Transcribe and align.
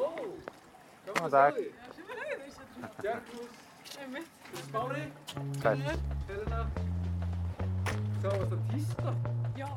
Góðan 0.00 1.30
dag. 1.34 1.58
Bjargnús, 3.00 3.56
Smári, 4.66 5.02
Sæl. 5.60 5.82
Helena. 6.28 6.60
Þá 8.20 8.28
varst 8.28 8.52
það 8.52 8.62
tísta. 8.70 9.12
Já. 9.58 9.68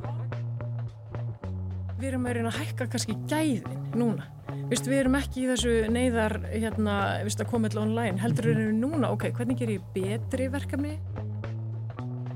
Við 1.99 2.07
erum 2.09 2.27
að 2.27 2.37
reyna 2.37 2.51
að 2.53 2.59
hækka 2.61 2.87
kannski 2.93 3.15
gæðin 3.31 3.83
núna. 3.99 4.29
Vist, 4.71 4.87
við 4.87 5.01
erum 5.01 5.17
ekki 5.19 5.43
í 5.43 5.49
þessu 5.51 5.73
neyðar 5.91 6.37
hérna, 6.53 6.95
vist, 7.27 7.43
að 7.43 7.51
koma 7.51 7.67
alltaf 7.67 7.83
online. 7.83 8.21
Heldur 8.23 8.47
við 8.47 8.61
erum 8.63 8.79
núna, 8.79 9.11
ok, 9.11 9.27
hvernig 9.35 9.59
ger 9.59 9.73
ég 9.75 9.89
betri 9.95 10.47
verkefni? 10.53 10.95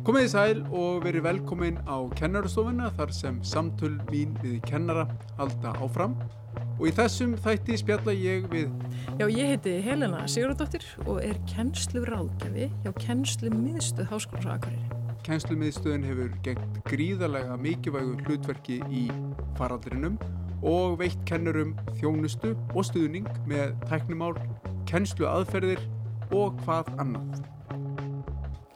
Komið 0.07 0.27
í 0.27 0.31
sæl 0.31 0.59
og 0.71 1.01
verið 1.03 1.25
velkomin 1.27 1.79
á 1.87 2.03
kennarastofuna 2.19 2.91
þar 2.99 3.15
sem 3.15 3.39
samtöl 3.43 3.95
mín 4.11 4.35
við 4.43 4.59
kennara 4.67 5.07
halda 5.39 5.73
áfram. 5.83 6.15
Og 6.77 6.87
í 6.89 6.93
þessum 6.93 7.33
þætti 7.41 7.79
spjalla 7.81 8.13
ég 8.13 8.45
við 8.51 8.69
Já, 9.17 9.25
ég 9.25 9.53
heiti 9.55 9.71
Helena 9.81 10.27
Sigurðardóttir 10.29 10.85
og 11.07 11.23
er 11.25 11.39
kennslu 11.49 12.03
ráðgjafi 12.05 12.69
hjá 12.83 12.91
kennslu 13.01 13.49
miðstöð 13.49 14.11
Háskólas 14.11 14.45
á 14.45 14.53
Akureyri. 14.57 14.97
kennslumiðstöðin 15.27 16.05
hefur 16.07 16.35
gengt 16.45 16.77
gríðarlega 16.87 17.57
mikilvægu 17.59 18.13
hlutverki 18.23 18.77
í 18.93 19.07
faraldrinum 19.57 20.15
og 20.61 20.99
veitt 21.01 21.19
kennurum 21.27 21.73
þjónustu 21.97 22.53
og 22.73 22.85
stuðning 22.87 23.27
með 23.49 23.73
tæknimál, 23.89 24.35
kennslu 24.89 25.27
aðferðir 25.29 25.81
og 26.31 26.55
hvað 26.63 26.93
annað. 27.01 27.43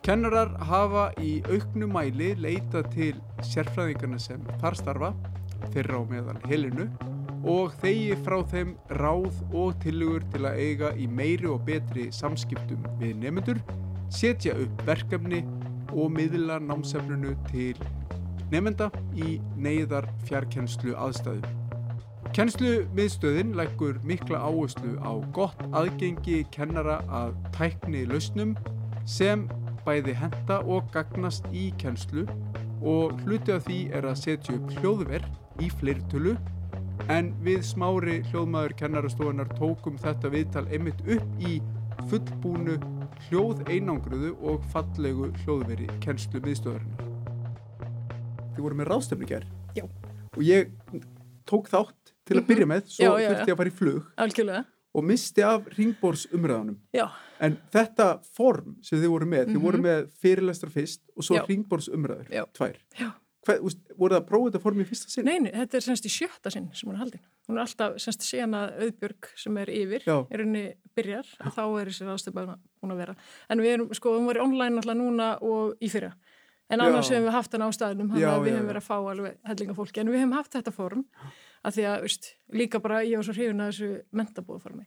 Kennarar 0.02 0.52
hafa 0.66 1.12
í 1.22 1.38
auknu 1.46 1.88
mæli 1.88 2.34
leitað 2.42 2.90
til 2.96 3.14
sérfræðingarna 3.46 4.20
sem 4.20 4.42
þar 4.62 4.78
starfa, 4.80 5.14
þeirra 5.72 6.02
á 6.02 6.04
meðal 6.10 6.40
helinu, 6.50 6.90
og 7.48 7.74
þegi 7.82 8.18
frá 8.26 8.38
þeim 8.52 8.76
ráð 9.00 9.40
og 9.58 9.78
tilugur 9.82 10.26
til 10.34 10.46
að 10.46 10.60
eiga 10.62 10.92
í 10.94 11.08
meiri 11.10 11.50
og 11.50 11.64
betri 11.66 12.10
samskiptum 12.14 12.84
við 13.00 13.16
nefnendur, 13.24 13.62
setja 14.14 14.54
upp 14.62 14.84
verkefni 14.86 15.42
og 15.92 16.12
miðla 16.14 16.60
námsefnunu 16.62 17.34
til 17.50 17.80
nefnenda 18.52 18.92
í 19.16 19.40
neyðar 19.58 20.08
fjarkennslu 20.28 20.94
aðstæðum. 21.00 21.58
Kennslu 22.32 22.86
miðstöðin 22.96 23.56
leggur 23.60 23.98
mikla 24.08 24.40
áherslu 24.40 24.94
á 25.04 25.12
gott 25.36 25.60
aðgengi 25.76 26.46
kennara 26.54 27.02
að 27.12 27.34
tækni 27.58 28.06
lausnum 28.08 28.54
sem 29.04 29.50
bæði 29.84 30.16
henda 30.16 30.62
og 30.64 30.88
gagnast 30.94 31.48
í 31.52 31.72
kennslu 31.82 32.24
og 32.88 33.18
hluti 33.26 33.52
af 33.56 33.66
því 33.68 33.82
er 33.98 34.08
að 34.08 34.22
setja 34.22 34.56
upp 34.56 34.72
hljóðver 34.78 35.26
í 35.62 35.68
fleirtölu 35.82 36.38
en 37.10 37.32
við 37.44 37.64
smári 37.66 38.20
hljóðmaður 38.32 38.74
kennarastofunar 38.80 39.50
tókum 39.58 39.98
þetta 40.02 40.32
viðtal 40.34 40.66
einmitt 40.72 41.02
upp 41.08 41.42
í 41.48 41.58
fullbúnu 42.10 42.78
hljóð 43.28 43.64
einangruðu 43.70 44.32
og 44.52 44.64
fallegu 44.74 45.30
hljóðveri 45.44 45.88
kennslu 46.04 46.42
miðstöðarinnar. 46.46 47.08
Þið 48.56 48.62
voru 48.66 48.80
með 48.82 48.90
ráðstefni 48.92 49.30
ger 49.30 49.46
Já. 49.78 49.86
og 50.36 50.44
ég 50.46 50.72
tók 51.50 51.70
þátt 51.72 52.14
til 52.28 52.40
að 52.40 52.48
byrja 52.50 52.68
með, 52.70 52.86
svo 52.92 53.16
þurfti 53.18 53.50
ég 53.50 53.56
að 53.56 53.60
fara 53.62 53.72
í 53.72 53.76
flug 53.78 54.10
Algjörlega. 54.22 54.66
og 54.96 55.04
misti 55.08 55.44
af 55.48 55.68
ringbórs 55.78 56.28
umræðanum. 56.36 56.78
Já, 56.96 57.10
En 57.42 57.56
þetta 57.74 58.20
form 58.38 58.76
sem 58.86 59.00
þið 59.02 59.10
voru 59.10 59.26
með, 59.26 59.48
þið 59.50 59.62
voru 59.64 59.78
Mhm. 59.80 59.86
með 59.88 60.10
fyrirlestra 60.22 60.70
fyrst 60.70 61.00
og 61.18 61.24
svo 61.24 61.36
Já. 61.40 61.46
ringbórs 61.48 61.88
umræður, 61.90 62.28
Já. 62.30 62.46
tvær. 62.54 62.76
Já. 63.00 63.12
Hvað, 63.42 63.64
voru 63.98 64.14
það 64.14 64.20
að 64.20 64.26
prófa 64.30 64.50
þetta 64.52 64.60
form 64.62 64.82
í 64.84 64.86
fyrsta 64.86 65.10
sinn? 65.10 65.26
nei, 65.26 65.40
nei, 65.42 65.52
þetta 65.56 65.78
er 65.80 65.86
semst 65.88 66.06
í 66.06 66.12
sjötta 66.14 66.52
sinn 66.54 66.68
sem 66.78 66.90
hún 66.90 66.98
er 66.98 67.02
haldin. 67.02 67.24
Hún 67.50 67.58
er 67.58 67.64
alltaf 67.64 67.96
semst 68.04 68.26
síðan 68.28 68.54
að 68.60 68.76
auðbjörg 68.86 69.30
sem 69.42 69.58
er 69.58 69.72
yfir, 69.74 70.06
Já. 70.06 70.18
er 70.30 70.44
henni 70.44 70.62
byrjar, 70.98 71.32
að 71.42 71.56
þá 71.56 71.64
er 71.66 71.90
þessi 71.90 72.06
ráðstöpa 72.06 72.44
búin 72.54 72.94
að 72.94 73.02
vera. 73.02 73.16
En 73.50 73.64
við 73.66 73.74
erum, 73.74 73.90
sko, 73.98 74.14
hún 74.20 74.30
var 74.30 74.38
í 74.38 74.44
online 74.46 74.78
alltaf 74.84 75.00
núna 75.00 75.32
og 75.42 75.82
í 75.82 75.90
fyrra. 75.90 76.12
En 76.72 76.86
annars 76.86 77.10
Já. 77.10 77.18
hefum 77.18 77.28
við 77.32 77.36
haft 77.36 77.58
hann 77.58 77.66
á 77.66 77.70
staðnum, 77.76 78.12
þannig 78.14 78.24
Já, 78.24 78.30
að 78.32 78.46
við 78.46 78.54
hefum 78.56 78.70
verið 78.70 78.84
að 78.84 78.90
fá 78.92 78.98
alveg 79.02 79.40
hellinga 79.50 79.74
fólki. 79.82 80.04
En 80.04 80.14
við 80.14 80.22
hefum 80.22 80.38
haft 80.38 80.54
þetta 80.56 80.72
form, 80.78 81.02
að 81.66 81.80
því 81.80 81.88
að, 81.90 81.98
veist, 82.06 82.30
líka 82.62 82.80
bara 82.80 83.02
ég 83.04 83.18
var 83.18 83.26
svo 83.28 83.36
hrifin 83.36 83.66
að 83.66 83.74
þessu 83.74 83.90
mentabóðformi. 84.22 84.86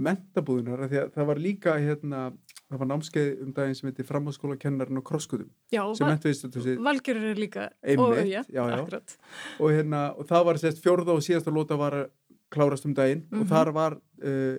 Mentabúðunar, 0.00 0.86
af 0.86 0.92
því 0.94 1.00
að 1.02 1.10
það 1.18 1.28
var 1.28 1.42
líka 1.44 1.74
hérna, 1.82 2.22
það 2.70 2.78
var 2.82 2.88
námskeið 2.92 3.42
um 3.44 3.52
daginn 3.56 3.74
sem 3.78 3.88
heitir 3.90 4.06
framháskóla 4.08 4.56
kennarinn 4.60 5.00
á 5.00 5.04
krosskutum 5.04 5.50
Já, 5.74 5.82
sem 5.98 6.06
mentviðstöldum 6.06 6.84
Valgjörur 6.86 7.28
er 7.32 7.40
líka, 7.40 7.68
Einmitt, 7.82 8.06
og 8.06 8.16
já, 8.30 8.42
já. 8.46 9.00
og, 9.58 9.70
hérna, 9.74 10.02
og 10.16 10.26
það 10.30 10.44
var 10.46 10.60
sérst 10.62 10.82
fjórða 10.84 11.16
og 11.16 11.24
síðasta 11.26 11.50
lóta 11.54 11.78
var 11.80 11.98
klárast 12.50 12.86
um 12.86 12.94
daginn 12.94 13.26
og 13.32 13.44
Mhm. 13.44 13.48
þar 13.50 13.72
var 13.72 13.98
uh, 14.24 14.56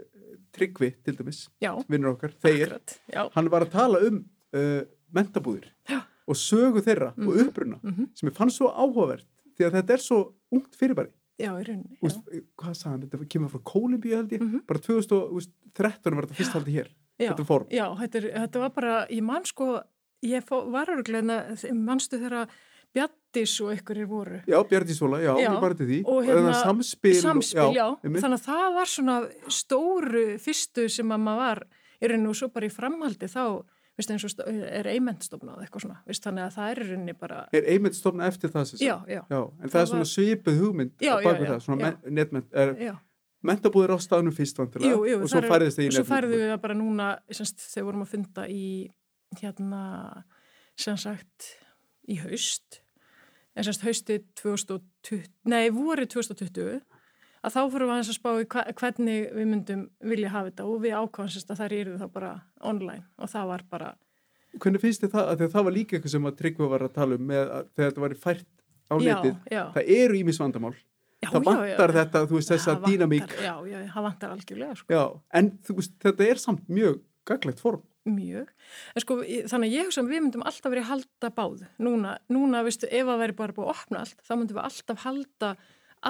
Tryggvi 0.52 0.90
til 1.06 1.16
dæmis, 1.16 1.46
vinnur 1.88 2.12
okkar, 2.18 2.34
þeir 2.44 2.74
akkurat. 2.76 3.00
Hann 3.36 3.50
var 3.50 3.62
að 3.64 3.72
tala 3.72 4.00
um 4.08 4.26
uh, 4.54 4.82
mentabúðir 5.16 5.70
Já. 5.88 6.02
og 6.28 6.36
sögu 6.36 6.82
þeirra 6.84 7.14
og 7.16 7.32
Mhm. 7.36 7.48
uppruna 7.48 7.80
mhm. 7.84 8.10
sem 8.16 8.30
ég 8.30 8.36
fann 8.36 8.50
svo 8.50 8.68
áhugavert 8.68 9.24
því 9.58 9.66
að 9.70 9.72
þetta 9.80 9.94
er 9.94 9.98
svo 10.04 10.34
ungt 10.52 10.76
fyrirbæri 10.76 11.12
já, 11.40 11.52
í 11.56 11.64
rauninni. 11.66 11.98
Úst, 12.04 12.20
hvað 12.60 12.76
sagði 12.76 12.92
hann, 12.92 13.02
þetta 13.10 13.30
kemur 13.30 13.50
frá 13.50 13.62
Kólumbíu 13.64 14.16
held 14.16 14.30
ég 14.32 14.42
Mhm. 14.42 14.60
bara 14.68 14.80
2013 14.80 16.16
var 16.16 16.26
þetta 16.28 16.36
fyrst 16.40 16.54
haldið 16.58 16.76
hér 16.76 16.88
þetta 17.30 17.46
form 17.46 17.68
já 17.70 17.86
þetta, 18.02 18.18
er, 18.18 18.28
þetta 18.42 18.60
var 18.60 18.70
bara, 18.76 18.96
ég 19.10 19.22
man 19.24 19.44
sko, 19.46 19.82
ég 20.24 20.44
fó, 20.44 20.70
var 20.72 20.88
örgleina, 20.98 21.40
manstu 21.74 22.18
þeirra 22.22 22.48
Bjattis 22.92 23.54
og 23.64 23.70
einhverjir 23.72 24.08
voru. 24.12 24.42
Já, 24.52 24.58
Bjarni 24.68 24.92
Sóla, 24.94 25.22
já, 25.24 25.32
Já, 25.40 25.48
ég 25.54 25.62
bara 25.64 25.74
til 25.80 25.86
því 25.88 26.00
og 26.12 26.26
hérna, 26.28 26.52
samspil, 26.60 27.14
Samspil, 27.22 27.70
já, 27.78 27.86
einmitt. 28.04 28.20
þannig 28.26 28.42
að 28.42 28.48
það 28.50 28.74
var 28.76 28.90
svona 28.92 29.16
stóru 29.48 30.24
fyrstu 30.44 30.90
sem 30.92 31.14
að 31.16 31.22
maður 31.24 31.40
var 31.46 31.62
í 32.02 32.10
rauninu 32.12 32.34
og 32.34 32.36
svo 32.42 32.50
bara 32.52 32.68
í 32.68 32.74
framhaldi 32.74 33.30
þá, 33.32 33.44
veist 33.96 34.12
eins 34.12 34.26
og 34.28 34.44
er 34.50 34.90
eimentstofnað 34.92 35.64
eitthvað 35.64 35.86
svona, 35.86 35.98
veist 36.10 36.26
þannig 36.28 36.44
að 36.50 36.56
það 36.58 36.72
er 36.74 36.82
rauninni 36.90 37.16
bara, 37.22 37.40
Er 37.56 37.70
einmitt 37.76 37.96
stofna 37.96 38.28
eftir 38.28 38.52
það 38.52 38.66
sem 38.74 38.78
sagt? 38.82 38.88
já, 38.88 38.96
já, 39.08 39.22
Já, 39.30 39.40
en 39.40 39.70
það, 39.70 39.72
Það 39.72 39.82
er 39.82 39.90
svona 39.94 40.04
var- 40.04 40.12
svipuð 40.16 40.60
hugmynd 40.66 40.92
Já, 41.00 41.14
á 41.14 41.16
bak 41.24 41.32
já, 41.36 41.40
við 41.40 41.48
já, 41.48 41.52
það, 41.54 41.64
svona 41.70 41.82
já. 41.82 41.86
men- 42.04 42.16
netment, 42.20 42.48
er, 42.54 42.76
já. 42.90 42.94
Mentabúðir 43.48 43.96
á 43.96 43.98
staðnum 44.02 44.36
fyrst 44.36 44.60
vantilega 44.62 44.94
Jú, 44.94 45.02
jú, 45.10 45.18
og 45.24 45.32
svo 45.32 45.42
þar 45.42 45.50
færðist 45.56 45.80
það 45.80 45.84
í 45.84 45.90
og 45.90 45.98
svo 45.98 46.06
færðu 46.10 46.38
við 46.38 46.52
það 46.52 46.62
bara 46.68 46.78
núna 46.78 47.10
semst, 47.32 47.66
þegar 47.72 47.88
vorum 47.90 48.06
að 48.06 48.14
funda 48.14 48.46
í 48.52 48.66
hérna 49.42 49.84
sem 50.80 51.00
sagt 51.02 51.52
í 52.12 52.20
haust 52.22 52.82
en 53.56 53.68
semst 53.68 53.86
haustið 53.86 54.28
2020 54.42 55.26
nei, 55.52 55.66
voru 55.74 56.06
2020 56.06 56.80
að 57.42 57.56
þá 57.56 57.62
fyrir 57.74 57.90
við 57.90 57.98
að 57.98 58.14
spá 58.16 58.32
í 58.38 58.46
hvernig 58.52 59.34
við 59.34 59.50
myndum 59.50 59.84
vilja 60.06 60.32
hafa 60.36 60.52
þetta 60.52 60.70
og 60.70 60.86
við 60.86 60.96
ákvæmum 61.00 61.34
semst 61.34 61.52
að 61.52 61.64
það 61.64 61.78
eru 61.80 61.98
þá 61.98 62.08
bara 62.14 62.32
online 62.62 63.06
og 63.18 63.34
það 63.34 63.52
var 63.56 63.68
bara 63.72 63.92
Hvernig 64.60 64.82
finnst 64.84 65.04
þið 65.06 65.14
það? 65.14 65.30
Að 65.32 65.44
það 65.54 65.66
var 65.68 65.76
líka 65.76 65.96
eitthvað 65.96 66.12
sem 66.12 66.26
að 66.28 66.40
Tryggva 66.42 66.68
var 66.74 66.84
að 66.84 66.96
tala 66.98 67.16
um 67.18 67.30
með, 67.30 67.52
að, 67.56 67.68
þegar 67.72 67.92
þetta 67.92 68.04
var 68.04 68.16
fært 68.20 68.48
á 68.92 68.96
já, 69.00 69.06
netið. 69.08 69.36
já, 69.48 69.62
Það 69.78 69.92
eru 69.96 70.18
ímis 70.20 70.40
vandamál. 70.42 70.74
Það 71.32 71.48
vantar 71.48 71.94
já. 71.94 71.96
þetta, 72.00 72.24
þú 72.28 72.38
veist, 72.40 72.52
þessa 72.54 72.76
dýnamík. 72.86 73.38
já, 73.42 73.54
já, 73.72 73.78
það 73.94 74.08
vantar 74.08 74.36
algjörlega 74.36 74.76
sko. 74.80 74.98
Já, 74.98 75.04
en 75.40 75.50
þú 75.68 75.78
veist, 75.80 75.96
þetta 76.06 76.28
er 76.28 76.44
samt 76.44 76.68
mjög 76.70 77.02
gaglegt 77.32 77.64
form. 77.64 77.84
Mjög. 78.10 78.48
En 78.96 79.04
sko, 79.04 79.20
þannig 79.22 79.68
að 79.68 79.76
ég 79.76 79.90
hugsa 79.90 80.02
að 80.02 80.10
við 80.10 80.24
myndum 80.24 80.46
alltaf 80.50 80.74
verið 80.74 80.88
að 80.88 80.92
halda 80.92 81.30
báð. 81.38 81.66
Núna, 81.86 82.16
núna, 82.34 82.64
veistu, 82.66 82.90
ef 82.90 83.06
það 83.06 83.22
væri 83.22 83.36
bara 83.38 83.56
búið 83.58 83.68
að 83.68 83.76
opna 83.76 84.02
allt, 84.02 84.24
þá 84.26 84.32
myndum 84.34 84.58
við 84.58 84.64
alltaf 84.66 85.04
halda 85.06 85.52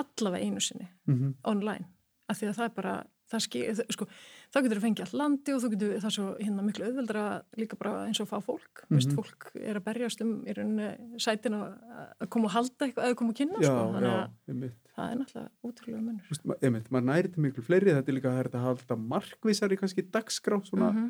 allavega 0.02 0.48
einu 0.48 0.64
sinni 0.64 0.88
Mm 1.09 1.34
online. 1.44 1.90
Af 2.32 2.40
því 2.40 2.48
að 2.48 2.56
það 2.56 2.70
er 2.70 2.76
bara, 2.78 2.94
það 3.31 3.47
það- 3.80 3.92
sko, 3.96 4.06
þá 4.52 4.58
getur 4.62 4.78
þú 4.80 4.84
fengið 4.86 5.02
all 5.06 5.19
landi 5.22 5.53
og 5.56 5.62
þú 5.64 5.69
getur, 5.74 5.94
það 6.02 6.06
er 6.12 6.16
svo 6.18 6.28
hérna 6.42 6.66
miklu 6.68 6.86
auðveldra 6.90 7.24
líka 7.58 7.78
bara 7.80 7.94
eins 8.08 8.19
og 8.19 8.28
að 8.28 8.31
fá 8.34 8.44
fólk. 8.46 8.84
Mm 8.90 8.97
Mhm. 8.97 9.16
fólk 9.16 9.52
er 9.56 9.75
að 9.80 9.84
berjast 9.88 10.22
um 10.22 10.44
í 10.46 10.53
rauninni 10.53 11.18
sætin 11.18 11.53
að 11.56 11.78
að 12.22 12.30
koma 12.30 12.46
og 12.46 12.52
halda 12.52 12.86
eitthvað, 12.86 13.03
eða 13.08 13.16
koma 13.16 13.31
að 13.34 13.40
kynna, 13.41 13.59
Já, 13.62 13.66
sko. 13.72 13.94
Þannig 13.96 14.11
já, 14.11 14.22
að 14.22 14.29
einmitt. 14.50 14.78
það 14.97 15.11
er 15.11 15.17
náttúrulega 15.17 15.50
útrúlega 15.64 16.03
munur. 16.05 16.22
Þú 16.22 16.29
veist, 16.35 16.46
ma- 16.46 16.59
einmitt, 16.61 16.90
maður 16.91 17.08
næri 17.11 17.34
til 17.34 17.44
miklu 17.44 17.64
fleiri, 17.64 17.94
þetta 17.96 18.09
er 18.09 18.17
líka 18.20 18.35
hægt 18.38 18.55
að 18.55 18.66
halda 18.67 18.96
markvísari 18.97 19.78
kannski 19.79 20.02
dagskrá, 20.11 20.61
svona, 20.67 20.91
Mhm. 20.94 21.09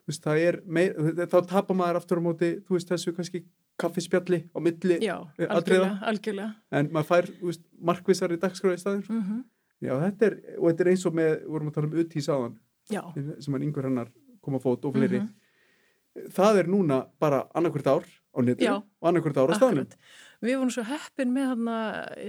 þú 0.00 0.06
veist, 0.08 0.22
það 0.24 0.38
er 0.48 0.60
meir, 0.66 0.94
þá 0.94 1.46
tapar 1.46 1.76
maður 1.76 1.96
aftur 2.00 2.18
á 2.18 2.22
móti, 2.24 2.60
þú 2.64 2.70
veist, 2.76 2.88
þessu 2.88 3.12
kannski 3.12 3.44
kaffispjalli 3.78 4.48
á 4.54 4.58
milli, 4.60 4.98
Já, 5.00 5.26
eh, 5.38 5.46
algjörlega, 5.46 6.02
algjörlega. 6.02 6.54
en 6.72 6.88
maður 6.88 7.06
fær, 7.06 7.26
veist, 7.40 7.62
markvísari 7.82 8.36
dagskrá 8.38 8.72
í 8.74 8.80
staðin, 8.80 9.04
sko. 9.04 9.12
Mm 9.14 9.44
Já, 9.80 9.94
þetta 10.02 10.26
er, 10.28 10.34
og 10.58 10.66
þetta 10.68 10.84
er 10.84 10.90
eins 10.92 11.04
og 11.08 11.14
með, 11.16 11.30
vorum 11.48 11.70
að 11.70 11.76
tala 11.78 11.88
um 11.90 12.00
uti 12.02 12.20
í 12.20 12.24
sáðan, 12.24 12.56
Já, 12.90 13.00
sem 13.16 13.54
hann 13.56 13.64
yngur 13.68 13.86
hennar 13.88 14.10
kom 14.44 14.56
að 14.58 14.64
fót 14.66 14.84
og 14.88 14.96
fleiri. 14.96 15.20
Mhm. 15.20 16.26
Það 16.34 16.58
er 16.58 16.66
núna 16.72 16.98
bara 17.22 17.44
annarkvört 17.54 17.86
ár 17.86 18.04
á 18.34 18.38
netinu 18.42 18.80
og 18.82 19.08
annarkvört 19.08 19.38
ár 19.38 19.52
á. 19.52 19.56
Akkurat. 19.56 19.94
Við 20.42 20.56
vorum 20.58 20.72
svo 20.74 20.82
heppin 20.88 21.32
með 21.32 21.52
þarna, 21.52 21.76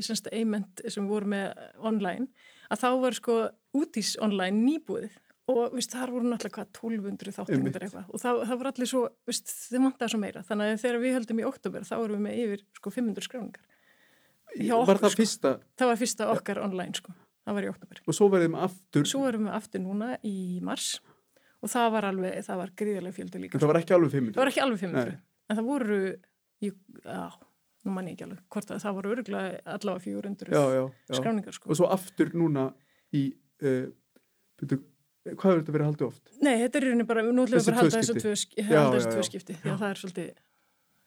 semst, 0.05 0.27
eiment 0.31 0.83
sem 0.87 1.03
við 1.03 1.09
vorum 1.15 1.33
með 1.33 1.65
online, 1.79 2.27
að 2.69 2.83
þá 2.83 2.89
var 3.01 3.17
sko 3.17 3.37
útís 3.73 4.13
online 4.21 4.61
nýbúið 4.61 5.17
og 5.51 5.73
veist, 5.75 5.91
þar 5.91 6.11
voru 6.13 6.29
náttúrulega 6.29 6.55
hvað 6.59 6.69
1200 6.77 7.33
þáttundur 7.35 7.57
Einmitt. 7.57 7.79
eitthvað 7.81 8.11
og 8.13 8.21
það, 8.21 8.41
það 8.47 8.59
var 8.61 8.69
allir 8.71 8.89
svo, 8.91 9.01
veist, 9.27 9.51
þeim 9.71 9.87
vantaði 9.87 10.13
svo 10.13 10.19
meira 10.21 10.43
þannig 10.47 10.69
að 10.75 10.83
þegar 10.83 11.01
við 11.01 11.15
höldum 11.17 11.41
í 11.41 11.47
oktober 11.49 11.87
þá 11.87 11.93
vorum 11.97 12.17
við 12.19 12.23
með 12.27 12.39
yfir 12.45 12.63
sko 12.77 12.93
500 12.93 13.27
skráningar 13.27 13.67
Var 14.51 14.77
okkur, 14.77 14.99
það 15.01 15.13
sko. 15.13 15.21
fyrsta, 15.21 15.51
það 15.79 15.91
var 15.91 15.99
fyrsta 16.01 16.29
okkar 16.35 16.61
online 16.61 16.95
sko 16.99 17.15
það 17.51 17.57
var 17.59 17.67
í 17.67 17.71
oktober. 17.75 18.01
Og 18.07 18.15
svo 18.17 18.27
verðum 18.31 18.55
aftur, 18.65 19.05
Svo 19.11 19.23
erum 19.29 19.47
við 19.49 19.55
aftur 19.59 19.83
núna 19.83 20.11
í 20.27 20.35
mars 20.65 20.89
og 21.61 21.69
það 21.69 21.91
var 21.93 22.07
alveg, 22.09 22.39
það 22.47 22.59
var 22.63 22.71
gríðarlega 22.81 23.13
fjöldi 23.19 23.39
líka. 23.43 23.57
en 23.59 23.61
það 23.61 23.69
var 23.75 23.79
ekki 23.83 23.93
alveg 23.99 24.11
500. 24.15 24.33
Það 24.33 24.41
var 24.41 24.51
ekki 24.55 24.61
alveg 24.65 24.79
500, 24.81 25.11
Nei. 25.11 25.17
en 25.51 25.57
það 25.59 25.67
voru, 25.67 25.97
ég, 26.65 26.77
já, 27.05 27.19
nú 27.85 27.93
mann 27.97 28.07
ég 28.09 28.15
ekki 28.15 28.25
alveg, 28.25 28.39
hvort 28.55 28.71
að 28.73 28.79
það 28.85 28.95
voru 28.97 29.11
örgulega 29.17 29.59
allavega 29.75 30.05
400 30.07 30.55
Já, 30.55 30.63
já, 30.73 30.85
já. 31.11 31.19
skráningar 31.19 31.57
sko. 31.59 31.69
Og 31.69 31.77
svo 31.77 31.89
aftur 31.93 32.31
núna 32.33 32.65
í, 33.13 33.23
uh, 33.61 33.91
byrju, 34.61 34.79
hvað 35.35 35.51
verður 35.51 35.61
þetta 35.61 35.75
verið 35.77 35.89
haldið 35.91 36.07
oft? 36.07 36.33
Nei, 36.41 36.55
þetta 36.63 36.79
er 36.79 36.85
í 36.87 36.89
rauninni 36.89 37.07
bara, 37.13 37.25
nú 37.29 37.45
ætlum 37.45 37.59
við 37.61 37.67
bara 37.69 37.77
að 37.77 37.81
halda 37.83 38.01
þessu 38.01 38.15
tvö, 38.23 38.33
Já, 38.57 38.65
já, 38.71 39.01
já. 39.05 39.25
skipti, 39.29 39.57
að 39.61 39.77
það 39.83 39.89
er 39.91 40.01
svolítið, 40.01 40.31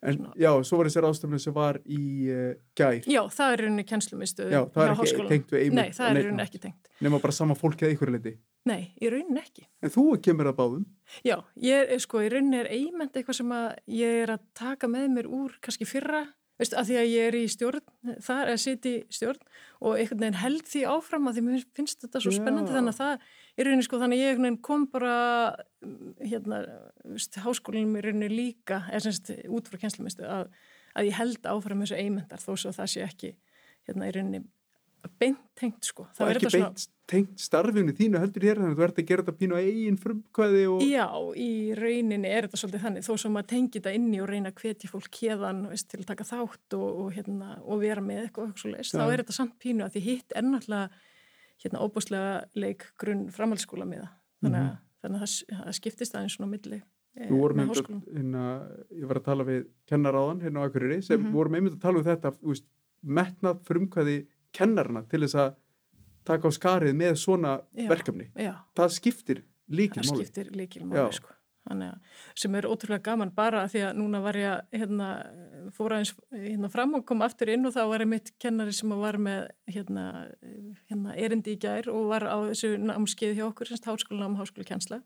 En 0.04 0.18
já, 0.36 0.50
svo 0.68 0.78
var 0.78 0.88
þessi 0.90 1.02
ráðstöfnu 1.04 1.38
sem 1.40 1.54
var 1.56 1.78
í 1.88 2.00
uh, 2.28 2.50
gær. 2.76 2.98
já, 3.08 3.20
það 3.32 3.54
er 3.54 3.62
rauninni 3.64 3.84
kennslumistu 3.88 4.48
Já, 4.52 4.60
það 4.74 4.84
er 4.84 4.92
ekki 5.06 5.28
tengt 5.30 5.54
við 5.54 5.62
einmitt 5.62 5.78
Nei, 5.78 5.94
það 5.96 6.10
er 6.10 6.18
rauninni 6.20 6.44
ekki 6.44 6.60
tengt. 6.66 6.90
Nefna 7.00 7.20
bara 7.22 7.36
sama 7.36 7.56
fólki 7.58 7.86
að 7.88 7.94
ykkur 7.96 8.12
leiti. 8.12 8.34
Nei, 8.68 8.92
í 9.00 9.10
rauninni 9.12 9.40
ekki. 9.40 9.66
En 9.84 9.92
þú 9.92 10.04
kemur 10.24 10.48
að 10.48 10.56
báðum. 10.60 10.84
Já, 11.24 11.36
ég 11.60 11.92
er, 11.96 12.00
sko, 12.04 12.22
í 12.24 12.30
rauninni 12.32 12.62
er 12.62 12.70
eiment 12.72 13.16
eitthvað 13.16 13.40
sem 13.40 13.52
að 13.56 13.66
ég 13.96 14.22
er 14.22 14.34
að 14.36 14.46
taka 14.60 14.88
með 14.92 15.10
mér 15.16 15.30
úr 15.40 15.56
kannski 15.64 15.88
fyrra, 15.88 16.22
veist, 16.60 16.76
að 16.76 16.92
því 16.92 17.00
að 17.00 17.10
ég 17.10 17.28
er 17.30 17.38
í 17.40 17.44
stjórn, 17.52 17.84
það 18.24 18.42
er 18.44 18.52
að 18.52 18.60
sitja 18.62 18.92
í 18.92 19.02
stjórn 19.18 19.42
og 19.80 19.98
einhvern 19.98 20.22
veginn 20.22 20.40
held 20.40 20.68
því 20.70 20.84
áfram 20.94 21.28
að 21.28 21.38
því 21.38 21.46
mér 21.48 21.66
finnst 21.76 22.04
þetta 22.04 22.22
svo 22.22 22.32
Já. 22.32 22.38
spennandi 22.40 22.76
þannig 22.76 22.94
að 22.94 23.00
það 23.02 23.28
í 23.54 23.66
rauninni, 23.66 23.86
sko, 23.86 24.00
þannig 24.02 24.22
að 24.22 24.24
ég 24.24 24.58
kom 24.66 24.88
bara, 24.92 25.14
mm, 25.84 26.14
hérna, 26.24 26.62
háskólinum 27.44 28.00
í 28.00 28.04
rauninni 28.04 28.32
líka, 28.32 28.84
eða 28.90 29.06
semst 29.06 29.30
út 29.46 29.70
frá 29.70 29.80
kennslumistu, 29.84 30.26
að, 30.26 30.50
að 30.94 31.10
ég 31.10 31.18
held 31.20 31.48
áfram 31.52 31.84
þessu 31.84 32.00
eimentar 32.00 32.42
þó 32.42 32.52
svo 32.54 32.72
að 32.72 32.80
það 32.80 32.92
sé 32.94 33.06
ekki, 33.06 33.32
hérna, 33.88 34.10
í 34.10 34.16
rauninni 34.16 34.44
beint 35.20 35.40
tengt, 35.58 35.84
sko. 35.84 36.06
Það 36.16 36.30
er 36.30 36.34
er 36.34 36.40
ekki 36.40 36.58
beint 36.58 36.88
tengt 37.10 37.40
starfinu 37.42 37.92
þínu 37.96 38.20
heldur 38.20 38.46
hér 38.46 38.60
þannig 38.60 38.74
að 38.74 38.78
þú 38.78 38.84
ert 38.86 38.98
að 39.00 39.08
gera 39.10 39.24
þetta 39.24 39.40
pínu 39.40 39.56
á 39.56 39.60
eigin 39.60 39.98
frumkvæði 40.00 40.62
og... 40.72 40.84
Já, 40.88 41.06
í 41.36 41.48
rauninni 41.76 42.30
er 42.30 42.46
þetta 42.46 42.60
svolítið 42.62 42.84
þannig, 42.86 43.04
þó 43.04 43.18
sem 43.20 43.34
maður 43.36 43.50
tengi 43.52 43.74
þetta 43.76 43.92
inni 43.98 44.20
og 44.24 44.30
reyna 44.30 44.52
að 44.52 44.62
hvetja 44.62 44.90
fólk 44.90 45.18
hérðan 45.20 45.60
veist, 45.68 45.88
til 45.90 46.00
að 46.00 46.06
taka 46.08 46.28
þátt 46.30 46.76
og, 46.78 46.86
og, 47.02 47.10
hérna, 47.16 47.58
og 47.60 47.82
vera 47.82 48.04
með 48.04 48.22
eitthvað, 48.22 48.54
þá 48.88 49.04
er 49.04 49.20
þetta 49.20 49.36
samt 49.36 49.58
pínu 49.60 49.84
að 49.84 49.98
því 49.98 50.04
hitt 50.06 50.32
er 50.32 50.48
náttúrulega 50.48 51.02
hérna, 51.64 51.81
óbúslega 51.84 52.44
leik 52.55 52.84
grunn 53.00 53.28
framhaldsskóla 53.32 53.87
með 53.88 54.05
það. 54.05 54.12
Þannig 54.44 54.61
að, 54.61 54.76
þannig 55.05 55.22
að 55.22 55.25
það, 55.25 55.64
það 55.64 55.78
skiptist 55.78 56.14
aðeins 56.19 56.37
svona 56.38 56.50
milli 56.50 56.82
vorum 57.31 57.56
með 57.61 57.69
háskólan. 57.72 58.02
hérna, 58.14 58.44
ég 58.90 59.06
var 59.08 59.20
að 59.20 59.25
tala 59.25 59.44
við 59.49 59.66
kennaráðan 59.90 60.40
hérna 60.43 60.61
á 60.61 60.66
Akureyri 60.69 61.02
sem 61.02 61.20
Mhm. 61.20 61.32
vorum 61.32 61.55
einmitt 61.55 61.75
að 61.76 61.81
tala 61.81 61.99
um 61.99 62.05
þetta, 62.05 62.32
veist, 62.43 62.64
metnað 63.05 63.61
frumkvæði 63.64 64.26
kennarna 64.52 65.02
til 65.08 65.20
þess 65.20 65.34
að 65.34 65.55
taka 66.25 66.49
á 66.49 66.50
skarið 66.56 66.94
með 66.96 67.16
svona 67.20 67.62
Já. 67.76 67.88
verkefni. 67.88 68.31
Já, 68.34 68.55
Það 68.75 68.90
skiptir 68.99 69.43
líkil 69.70 70.02
það 70.02 70.17
skiptir 70.19 70.50
líkil 70.56 70.82
Já. 70.82 70.87
máli, 70.88 71.12
sko. 71.12 71.28
Þannig 71.64 71.94
að, 71.94 72.16
sem 72.37 72.56
er 72.58 72.66
ótrúlega 72.69 73.06
gaman 73.06 73.31
bara 73.32 73.62
því 73.72 73.84
að 73.88 73.94
núna 73.96 74.20
var 74.20 74.37
ég 74.37 74.50
að, 74.50 74.64
hérna, 74.76 75.06
fór 75.72 75.94
aðeins 75.96 76.12
hérna 76.34 76.69
fram 76.72 76.96
og 76.99 77.06
kom 77.08 77.25
aftur 77.25 77.52
inn 77.55 77.64
og 77.64 77.72
þá 77.72 77.81
var 77.88 78.05
ég 78.05 78.11
mitt 78.11 78.32
kennari 78.43 78.75
sem 78.76 78.93
var 79.00 79.16
með 79.16 79.46
hérna, 79.72 80.05
hérna 80.90 81.14
erindi 81.16 81.55
í 81.56 81.61
gær 81.62 81.88
og 81.93 82.11
var 82.12 82.28
á 82.28 82.37
þessu 82.50 82.75
námskeið 82.82 83.38
hjá 83.38 83.46
okkur, 83.46 83.70
semst 83.72 83.88
háskólanám, 83.88 84.37
háskólakensla 84.43 85.00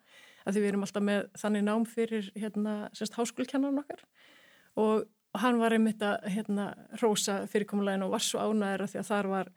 af 0.49 0.55
því 0.57 0.65
við 0.65 0.71
erum 0.73 0.89
alltaf 0.89 1.05
með 1.05 1.23
þannig 1.39 1.65
nám 1.69 1.87
fyrir 1.87 2.33
hérna, 2.35 2.75
semst 2.97 3.19
háskólakennaran 3.19 3.83
okkar. 3.85 4.03
Og 4.79 5.07
hann 5.39 5.59
var 5.61 5.75
einmitt 5.77 6.03
að 6.03 6.27
hérna 6.33 6.71
rósa 7.03 7.43
fyrirkomulegin 7.51 8.07
og 8.07 8.15
var 8.15 8.25
svo 8.25 8.43
ánæður 8.43 8.87
af 8.87 8.93
því 8.93 9.01
að 9.03 9.11
þar 9.13 9.31
var 9.35 9.51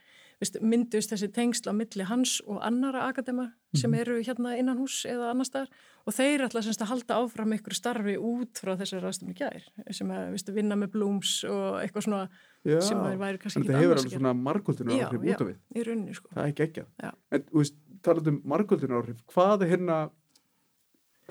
myndust 0.62 1.12
þessi 1.14 1.30
tengsl 1.34 1.70
á 1.70 1.74
milli 1.78 2.06
hans 2.10 2.40
og 2.48 2.62
annara 2.66 3.08
akadema 3.12 3.52
sem 3.78 3.94
eru 3.94 4.18
hérna 4.26 4.56
innan 4.58 4.80
hús 4.82 5.04
eða 5.08 5.30
annar 5.32 5.48
staðar 5.48 5.70
og 6.10 6.16
þeir 6.18 6.46
ætla 6.48 6.64
semst 6.66 6.82
að 6.82 6.90
halda 6.92 7.20
áfram 7.22 7.54
ykkur 7.56 7.76
starfi 7.78 8.16
út 8.18 8.60
frá 8.60 8.74
þessari 8.80 9.04
ráðstöfni 9.06 9.36
gær 9.38 9.68
sem 9.94 10.10
að 10.12 10.32
veist, 10.34 10.50
vinna 10.56 10.78
með 10.80 10.96
blooms 10.96 11.36
og 11.48 11.78
eitthvað 11.84 12.08
svona 12.08 12.24
Já, 12.66 12.78
sem 12.86 13.00
þeir 13.02 13.22
væri 13.22 13.42
kannski 13.42 13.62
ekki 13.62 13.72
það 13.72 13.80
hefur 13.82 13.92
annars 13.94 14.06
alveg 14.06 14.18
svona 14.18 14.34
margóldinu 14.38 14.98
Já, 14.98 15.06
áhrif 15.08 15.24
já. 15.24 15.36
út 15.36 15.44
af 15.44 15.48
við. 15.48 15.60
gera 15.74 15.82
í 15.82 15.86
rauninni 15.88 16.18
sko. 16.18 16.34
Það 16.34 16.44
er 16.44 16.52
ekki 16.52 16.66
ekki. 16.68 16.84
Já. 17.02 17.12
En, 17.32 17.46
þú 17.48 17.62
veist, 17.62 17.78
talað 18.06 18.30
um 18.32 18.42
margóldinu 18.54 18.98
áhrif, 19.00 19.24
hvaða 19.34 19.70
hérna, 19.72 19.98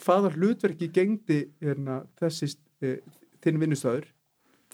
hvaða 0.00 0.32
hlutverki 0.34 0.88
gengdi 0.94 1.40
hérna 1.62 2.00
þessi 2.18 2.50
e, 2.82 2.96
þinn 3.44 3.60
vinnustöður 3.62 4.08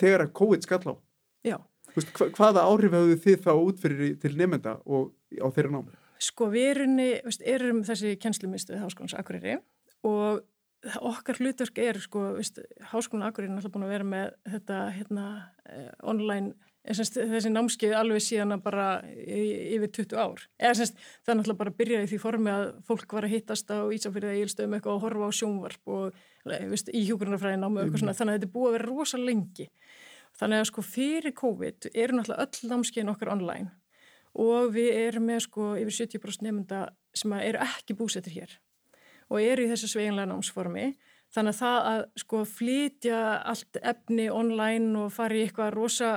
þegar 0.00 0.26
að 0.26 0.32
COVID 0.40 0.64
skall 0.64 0.82
á? 0.88 0.94
Já, 1.46 1.56
Veist, 1.96 2.10
hva, 2.16 2.28
hvaða 2.37 2.66
áhrif 2.69 2.96
hefðu 2.96 3.20
þið 3.25 3.38
þá 3.46 3.52
útfyrir 3.56 4.19
til 4.20 4.34
nefnda 4.37 4.78
og 4.84 5.14
á 5.40 5.48
þeirra 5.48 5.78
námi? 5.78 5.96
sko 6.22 6.50
við 6.52 6.69
erum, 6.75 7.00
veist, 7.26 7.43
erum 7.44 7.82
þessi 7.87 8.14
kennslumistu 8.20 8.75
við 8.75 8.84
Háskólans 8.84 9.16
Akureyri 9.19 9.58
og 10.06 10.44
okkar 11.02 11.40
hlutverk 11.40 11.81
er 11.82 11.98
sko, 12.00 12.31
veist, 12.37 12.60
Háskólan 12.93 13.28
Akureyri 13.28 13.52
er 13.52 13.56
náttúrulega 13.56 13.75
búin 13.75 13.88
að 13.88 13.94
vera 13.96 14.08
með 14.12 14.32
þetta 14.54 14.81
hérna, 14.94 15.26
eh, 15.66 15.90
online 16.06 16.54
eh, 16.84 16.94
semst, 16.96 17.19
þessi 17.19 17.52
námskeið 17.52 17.96
alveg 17.99 18.22
síðan 18.22 18.56
að 18.56 18.64
bara 18.69 18.87
yfir 19.16 19.92
20 19.99 20.20
ár. 20.20 20.46
Eða 20.62 20.78
semst, 20.81 21.02
það 21.26 21.34
er 21.34 21.40
náttúrulega 21.40 21.62
bara 21.64 21.75
að 21.75 21.78
byrja 21.82 22.02
í 22.04 22.10
því 22.12 22.20
formi 22.22 22.54
að 22.54 22.66
fólk 22.87 23.16
var 23.19 23.26
að 23.26 23.34
hittast 23.34 23.72
á 23.75 23.78
Ísafyrði 23.96 24.37
eilstöðum 24.44 24.78
eitthvað 24.78 24.99
og 25.00 25.06
horfa 25.08 25.31
á 25.32 25.38
sjónvarp 25.40 25.94
og 25.96 26.20
veist, 26.70 26.92
í 26.94 27.02
hjúgrunarfræðin 27.08 27.66
námi 27.66 27.81
og 27.81 27.87
eitthvað 27.87 28.04
svona. 28.04 28.19
Þannig 28.20 28.37
að 28.37 28.38
þetta 28.38 28.50
er 28.50 28.54
búið 28.54 28.70
að 28.70 28.78
vera 28.78 28.92
rosa 28.92 29.20
lengi 29.20 29.70
þannig 30.40 30.62
að 30.62 30.68
sko 30.70 30.84
fyrir 30.84 31.34
COVID 31.36 31.90
eru 31.94 32.18
náttúrulega 32.18 32.46
öll 32.46 32.70
námskeiðin 32.72 33.12
okkar 33.12 33.32
online 33.34 33.72
og 34.36 34.70
við 34.74 34.92
erum 35.06 35.28
með 35.30 35.42
sko 35.46 35.72
yfir 35.80 35.98
70% 36.04 36.44
nefnda 36.44 36.80
sem 37.16 37.32
eru 37.40 37.60
ekki 37.64 37.96
búsettir 37.96 38.36
hér 38.36 38.56
og 39.32 39.42
eru 39.42 39.64
í 39.64 39.70
þessu 39.70 39.88
sveiginlega 39.90 40.30
námsformi. 40.30 40.90
Þannig 41.34 41.56
að 41.56 41.60
það 41.60 41.86
að 41.90 42.02
sko 42.22 42.40
flytja 42.46 43.20
allt 43.50 43.78
efni 43.82 44.28
online 44.30 44.92
og 45.00 45.14
fara 45.14 45.34
í 45.34 45.42
eitthvað 45.42 45.72
rosa 45.74 46.10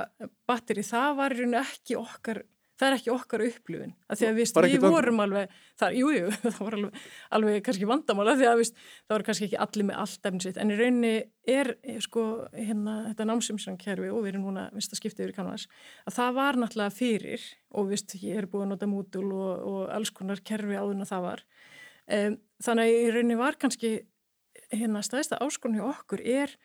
batteri 0.46 0.84
það 0.86 1.16
var 1.18 1.34
í 1.34 1.40
rauninu 1.40 1.58
ekki 1.64 1.96
okkar 1.98 2.42
það 2.80 2.86
er 2.86 2.96
ekki 2.96 3.12
okkar 3.12 3.44
upplifun 3.44 3.92
að 4.08 4.20
því 4.20 4.26
að 4.28 4.38
við, 4.38 4.52
Bara 4.56 4.70
við 4.72 4.84
vorum 4.86 5.22
alveg 5.24 5.56
það, 5.80 5.96
jú, 5.98 6.10
jú, 6.14 6.30
það 6.44 6.60
var 6.60 6.76
alveg, 6.78 7.02
alveg 7.38 7.58
kannski 7.66 7.88
vandamála 7.90 8.36
því 8.40 8.48
að 8.48 8.62
víst, 8.62 8.80
það 9.04 9.14
var 9.14 9.24
kannski 9.28 9.48
ekki 9.48 9.60
allir 9.66 9.88
með 9.90 10.00
allt 10.04 10.30
efni 10.30 10.44
sitt. 10.44 10.60
En 10.60 10.72
í 10.72 10.78
rauninni 10.80 11.12
er 11.50 11.72
sko 12.04 12.24
hérna 12.54 12.96
þetta 13.10 13.28
námsumsangkerfi 13.28 14.10
og 14.12 14.24
við 14.24 14.32
erum 14.32 14.46
núna 14.48 14.66
vist 14.76 14.94
að 14.94 15.02
skipta 15.02 15.24
yfir 15.24 15.34
í 15.34 15.36
kannvas 15.36 15.66
að 16.06 16.16
það 16.16 16.38
var 16.40 16.60
náttúrulega 16.62 16.96
fyrir 16.96 17.46
og 17.76 17.92
vist 17.92 18.16
ég 18.22 18.40
er 18.40 18.48
búin 18.50 18.68
að 18.68 18.74
nota 18.74 18.90
Moodle 18.90 19.28
og, 19.28 19.68
og 19.70 19.82
alls 19.92 20.14
konar 20.16 20.40
kerfi 20.40 20.78
áður 20.78 20.96
en 20.96 21.04
að 21.04 21.12
það 21.12 21.26
var. 21.28 21.44
Um, 22.10 22.40
þannig 22.64 22.88
að 22.88 22.96
í 22.96 23.14
rauninni 23.14 23.40
var 23.40 23.60
kannski 23.60 23.94
hérna 24.70 25.02
staðista 25.04 25.38
áskorun 25.42 25.78
hjá 25.78 25.86
okkur 25.90 26.22
er 26.24 26.56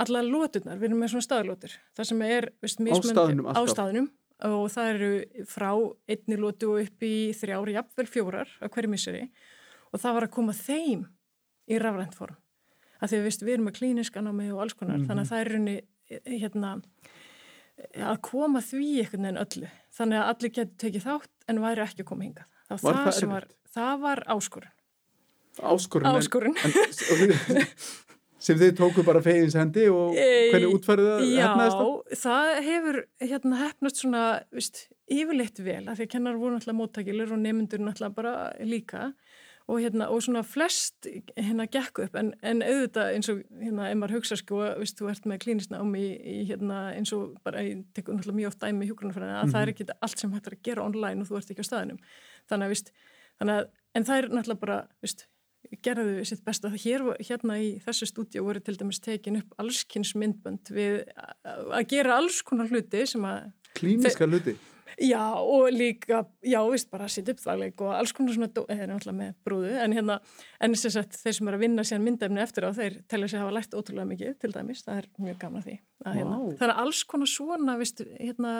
allar 0.00 0.24
lóturnar, 0.24 0.78
við 0.80 0.88
erum 0.88 1.02
með 1.02 1.12
svona 1.12 1.26
staðlótur 1.26 1.74
það 1.96 2.08
sem 2.08 2.22
er 2.24 2.48
staðnum 2.64 3.48
á 3.52 3.60
staðnum 3.68 4.08
og 4.48 4.68
það 4.72 4.92
eru 4.92 5.10
frá 5.48 5.70
einni 6.10 6.38
lótu 6.40 6.72
og 6.72 6.84
upp 6.86 7.06
í 7.06 7.14
þrjári, 7.36 7.76
jafnvel 7.76 8.08
fjórar 8.10 8.52
á 8.58 8.66
hverju 8.66 8.90
misseri. 8.90 9.26
Og 9.92 10.00
það 10.02 10.16
var 10.16 10.26
að 10.26 10.34
koma 10.36 10.54
þeim 10.56 11.04
í 11.70 11.80
rafrænt 11.80 12.16
form. 12.16 12.38
Að 13.02 13.12
því 13.12 13.18
að 13.18 13.26
vist, 13.26 13.42
við 13.42 13.56
erum 13.56 13.68
með 13.68 13.78
klíniska 13.80 14.22
námi 14.22 14.48
og 14.54 14.62
alls 14.64 14.76
konar 14.78 15.02
þannig 15.02 15.24
að 15.24 15.30
það 15.32 15.40
er 15.42 15.50
raunni 15.52 15.76
hérna, 16.26 16.72
að 18.10 18.20
koma 18.28 18.62
því 18.62 18.90
einhvern 19.02 19.26
veginn 19.26 19.42
öllu. 19.42 19.72
Þannig 19.96 20.20
að 20.20 20.30
allir 20.32 20.54
getur 20.58 20.78
tekið 20.84 21.06
þátt 21.08 21.48
en 21.50 21.62
væri 21.64 21.84
ekki 21.84 22.04
að 22.04 22.10
koma 22.12 22.26
hingað. 22.26 22.48
Það 22.68 22.86
Var 22.86 22.98
það 22.98 23.12
það, 23.12 23.32
var, 23.32 23.48
það 23.76 24.04
var 24.06 24.22
áskorun. 24.32 24.74
Áskorun. 25.72 26.08
áskorun. 26.08 26.56
En, 26.62 26.72
en, 27.58 27.66
sem 28.42 28.58
þið 28.58 28.74
tóku 28.78 29.04
bara 29.06 29.22
fegins 29.24 29.56
hendi 29.58 29.86
og 29.92 30.16
hvernig 30.16 30.74
útfærið 30.76 31.08
það 31.10 31.22
Já, 31.28 31.44
hefnaðist 31.44 31.78
það? 31.78 32.18
það 32.22 32.50
hefur 32.66 32.98
hérna 33.22 33.60
hefnast 33.62 34.02
svona, 34.02 34.24
vist, 34.54 34.82
yfirleitt 35.12 35.62
vel 35.62 35.84
að 35.86 36.00
því 36.00 36.08
að 36.08 36.12
kennar 36.16 36.40
voru 36.40 36.56
náttúrulega 36.56 36.80
móttækilur 36.80 37.32
og 37.36 37.40
nemyndur 37.42 37.82
náttúrulega 37.82 38.18
bara 38.18 38.34
líka. 38.66 39.12
Og 39.70 39.78
hérna, 39.78 40.08
og 40.10 40.18
svona 40.24 40.40
flest 40.42 41.06
hérna 41.38 41.68
gekk 41.70 42.00
upp, 42.02 42.16
en, 42.18 42.32
en 42.42 42.64
auðvitað 42.66 43.12
eins 43.14 43.28
og 43.30 43.44
hérna, 43.60 43.84
ef 43.92 44.00
maður 44.00 44.16
hugsa 44.16 44.36
sko, 44.40 44.58
vist, 44.80 44.98
þú 44.98 45.12
ert 45.12 45.28
með 45.30 45.46
mig 45.86 46.02
í, 46.02 46.08
í 46.18 46.48
hérna 46.48 46.80
eins 46.96 47.12
og 47.14 47.36
bara, 47.46 47.62
ég 47.62 47.84
tekur 47.94 48.18
náttúrulega 48.18 48.40
mjög 48.40 48.50
oft 48.50 48.64
dæmi 48.64 48.82
í 48.82 48.90
hjúgrunarfræðina, 48.90 49.38
að 49.44 49.52
það 49.54 49.62
er 49.62 49.72
ekki 49.72 49.86
allt 49.94 50.18
sem 50.18 50.34
hægt 50.34 50.50
er 50.50 50.56
að 50.58 50.64
gera 50.66 50.82
online 50.82 51.22
og 51.22 51.30
þú 51.30 51.38
ert 51.38 51.54
ekki 51.54 51.62
á 51.62 51.70
staðinum 51.70 52.02
þannig 52.50 52.66
að, 52.66 52.74
vist, 52.74 52.92
þannig 53.38 53.60
að 53.60 53.70
en 53.94 54.08
það 54.08 54.18
er 54.18 54.28
náttúrulega 54.32 54.64
bara, 54.66 54.80
vist, 55.06 55.24
gerðu 55.82 56.24
sitt 56.26 56.42
besta. 56.44 56.68
Hér, 56.68 57.04
hérna 57.22 57.56
í 57.62 57.76
þessu 57.84 58.06
stúdíu 58.10 58.42
voru 58.46 58.60
til 58.60 58.76
dæmis 58.80 59.00
tekin 59.00 59.40
upp 59.42 59.54
allskynns 59.62 60.14
myndbönd 60.18 60.72
við 60.74 61.04
að 61.44 61.72
að 61.78 61.88
gera 61.94 62.16
alls 62.18 62.42
konar 62.42 62.68
hluti 62.72 63.06
sem 63.06 63.22
að, 63.24 63.50
Klíniska 63.78 64.26
hluti. 64.28 64.56
já 65.00 65.22
og 65.40 65.70
líka, 65.72 66.26
já 66.44 66.60
veist 66.68 66.90
bara 66.92 67.06
að 67.08 67.14
setja 67.14 67.32
upp 67.32 67.40
þagleik 67.40 67.80
og 67.80 67.94
alls 67.96 68.12
konar 68.12 68.34
svona, 68.36 68.50
dó- 68.52 68.66
eða 68.68 68.90
náttúrulega 68.90 69.16
með 69.22 69.30
brúðu, 69.46 69.70
en 69.80 69.92
hérna, 69.96 70.18
en 70.60 70.74
þess 70.76 70.98
að 71.00 71.16
þeir 71.22 71.34
sem 71.38 71.48
er 71.48 71.54
að 71.56 71.62
vinna 71.64 71.82
síðan 71.88 72.04
myndefni 72.04 72.42
eftir 72.44 72.66
á, 72.68 72.70
þeir 72.76 72.98
telja 73.08 73.28
sig 73.32 73.40
hafa 73.40 73.54
lært 73.56 73.72
ótrúlega 73.78 74.10
mikið 74.12 74.36
til 74.44 74.52
dæmis, 74.52 74.84
það 74.84 74.98
er 75.00 75.08
mjög 75.24 75.38
gaman 75.40 75.62
að 75.62 75.66
því. 75.70 75.78
Að, 76.04 76.14
hérna, 76.20 76.36
Vá. 76.36 76.52
þannig 76.60 76.74
að 76.76 76.82
alls 76.84 77.02
konar 77.08 77.26
svona, 77.32 77.78
veist, 77.80 78.04
hérna, 78.20 78.52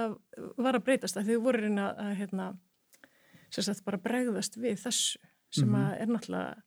var 0.56 0.78
að 0.80 0.84
breytast 0.88 1.16
að 1.20 1.28
þau 1.28 1.38
voru 1.44 1.68
að, 1.76 2.16
hérna, 2.22 2.48
sem 3.52 3.64
sagt 3.68 3.84
bara 3.84 3.98
bregðast 4.00 4.56
við 4.56 4.80
þessu 4.80 5.18
sem 5.52 5.68
Mhm. 5.68 5.76
að 5.76 6.00
er 6.00 6.06
náttúrulega 6.06 6.62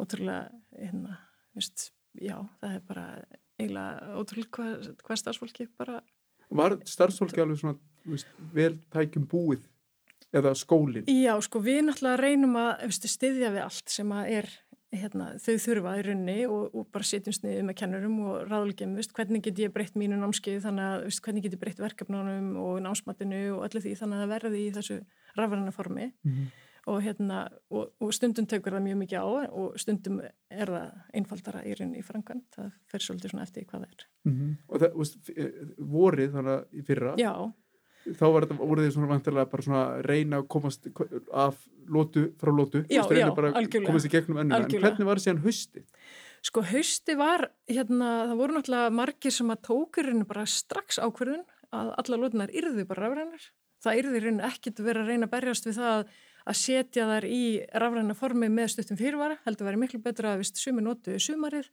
ótrúlega, 0.00 0.50
hérna, 0.78 1.18
veist, 1.56 1.90
já, 2.20 2.36
það 2.62 2.74
er 2.78 2.80
bara 2.88 3.06
eiginlega 3.60 4.16
ótrúlega 4.20 4.50
hvað, 4.56 4.88
hvað 5.04 5.22
starfsfólki 5.24 5.68
bara, 5.78 6.00
Var 6.52 6.74
starfsfólki 6.84 7.40
alveg 7.40 7.60
svona 7.60 7.78
veist, 8.04 8.28
vel 8.52 8.74
tækjum 8.92 9.28
búið 9.30 9.62
eða 10.32 10.54
skólinn? 10.56 11.06
já, 11.08 11.32
sko, 11.44 11.60
við 11.64 11.82
náttúrulega 11.86 12.20
reynum 12.20 12.56
að 12.60 12.86
veist, 12.88 13.06
styðja 13.08 13.52
við 13.54 13.62
allt 13.66 13.88
sem 13.92 14.12
að 14.12 14.30
er 14.40 14.50
hérna, 14.92 15.30
þau 15.40 15.54
þurfa 15.56 15.92
í 15.96 16.02
runni 16.04 16.34
og, 16.44 16.74
og 16.76 16.88
bara 16.92 17.06
setjum 17.08 17.32
sniðið 17.32 17.62
með 17.64 17.76
kennurum 17.80 18.18
og 18.28 18.34
ráðlegjum, 18.50 18.90
veist, 18.98 19.14
hvernig 19.16 19.40
get 19.46 19.62
ég 19.62 19.72
breytt 19.72 19.94
mínu 19.96 20.18
námskeið 20.20 20.58
þannig 20.66 20.84
að, 20.84 21.06
hvernig 21.24 21.46
get 21.46 21.54
ég 21.56 21.62
breytt 21.62 21.80
verkefnunum 21.80 22.50
og 22.60 22.74
námsmatinu 22.84 23.40
og 23.54 23.64
öllu 23.70 23.80
því 23.86 23.94
þannig 24.02 24.18
að 24.18 24.24
það 24.26 24.34
verði 24.34 24.60
í 24.66 24.74
þessu 24.76 24.98
rafræna 25.38 25.72
formi 25.72 26.10
Mhm. 26.28 26.50
Og, 26.90 26.98
hérna, 27.04 27.44
og, 27.70 27.92
og 28.02 28.12
stundum 28.16 28.46
tekur 28.50 28.74
það 28.74 28.82
mjög 28.88 29.00
mikið 29.04 29.18
á 29.22 29.26
og 29.54 29.76
stundum 29.78 30.20
er 30.22 30.72
það 30.72 30.88
einfaldara 31.14 31.60
í 31.68 31.74
raun 31.78 31.92
í 31.94 32.02
framkvæmt, 32.02 32.48
það 32.56 32.70
fer 32.90 33.04
svolítið 33.06 33.34
svona 33.34 33.46
eftir 33.46 33.66
hvað 33.68 33.84
það 33.84 33.90
er. 33.92 34.06
Mhm. 34.30 34.48
Og 34.68 34.80
það, 34.82 34.96
f- 35.06 35.34
eh, 35.36 35.52
vorið 35.78 36.32
þannig 36.36 36.56
að 36.56 36.64
í 36.80 36.86
fyrra, 36.88 37.14
Já, 37.22 37.32
þá 38.18 38.26
þetta, 38.34 38.58
voru 38.58 38.82
þið 38.82 38.92
svona 38.96 39.12
vantilega 39.12 39.50
bara 39.52 39.62
svona 39.62 39.84
reyna 40.08 40.40
að 40.42 40.48
komast 40.56 40.88
af 41.32 41.62
lótu 41.86 42.24
frá 42.40 42.50
lótu, 42.50 42.82
Já, 42.90 43.02
reyna 43.06 43.30
já, 43.30 43.52
algjörlega. 43.52 43.86
komast 43.86 44.06
í 44.06 44.12
gegnum 44.16 44.38
ennuna, 44.42 44.64
en 44.64 44.70
hvernig 44.82 45.06
var 45.06 45.16
síðan 45.22 45.42
haustið? 45.46 45.86
sko 46.42 46.60
hausti 46.66 47.14
var, 47.14 47.44
hérna, 47.70 48.26
það 48.32 48.36
voru 48.40 48.54
náttúrulega 48.58 48.90
margir 48.90 49.30
sem 49.30 49.46
að 49.54 49.60
tókurinn 49.68 50.24
bara 50.26 50.42
strax 50.50 50.98
ákverðun 50.98 51.44
að 51.72 51.92
alla 52.02 52.16
lótunar 52.18 52.50
yrðu 52.50 52.82
bara 52.88 53.06
rafrænar. 53.06 53.44
Það 53.82 53.98
yrði 54.00 54.20
raun 54.24 54.40
ekkit 54.50 54.82
verið 54.82 55.02
að 55.04 55.08
reyna 55.12 55.26
að 55.28 55.30
berjast 55.36 55.64
við 55.66 55.78
það 55.78 55.92
að 56.00 56.10
setja 56.58 57.06
þær 57.06 57.26
í 57.30 57.42
rafræna 57.78 58.16
formi 58.18 58.48
með 58.50 58.72
stuttum 58.74 58.98
fyrirvara, 58.98 59.38
heldur 59.46 59.68
verið 59.68 59.82
miklu 59.84 60.02
betra 60.02 60.34
að 60.34 60.42
vist 60.42 60.58
sumi 60.58 60.82
notu 60.82 61.14
sumarið 61.22 61.70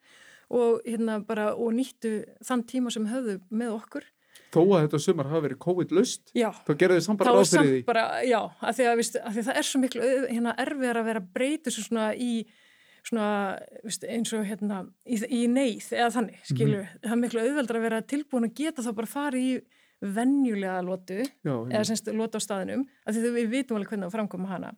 og 0.49 0.79
hérna 0.85 1.19
bara 1.25 1.51
og 1.55 1.73
nýttu 1.77 2.23
þann 2.45 2.63
tíma 2.69 2.93
sem 2.93 3.05
höfðu 3.09 3.39
með 3.49 3.75
okkur. 3.75 4.07
Þó 4.49 4.61
að 4.65 4.85
þetta 4.87 4.99
sumar 5.03 5.27
hafi 5.29 5.45
verið 5.45 5.59
COVID-laust, 5.61 6.31
Já, 6.33 6.49
þá 6.65 6.71
gerðu 6.73 6.95
þið 6.97 7.03
samt 7.05 7.19
bara 7.19 7.29
þá 7.29 7.35
er 7.35 7.43
ráð 7.43 7.51
fyrir 7.53 7.73
því. 7.73 7.81
bara, 7.85 8.05
já, 8.25 8.39
að 8.61 8.79
því 8.79 8.87
að, 8.89 9.01
að 9.03 9.35
því 9.35 9.41
að 9.43 9.49
það 9.49 9.59
er 9.61 9.67
svo 9.67 9.81
miklu 9.83 10.07
hérna, 10.29 10.55
erfiðar 10.63 10.99
að 11.01 11.09
vera 11.09 11.21
að 11.21 11.69
svo 11.75 11.83
svona 11.85 12.07
í 12.17 12.31
svona, 13.05 13.27
viðst, 13.85 14.05
eins 14.09 14.33
og 14.35 14.47
hérna 14.47 14.79
í, 15.05 15.19
í 15.29 15.41
neyð 15.51 15.91
eða 15.95 16.09
þannig, 16.17 16.39
skilju 16.49 16.81
það 17.03 17.13
er 17.13 17.21
miklu 17.21 17.43
auðveldar 17.45 17.79
að 17.79 17.85
vera 17.85 18.01
tilbúin 18.09 18.49
að 18.49 18.55
geta 18.59 18.85
þá 18.85 18.89
bara 18.97 19.11
farið 19.13 19.45
í 19.45 19.53
venjulega 20.01 20.81
lotu 20.85 21.21
Já, 21.23 21.55
eða 21.55 21.87
semst 21.89 22.11
lota 22.15 22.39
á 22.39 22.45
staðinum 22.45 22.85
af 23.05 23.15
því 23.15 23.33
við 23.35 23.49
vitum 23.55 23.79
alveg 23.79 23.93
hvernig 23.93 24.07
það 24.07 24.15
framkoma 24.17 24.51
hana 24.53 24.75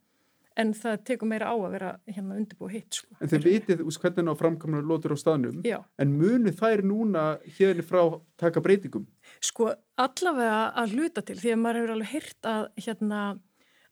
en 0.60 0.74
það 0.76 0.98
tekur 1.08 1.30
meira 1.32 1.52
á 1.52 1.56
að 1.56 1.74
vera 1.76 1.92
hérna 2.12 2.38
undirbúið 2.40 2.74
hitt 2.76 2.98
sko. 3.00 3.16
en 3.20 3.32
þið 3.32 3.46
vitið 3.48 3.84
hvernig 3.88 4.32
á 4.32 4.36
framkamna 4.42 4.82
lótur 4.84 5.16
á 5.16 5.18
staðnum, 5.20 5.62
Já, 5.64 5.80
en 6.02 6.16
munu 6.20 6.52
þær 6.52 6.84
núna 6.84 7.26
hérni 7.58 7.86
frá 7.86 8.02
taka 8.42 8.64
breytingum? 8.64 9.08
sko 9.40 9.72
allavega 9.96 10.74
að 10.76 10.98
hluta 10.98 11.24
til 11.24 11.38
því 11.40 11.54
að 11.56 11.62
maður 11.64 11.82
hefur 11.82 11.96
alveg 11.96 12.14
heyrt 12.16 12.50
að 12.52 12.64
hérna 12.86 13.22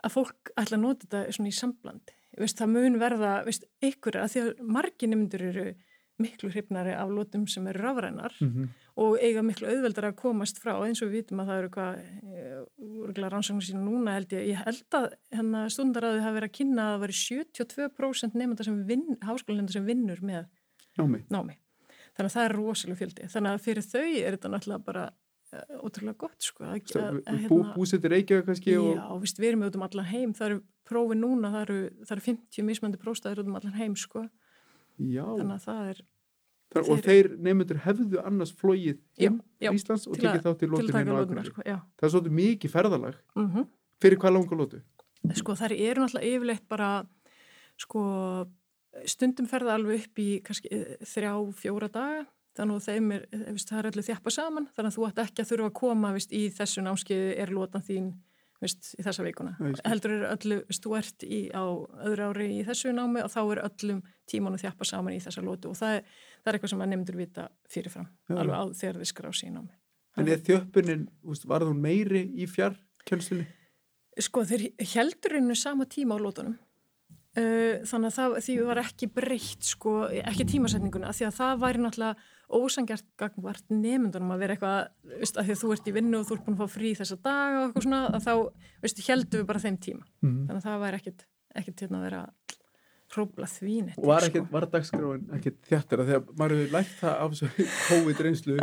að 0.04 0.16
fólk 0.16 0.52
ætla 0.56 0.78
að 0.78 0.84
nota 0.84 1.08
þetta 1.08 1.38
svona 1.38 1.52
í 1.52 1.56
samblandi 1.60 2.18
veist, 2.40 2.60
það 2.60 2.74
mun 2.76 3.00
verða, 3.02 3.32
veist, 3.48 3.66
ykkur 3.84 4.20
að 4.20 4.34
því 4.34 4.44
að 4.44 4.66
margir 4.76 5.12
nefndur 5.12 5.46
eru 5.50 5.66
miklu 6.20 6.52
hrifnari 6.54 6.94
af 6.96 7.12
lótum 7.14 7.48
sem 7.50 7.68
eru 7.72 7.84
rafrænar 7.88 8.36
Mm 8.40 8.70
og 9.00 9.16
eiga 9.24 9.44
miklu 9.46 9.70
auðveldar 9.70 10.10
að 10.10 10.18
komast 10.20 10.60
frá 10.60 10.74
eins 10.84 11.00
og 11.04 11.12
við 11.12 11.22
vitum 11.22 11.42
að 11.42 11.50
það 11.50 11.60
eru 11.62 11.70
hvað 11.76 12.00
úrgla 13.06 13.30
rannsóknir 13.32 13.68
sína 13.70 13.84
núna 13.84 14.16
held 14.18 14.34
ég 14.36 14.50
ég 14.50 14.60
held 14.66 14.98
að 15.00 15.08
hérna, 15.36 15.64
stundaráði 15.72 16.24
hafi 16.26 16.38
verið 16.40 16.50
að 16.50 16.58
kynna 16.58 16.86
að 16.86 16.92
það 16.92 17.06
veri 17.06 17.18
72% 17.22 18.38
nefnda 18.42 18.68
sem 18.68 18.82
vinn, 18.90 19.08
háskólanefnda 19.24 19.76
sem 19.78 19.88
vinnur 19.88 20.24
með 20.26 20.50
Námi. 21.00 21.22
námi. 21.32 21.56
Þannig 22.18 22.28
að 22.28 22.36
það 22.36 22.46
er 22.50 22.56
rosalega 22.58 23.00
fjöldi. 23.00 23.30
Þannig 23.32 23.56
að 23.56 23.64
fyrir 23.64 23.88
þau 23.88 24.04
er 24.04 24.36
þetta 24.36 24.52
náttúrulega 24.52 24.86
bara 24.90 25.06
uh, 25.08 25.78
ótrúlega 25.86 26.20
gott 26.26 26.50
sko. 26.50 26.66
Að, 26.68 26.82
að, 27.00 27.22
að, 27.24 27.48
bú, 27.48 27.62
búsettir 27.78 28.16
Reykjavík 28.16 28.50
kannski 28.50 28.76
og... 28.82 28.92
Já, 28.98 29.06
víst, 29.24 29.40
við 29.40 29.54
erum 29.54 29.64
út 29.70 29.80
um 29.80 29.88
allan 29.88 30.10
heim. 30.10 30.36
Það 30.36 30.50
eru 30.50 30.60
prófi 30.90 31.20
núna, 31.22 31.54
það 31.56 31.64
eru, 31.64 31.80
það 32.04 32.16
eru 32.18 32.26
50 32.28 32.68
mismandi 32.68 33.00
prófstæður 33.00 33.46
út 33.46 33.52
um 33.54 33.60
allan 33.62 33.80
heim 33.80 33.96
sko. 34.00 34.26
Já, 35.00 35.26
Þannig 35.26 35.56
að 35.56 35.68
það 35.68 35.92
er 35.94 36.02
Þar, 36.70 36.84
og 36.94 37.00
þeir 37.02 37.28
nefndur 37.42 37.80
hefðu 37.82 38.20
annars 38.22 38.52
flóið 38.54 39.00
inn 39.18 39.40
til 39.58 39.72
Íslands 39.74 40.04
og 40.06 40.20
tekið 40.20 40.44
þátt 40.46 40.60
í 40.60 40.60
til 40.60 40.68
að 40.68 40.74
lótinu 40.76 40.92
taka 40.94 41.10
á 41.10 41.18
lótunar 41.18 41.48
Akureyri. 41.48 41.50
sko. 41.50 41.64
Það 41.98 42.06
er 42.06 42.12
svolítið 42.14 42.36
mikið 42.40 42.74
ferðalag. 42.76 43.22
Mm 43.36 43.68
Fyrir 44.00 44.16
hvað 44.16 44.32
langa 44.32 44.56
lótu? 44.56 44.78
Sko 45.36 45.56
þær 45.60 45.74
eru 45.76 46.04
náttúrulega 46.06 46.30
yfirleitt 46.30 46.68
bara 46.72 46.92
sko 47.76 48.04
stundum 49.10 49.48
ferða 49.50 49.76
alveg 49.76 50.06
upp 50.06 50.22
í 50.22 50.28
kannski 50.46 50.72
eh, 50.72 50.94
þrjá, 51.04 51.34
fjóra 51.60 51.90
daga 51.92 52.26
þannig 52.58 52.80
að 52.80 52.88
þeim 52.88 53.12
er, 53.16 53.26
eh, 53.36 53.60
það 53.60 53.80
er 53.82 53.90
öllu 53.92 54.06
þjappa 54.08 54.34
saman 54.34 54.68
þannig 54.76 54.90
að 54.92 54.98
þú 54.98 55.08
ætti 55.10 55.26
ekki 55.26 55.44
að 55.44 55.52
þurfa 55.52 55.70
að 55.70 55.78
koma 55.82 56.14
veist, 56.16 56.34
í 56.34 56.44
þessu 56.56 56.84
námskeiði 56.86 57.36
er 57.44 57.54
lótan 57.56 57.86
þín 57.86 58.10
veist, 58.64 58.94
í 59.00 59.06
þessa 59.06 59.26
vikuna. 59.26 59.56
Ég 59.60 59.78
skil. 59.80 59.90
Heldur 59.92 60.16
er 60.16 60.26
öllu, 60.30 60.60
veist, 60.70 60.84
þú 60.86 60.96
ert 61.00 61.26
í, 61.26 61.42
á 61.56 61.64
öðru 62.10 62.30
ári 62.30 62.48
í 62.58 62.64
þessu 62.68 62.94
námi 62.96 63.24
og 63.26 63.34
þá 63.34 63.40
er 63.44 63.62
öllum 63.66 64.02
tímanu 64.30 64.62
þjappa 64.62 64.88
saman 64.88 65.18
í 65.18 65.22
þessa 65.24 65.44
lótu 65.46 65.72
og 65.72 65.80
það 65.80 66.00
er, 66.00 66.16
það 66.40 66.52
er 66.52 66.58
eitthvað 66.60 66.74
sem 66.74 66.84
að 66.86 66.92
nefndur 66.94 67.20
vita 67.20 67.50
fyrirfram, 67.72 68.10
Já. 68.30 68.36
alveg 68.38 68.56
á 68.56 68.64
þegar 68.82 69.02
þið 69.02 69.12
skrá 69.14 69.30
sín 69.36 69.56
námi. 69.58 69.76
En 70.20 70.28
er 70.28 70.42
þjöppunin, 70.44 71.06
úst, 71.24 71.46
var 71.48 71.64
hún 71.64 71.80
meiri 71.84 72.26
í 72.36 72.50
fjarkjölsunni? 72.50 73.48
Sko 74.20 74.44
þeir 74.44 74.72
heldur 74.96 75.38
einu 75.40 75.56
sama 75.56 75.88
tíma 75.88 76.18
á 76.18 76.24
lótunum 76.24 76.58
þannig 77.38 78.10
að 78.10 78.16
það, 78.16 78.36
því 78.46 78.56
var 78.68 78.82
ekki 78.82 79.08
breytt 79.14 79.68
sko, 79.70 79.94
ekki 80.10 80.48
tímasetninguna 80.50 81.14
því 81.14 81.28
að 81.28 81.36
það 81.38 81.62
væri 81.62 81.84
náttúrulega 81.84 82.16
ósangjart 82.50 83.06
gangvart 83.20 83.66
nefndunum 83.70 84.32
að 84.34 84.40
vera 84.44 84.56
eitthvað 84.56 85.18
veist, 85.20 85.38
að 85.38 85.46
því 85.50 85.56
að 85.56 85.62
þú 85.64 85.72
ert 85.76 85.90
í 85.90 85.94
vinnu 86.00 86.20
og 86.20 86.26
þú 86.30 86.36
ert 86.38 86.46
búin 86.48 86.56
að 86.58 86.64
fá 86.64 86.74
frí 86.76 86.92
þessa 86.98 87.18
daga 87.22 87.60
og 87.60 87.66
eitthvað 87.68 87.86
svona 87.86 88.00
að 88.10 88.24
þá 88.26 88.34
veist, 88.86 89.02
heldur 89.10 89.42
við 89.44 89.50
bara 89.52 89.64
þeim 89.66 89.78
tíma 89.86 90.06
Mm. 90.24 90.40
þannig 90.50 90.58
að 90.60 90.66
það 90.70 90.82
væri 90.86 91.00
ekkit, 91.02 91.26
ekkit 91.62 91.84
hérna 91.86 92.00
að 92.00 92.06
vera 92.10 92.22
hrópla 93.14 93.48
því 93.50 93.76
neitt 93.86 93.98
Og 94.02 94.06
var, 94.10 94.22
sko. 94.22 94.30
ekkit, 94.30 94.52
var 94.54 94.66
dagskráin 94.74 95.24
ekkert 95.38 95.62
þjættir 95.70 96.02
að 96.04 96.10
því 96.12 96.18
að 96.20 96.28
maður 96.42 96.58
hefur 96.60 96.76
lægt 96.78 96.96
það 97.00 97.16
af 97.24 97.32
þessu 97.34 97.70
COVID-reynslu 97.90 98.58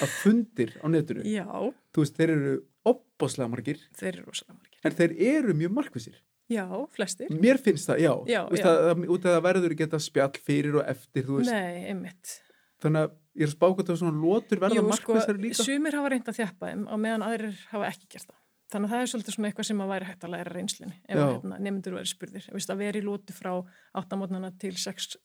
að 0.00 0.10
fundir 0.22 0.72
á 0.82 0.86
netinu. 0.90 1.22
Já, 1.30 1.46
Þú 1.94 2.02
veist, 2.02 2.16
þeir 2.18 2.32
eru 2.34 2.54
opbáslega 2.90 3.50
margir, 3.52 3.78
þeir 3.98 4.12
eru 4.16 4.24
rosalega 4.26 4.56
margir 4.58 4.88
en 4.90 4.96
þeir 4.98 5.14
eru 5.36 5.54
mjög 5.60 5.74
markvissir. 5.76 6.16
Já, 6.50 6.64
flestir 6.90 7.28
Mér 7.30 7.60
finnst 7.62 7.86
það, 7.86 8.00
já. 8.02 8.10
Já, 8.26 8.40
já. 8.58 8.64
Að, 8.66 8.78
að, 8.90 9.02
út 9.14 9.26
af 9.28 9.36
það 9.36 9.44
verður 9.46 9.74
ekki 9.76 9.84
þetta 9.86 10.00
spjall 10.02 10.40
fyrir 10.48 10.78
og 10.80 10.88
eftir, 10.90 11.26
þú 11.28 11.36
veist. 11.38 11.52
Nei, 11.54 11.84
einmitt 11.92 12.32
Þannig 12.80 13.06
að 13.06 13.16
ég 13.36 13.44
er 13.44 13.50
að 13.50 13.56
spáka 13.56 13.82
þetta 13.82 13.96
svona 14.00 14.20
lotur 14.24 14.60
verða 14.62 14.78
Jú, 14.80 14.92
sko, 14.98 15.16
líka. 15.38 15.64
sumir 15.64 15.96
hafa 15.98 16.12
reynd 16.12 16.30
að 16.30 16.38
þjappa 16.40 16.70
á 16.72 16.96
meðan 17.00 17.24
aðrir 17.26 17.58
hafa 17.70 17.90
ekki 17.90 18.08
gert 18.14 18.28
það. 18.30 18.38
Þannig 18.70 18.86
að 18.86 18.94
það 18.94 19.02
er 19.02 19.10
svolítið 19.10 19.34
svona 19.34 19.48
eitthvað 19.50 19.66
sem 19.66 19.80
að 19.82 19.90
væri 19.90 20.06
hægt 20.06 20.24
að 20.24 20.32
læra 20.34 20.54
reynslunni 20.54 20.96
ef 21.00 21.18
að, 21.18 21.32
hérna, 21.34 21.56
nefndur 21.66 21.96
væri 21.98 22.10
spurðir. 22.10 22.46
Að 22.54 22.80
vera 22.80 23.00
í 23.00 23.02
lótu 23.02 23.34
frá 23.34 23.50
8 23.98 24.18
mótnana 24.20 24.50
til 24.62 24.72
6 24.78 25.16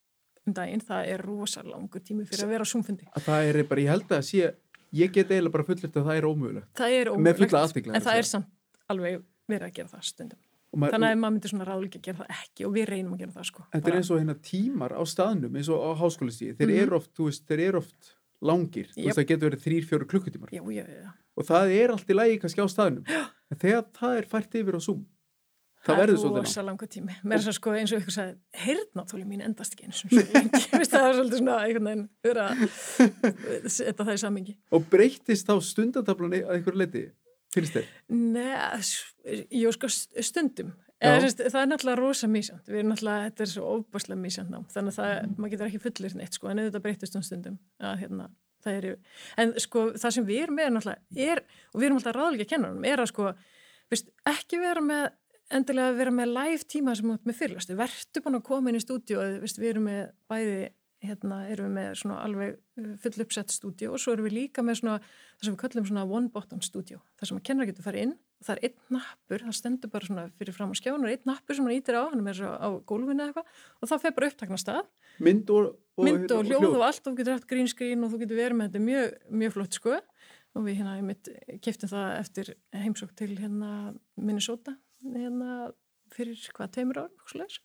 um 0.46 0.56
daginn, 0.58 0.82
það 0.86 1.12
er 1.14 1.24
rosa 1.26 1.64
langur 1.66 2.02
tími 2.06 2.26
fyrir 2.26 2.46
að 2.46 2.54
vera 2.56 2.66
á 2.66 2.70
súmfundi. 2.70 3.08
Að 3.14 3.28
það 3.30 3.50
er 3.52 3.62
bara, 3.70 3.86
ég 3.86 3.94
held 3.94 4.12
að 4.18 4.26
sé, 4.28 4.50
ég 4.94 5.14
get 5.14 5.32
eiginlega 5.32 5.54
bara 5.58 5.68
fullirt 5.70 5.98
að 6.02 6.10
það 6.10 6.20
er 6.20 6.28
ómögulegt. 6.30 6.68
Það 6.78 6.98
er 6.98 7.12
ómögulegt, 7.14 7.86
en 7.86 7.98
að 8.00 8.10
það 8.10 8.20
er 8.22 8.30
samt 8.30 8.52
alveg 8.94 9.24
verið 9.50 9.68
að 9.70 9.78
gera 9.80 9.94
það 9.94 10.06
stundum. 10.10 10.42
Maður- 10.76 10.92
Þannig 10.96 11.10
að 11.16 11.20
maður 11.24 11.34
myndir 11.36 11.52
svona 11.54 11.66
ráðlíka 11.70 11.98
að 12.00 12.06
gera 12.10 12.18
það 12.18 12.30
ekki 12.36 12.66
og 12.68 12.74
við 12.76 12.86
reynum 12.92 13.14
að 13.16 13.20
gera 13.24 13.32
það 13.32 13.46
sko. 13.50 13.64
Þetta 13.74 13.88
er 13.92 13.96
eins 14.02 14.12
og 14.12 14.20
hérna 14.20 14.36
tímar 14.52 14.92
á 14.92 15.02
staðnum 15.08 15.56
eins 15.56 15.70
og 15.70 15.80
á 15.80 15.90
háskólistíði, 16.02 16.56
þeir 16.60 16.70
Mhm. 16.70 16.82
eru 16.84 16.96
oft, 17.00 17.14
veist, 17.18 17.46
þeir 17.48 17.60
eru 17.70 17.78
oft 17.78 18.16
langir, 18.42 18.88
Jep. 18.96 19.06
veist, 19.06 19.18
það 19.18 19.28
getur 19.32 19.50
verið 19.50 19.64
þrýr, 19.66 19.84
fjóru 19.90 20.06
klukkutímar 20.12 20.50
Já, 20.52 20.62
já, 20.62 20.86
já. 20.86 21.12
og 21.38 21.44
það 21.46 21.66
er 21.82 21.90
allt 21.96 22.08
í 22.10 22.14
lagi 22.14 22.40
kannski 22.40 22.60
á 22.62 22.68
staðnum 22.68 23.06
en 23.08 23.58
þegar 23.58 23.86
það 23.96 24.18
er 24.18 24.26
fært 24.26 24.52
yfir 24.60 24.76
á 24.76 24.82
Zoom 24.84 25.06
það 25.86 25.96
verður 26.02 26.14
er 26.14 26.18
svolítið 26.18 26.44
rosa 26.50 26.62
langa 26.66 26.88
tími. 26.90 27.14
Mér 27.24 27.34
er 27.36 27.42
svo 27.46 27.54
sko 27.54 27.70
eins 27.78 27.92
og 27.94 28.02
ykkur 28.02 28.16
sagði, 28.16 28.36
heyrnatóli 28.58 29.24
mín 29.24 29.42
endast 29.46 29.74
ekki 29.76 29.86
eins 29.86 30.02
og 30.06 30.10
svo 30.10 30.18
lengi. 30.34 30.86
Það 30.90 31.06
er 36.66 37.16
finnst 37.56 37.78
þér? 37.78 37.92
Nei, 38.14 39.36
jú 39.56 39.74
sko 39.76 39.90
stundum. 39.92 40.74
Eða, 41.06 41.28
það 41.42 41.60
er 41.60 41.70
náttúrulega 41.70 42.00
rosa 42.00 42.30
mísjönd. 42.32 42.64
Við 42.70 42.80
erum 42.80 42.94
náttúrulega, 42.94 43.28
þetta 43.30 43.46
er 43.46 43.52
svo 43.52 43.74
óbærslega 43.76 44.22
mísjönd. 44.22 44.56
Þannig 44.74 44.94
að 44.94 45.00
það, 45.02 45.34
maður 45.36 45.54
getur 45.54 45.68
ekki 45.68 45.84
fullir 45.84 46.16
neitt 46.20 46.38
sko, 46.38 46.50
en 46.50 46.62
auðvitað 46.62 46.86
breytist 46.86 47.18
um 47.20 47.26
stundum. 47.26 47.60
Að, 47.84 47.98
hérna, 48.04 48.30
það 48.64 48.80
eru, 48.80 48.94
en 49.44 49.54
sko 49.62 49.84
það 50.00 50.16
sem 50.16 50.30
við 50.30 50.46
erum 50.46 50.60
með 50.60 50.70
er 50.70 50.74
náttúrulega 50.78 51.28
er, 51.34 51.44
og 51.74 51.82
við 51.82 51.90
erum 51.90 52.00
alltaf 52.00 52.16
ráðlega 52.16 52.50
kennanum, 52.54 52.88
er 52.88 53.04
að 53.04 53.12
sko, 53.12 53.34
veist, 53.92 54.10
ekki 54.32 54.62
vera 54.64 54.86
með 54.86 55.06
endilega 55.54 55.94
vera 56.00 56.14
með 56.16 56.32
live 56.34 56.66
tíma 56.70 56.96
sem 56.98 57.12
átt 57.14 57.28
með 57.28 57.40
fyrirlastu. 57.42 57.78
Vertu 57.78 58.24
búin 58.24 58.40
að 58.40 58.48
koma 58.48 58.72
inn 58.72 58.80
í 58.80 58.84
stúdíu 58.84 59.20
og 59.22 59.46
við 59.46 59.70
erum 59.70 59.88
með 59.90 60.02
bæði 60.32 60.58
hérna 61.10 61.40
erum 61.52 61.70
við 61.70 61.76
með 61.78 61.98
svona 62.02 62.20
alveg 62.26 62.56
uh, 62.56 62.92
full 63.02 63.26
uppsett 63.26 63.54
stúdíu 63.54 63.92
og 63.94 64.02
svo 64.02 64.16
erum 64.16 64.28
við 64.28 64.38
líka 64.40 64.64
með 64.66 64.80
svona 64.82 64.96
það 65.02 65.48
sem 65.48 65.56
við 65.56 65.60
kallum 65.64 65.90
svona 65.90 66.06
one 66.18 66.32
button 66.34 66.64
stúdíu 66.66 67.02
þar 67.20 67.30
sem 67.30 67.40
að 67.40 67.46
kennar 67.50 67.70
getur 67.70 67.88
farið 67.88 68.08
inn. 68.08 68.16
Og 68.36 68.48
það 68.50 68.58
er 68.58 68.68
einn 68.68 68.98
nappur, 68.98 69.44
það 69.46 69.56
stendur 69.56 69.92
bara 69.94 70.10
svona 70.10 70.26
fyrir 70.36 70.56
fram 70.58 70.74
á 70.74 70.76
skjánu, 70.76 71.08
einn 71.08 71.30
nappur 71.30 71.56
sem 71.56 71.68
hann 71.70 71.78
ítir 71.78 71.96
á, 71.96 72.04
hann 72.12 72.28
er 72.28 72.36
svo 72.36 72.50
á 72.52 72.70
gólfinu 72.84 73.24
eða 73.24 73.30
eitthvað 73.32 73.62
og 73.80 73.92
það 73.92 74.02
fer 74.04 74.16
bara 74.18 74.30
upptakna 74.32 74.60
stað, 74.60 74.90
mynd 75.24 75.54
og, 75.56 75.70
og, 75.96 76.04
mynd 76.04 76.34
og 76.36 76.50
hljóð 76.50 76.68
og 76.74 76.84
allt 76.84 77.00
og 77.00 77.14
þú 77.14 77.22
getur 77.22 77.38
hægt 77.38 77.48
green 77.48 77.72
screen 77.72 78.04
og 78.04 78.12
þú 78.12 78.20
getur 78.26 78.42
verið 78.42 78.60
með 78.60 78.74
þetta 78.74 78.84
mjög, 78.90 79.16
mjög 79.40 79.56
flott 79.56 79.80
sko. 79.80 80.02
Og 80.56 80.68
við 80.68 80.82
hérna 80.82 80.98
mitt 81.04 81.32
keftum 81.64 81.92
það 81.92 82.12
eftir 82.20 82.52
heimsók 82.76 83.16
til 83.16 83.32
hérna 83.40 83.72
Minnesota 84.20 84.76
hérna 85.14 85.72
fyrir 86.14 86.40
hvað, 86.56 86.72
teimur 86.76 87.02
ár 87.06 87.58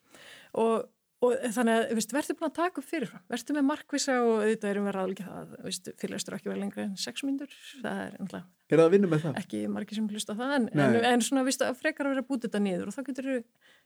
og 0.58 0.88
og 1.20 1.34
þannig 1.52 1.76
að, 1.76 1.82
viðst, 1.98 2.14
verður 2.16 2.36
búin 2.38 2.48
að 2.48 2.56
taka 2.56 2.80
upp 2.80 2.86
fyrirfram 2.88 3.24
verður 3.28 3.56
með 3.58 3.66
markvisa 3.68 4.16
og 4.24 4.30
auðvitað 4.38 4.70
erum 4.70 4.86
við 4.88 4.94
ráðlega 4.96 5.26
það, 5.34 5.54
viðst, 5.66 5.90
fyrirlæstur 6.00 6.36
ekki 6.36 6.50
verið 6.50 6.62
lengra 6.64 6.84
en 6.86 6.94
6 7.00 7.24
mínútur, 7.28 7.56
það 7.82 8.02
er 8.06 8.16
ennlega 8.20 8.46
Er 8.70 8.78
það 8.78 8.84
að 8.86 8.92
vinna 8.94 9.08
með 9.10 9.22
það? 9.24 9.38
Ekki 9.40 9.60
margir 9.74 9.98
sem 9.98 10.06
hlusta 10.06 10.36
það 10.38 10.52
en, 10.56 10.66
en, 10.78 10.96
en 11.10 11.24
svona, 11.26 11.42
viðst, 11.48 11.64
að 11.66 11.80
frekar 11.80 12.06
að 12.06 12.14
vera 12.14 12.26
búið 12.28 12.44
þetta 12.46 12.60
niður 12.62 12.92
og 12.92 12.94
þá 12.94 13.00
getur 13.08 13.26
þú 13.26 13.38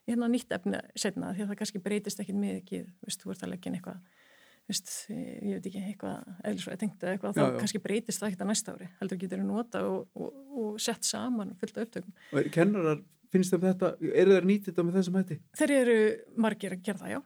hérna 0.05 0.29
nýtt 0.29 0.53
efni 0.59 0.81
setna 0.93 1.31
því 1.33 1.43
að 1.43 1.49
það 1.51 1.59
kannski 1.63 1.81
breytist 1.87 2.21
ekkit 2.21 2.37
með 2.37 2.59
ekki, 2.59 2.81
viðst, 3.01 3.25
þú 3.25 3.33
ert 3.33 3.45
að 3.47 3.51
leggja 3.55 3.71
inn 3.71 3.79
eitthvað 3.79 4.03
ég 4.65 5.59
veit 5.59 5.67
ekki, 5.69 5.81
eitthvað 5.91 6.29
eða 6.41 6.61
svo 6.61 6.71
ég 6.73 6.79
tengta 6.81 7.09
eitthvað, 7.11 7.35
já, 7.35 7.37
þá 7.37 7.43
já. 7.45 7.57
kannski 7.61 7.81
breytist 7.83 8.21
það 8.21 8.31
ekkit 8.31 8.45
að 8.45 8.49
næsta 8.49 8.73
ári, 8.73 8.87
heldur 9.01 9.19
getur 9.21 9.41
þú 9.41 9.49
nota 9.49 9.81
og, 9.85 10.07
og, 10.17 10.39
og 10.61 10.79
sett 10.81 11.05
saman 11.05 11.53
fullt 11.61 11.77
kennarar 12.53 13.03
finnst 13.33 13.53
þeim 13.53 13.65
þetta, 13.65 13.91
eru 14.11 14.35
þeir 14.35 14.47
nýtið 14.51 14.69
þetta 14.71 14.85
með 14.85 14.99
þessum 14.99 15.17
hætti? 15.19 15.39
Þeir 15.59 15.73
eru 15.79 15.97
margir 16.45 16.75
að 16.75 16.85
gera 16.85 17.01
það, 17.01 17.13
já. 17.15 17.19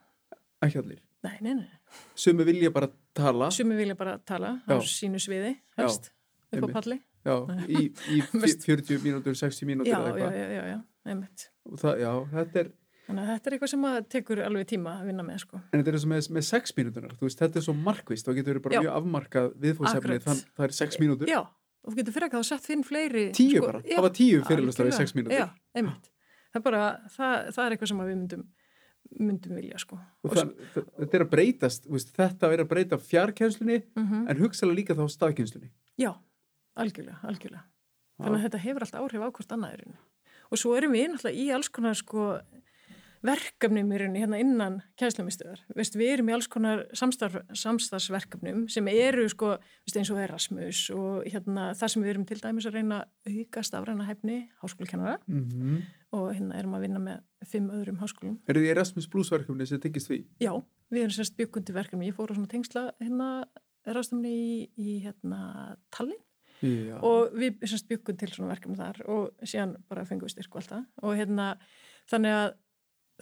Ekki 0.68 0.82
allir? 0.82 1.04
Nei, 1.26 1.36
nei, 1.44 1.54
nei. 1.60 1.68
Sumi 2.16 2.46
vilja 2.48 2.72
bara 2.72 2.90
tala? 3.18 3.50
Sumi 3.52 3.76
vilja 3.80 3.96
bara 4.00 4.18
tala 4.24 4.56
já. 4.64 4.76
á 4.76 4.76
sínu 4.88 5.20
sviði, 5.20 5.54
helst, 5.80 6.12
upp 6.54 6.68
á 6.68 6.70
palli. 6.80 7.00
Já, 7.28 7.36
í, 7.68 7.90
í 8.16 8.20
40 8.32 9.02
mínútur, 9.04 9.36
60 9.36 9.68
mínútur 9.68 9.92
eða 9.92 10.14
eitthvað. 10.14 10.36
Já, 10.36 10.44
já, 10.44 10.52
já, 10.56 10.68
já, 10.72 10.78
einmitt. 11.12 11.48
Það, 11.82 12.04
já, 12.06 12.12
þetta 12.36 12.64
er... 12.64 12.72
Þannig 13.10 13.24
að 13.24 13.30
þetta 13.34 13.50
er 13.50 13.56
eitthvað 13.56 13.72
sem 13.72 13.86
að 13.90 13.96
tekur 14.14 14.40
alveg 14.46 14.68
tíma 14.70 14.92
að 15.00 15.08
vinna 15.10 15.24
með, 15.26 15.40
sko. 15.44 15.60
En 15.60 15.80
þetta 15.82 15.92
er 15.92 15.96
eins 15.98 16.06
og 16.06 16.12
með, 16.12 16.28
með 16.38 16.46
6 16.50 16.76
mínútunar, 16.78 17.16
þú 17.18 17.26
veist, 17.26 17.40
þetta 17.42 17.60
er 17.60 17.66
svo 17.66 17.76
markvist, 17.76 18.28
þá 18.28 18.38
getur 18.38 18.60
við 18.60 18.66
bara 18.68 18.78
já. 18.78 18.82
mjög 18.86 18.98
afmarkað 19.00 19.48
viðfóðsefni, 19.64 20.20
þannig 20.28 20.44
að 20.46 20.60
það 20.60 20.68
er 20.68 20.76
6 20.78 21.00
mínútur. 21.02 21.32
Já, 21.32 21.40
og 21.84 21.92
þú 21.92 22.00
getur 22.02 22.16
fyrir 22.16 22.30
ekki 22.30 22.40
að 22.40 22.48
sett 22.52 22.70
finn 22.70 22.86
fleiri... 22.86 23.26
Tíu 23.36 23.58
sko, 23.58 23.66
bara, 23.66 23.84
það 23.88 24.08
var 24.08 24.16
tíu 24.20 24.40
fyrirlustar 24.48 24.90
í 24.90 24.96
6 24.96 25.16
mínútur. 25.18 25.38
Já, 25.40 25.48
einmitt. 25.78 26.10
Það 26.50 26.60
er 26.60 26.66
bara, 26.66 26.86
það, 27.16 27.36
það 27.56 27.66
er 27.66 27.76
eitthvað 27.76 27.92
sem 27.92 28.02
við 28.04 28.10
myndum 28.14 28.48
myndum 29.10 29.56
vilja 29.58 29.80
sko. 29.82 29.98
Og 30.28 30.34
það, 30.36 30.50
þetta 30.76 31.18
er 31.18 31.24
að 31.24 31.30
breytast, 31.32 31.88
veist, 31.90 32.12
þetta 32.14 32.50
er 32.54 32.62
að 32.62 32.68
breyta 32.70 33.00
fjarkjenslunni 33.02 33.78
mm 33.80 34.04
-hmm. 34.06 34.26
en 34.30 34.42
hugsalega 34.44 34.78
líka 34.78 34.98
þá 34.98 35.06
staðkjenslunni 35.10 35.72
já, 36.00 36.14
algjörlega, 36.80 37.20
algjörlega. 37.28 37.66
Þannig 38.20 38.38
að 38.38 38.46
þetta 38.48 38.64
hefur 38.66 38.86
alltaf 38.86 39.04
áhrif 39.04 39.24
á 39.24 39.30
hvort 39.32 39.54
annaðurinn 39.56 40.00
og 40.50 40.60
svo 40.60 40.76
erum 40.76 40.96
við 40.96 41.12
náttúrulega 41.14 41.40
í 41.40 41.52
alls 41.56 41.70
konar 41.72 41.98
sko 41.98 42.26
verkefnum 43.26 43.92
í 43.92 44.00
rauninni 44.00 44.22
hérna 44.24 44.40
innan 44.40 44.78
kænslumistöðar. 45.00 45.62
Við 45.76 46.06
erum 46.06 46.32
í 46.32 46.36
alls 46.36 46.48
konar 46.52 46.86
samstarf, 46.98 47.42
samstagsverkefnum 47.58 48.68
sem 48.72 48.88
eru 48.92 49.28
sko, 49.32 49.56
eins 49.92 50.12
og 50.14 50.22
Erasmus 50.24 50.86
og 50.96 51.26
hérna, 51.28 51.72
það 51.80 51.94
sem 51.94 52.06
við 52.06 52.14
erum 52.14 52.28
til 52.30 52.40
dæmis 52.42 52.70
að 52.70 52.80
reyna 52.80 53.02
aukast 53.28 53.76
afræna 53.76 54.08
hefni 54.08 54.40
háskólakennara 54.64 55.18
mm 55.28 55.44
-hmm. 55.44 55.82
og 56.12 56.34
hérna 56.36 56.60
erum 56.60 56.76
að 56.76 56.82
vinna 56.82 57.00
með 57.00 57.20
fimm 57.46 57.70
öðrum 57.70 58.00
háskólum. 58.00 58.40
Er 58.48 58.56
þið 58.56 58.72
Erasmus 58.72 59.08
Plus 59.08 59.32
verkefni 59.32 59.66
sem 59.66 59.80
tengist 59.80 60.08
því? 60.10 60.26
Já, 60.40 60.64
við 60.92 61.02
erum 61.02 61.12
sérst 61.12 61.38
byggundi 61.38 61.74
verkefni. 61.74 62.08
Ég 62.08 62.16
fór 62.16 62.32
á 62.32 62.36
svona 62.36 62.48
tengsla 62.48 62.92
hérna 63.02 63.46
Erasmusni 63.86 64.32
í, 64.32 64.70
í 64.78 65.04
hérna 65.04 65.78
Tallinn 65.92 66.24
Já. 66.60 66.98
og 67.06 67.36
við 67.40 67.62
sérst 67.64 67.88
byggum 67.88 68.18
til 68.20 68.32
svona 68.34 68.52
verkefni 68.52 68.76
þar 68.80 68.98
og 69.08 69.46
síðan 69.48 69.78
bara 69.88 70.04
fengum 70.08 70.28
við 70.28 70.36
styrku 70.36 70.60
alltaf 70.60 70.84
og 71.02 71.16
hérna 71.16 71.54
þannig 72.12 72.36
að 72.36 72.50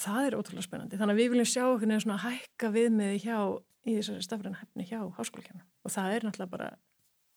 það 0.02 0.28
er 0.28 0.38
ótrúlega 0.38 0.66
spennandi. 0.68 1.00
Þannig 1.00 1.16
að 1.16 1.22
við 1.22 1.32
viljum 1.34 1.50
sjá 1.54 1.64
okkur 1.68 1.90
nefnir 1.92 2.06
svona 2.06 2.20
hækka 2.26 2.74
viðmiði 2.76 3.24
hjá 3.24 3.38
í 3.88 3.96
þessari 3.96 4.26
stafræna 4.26 4.62
hefni 4.62 4.86
hjá 4.88 5.00
háskólakjarnar 5.18 5.66
og 5.88 5.94
það 5.94 6.14
er 6.14 6.28
náttúrulega 6.28 6.54
bara 6.54 6.70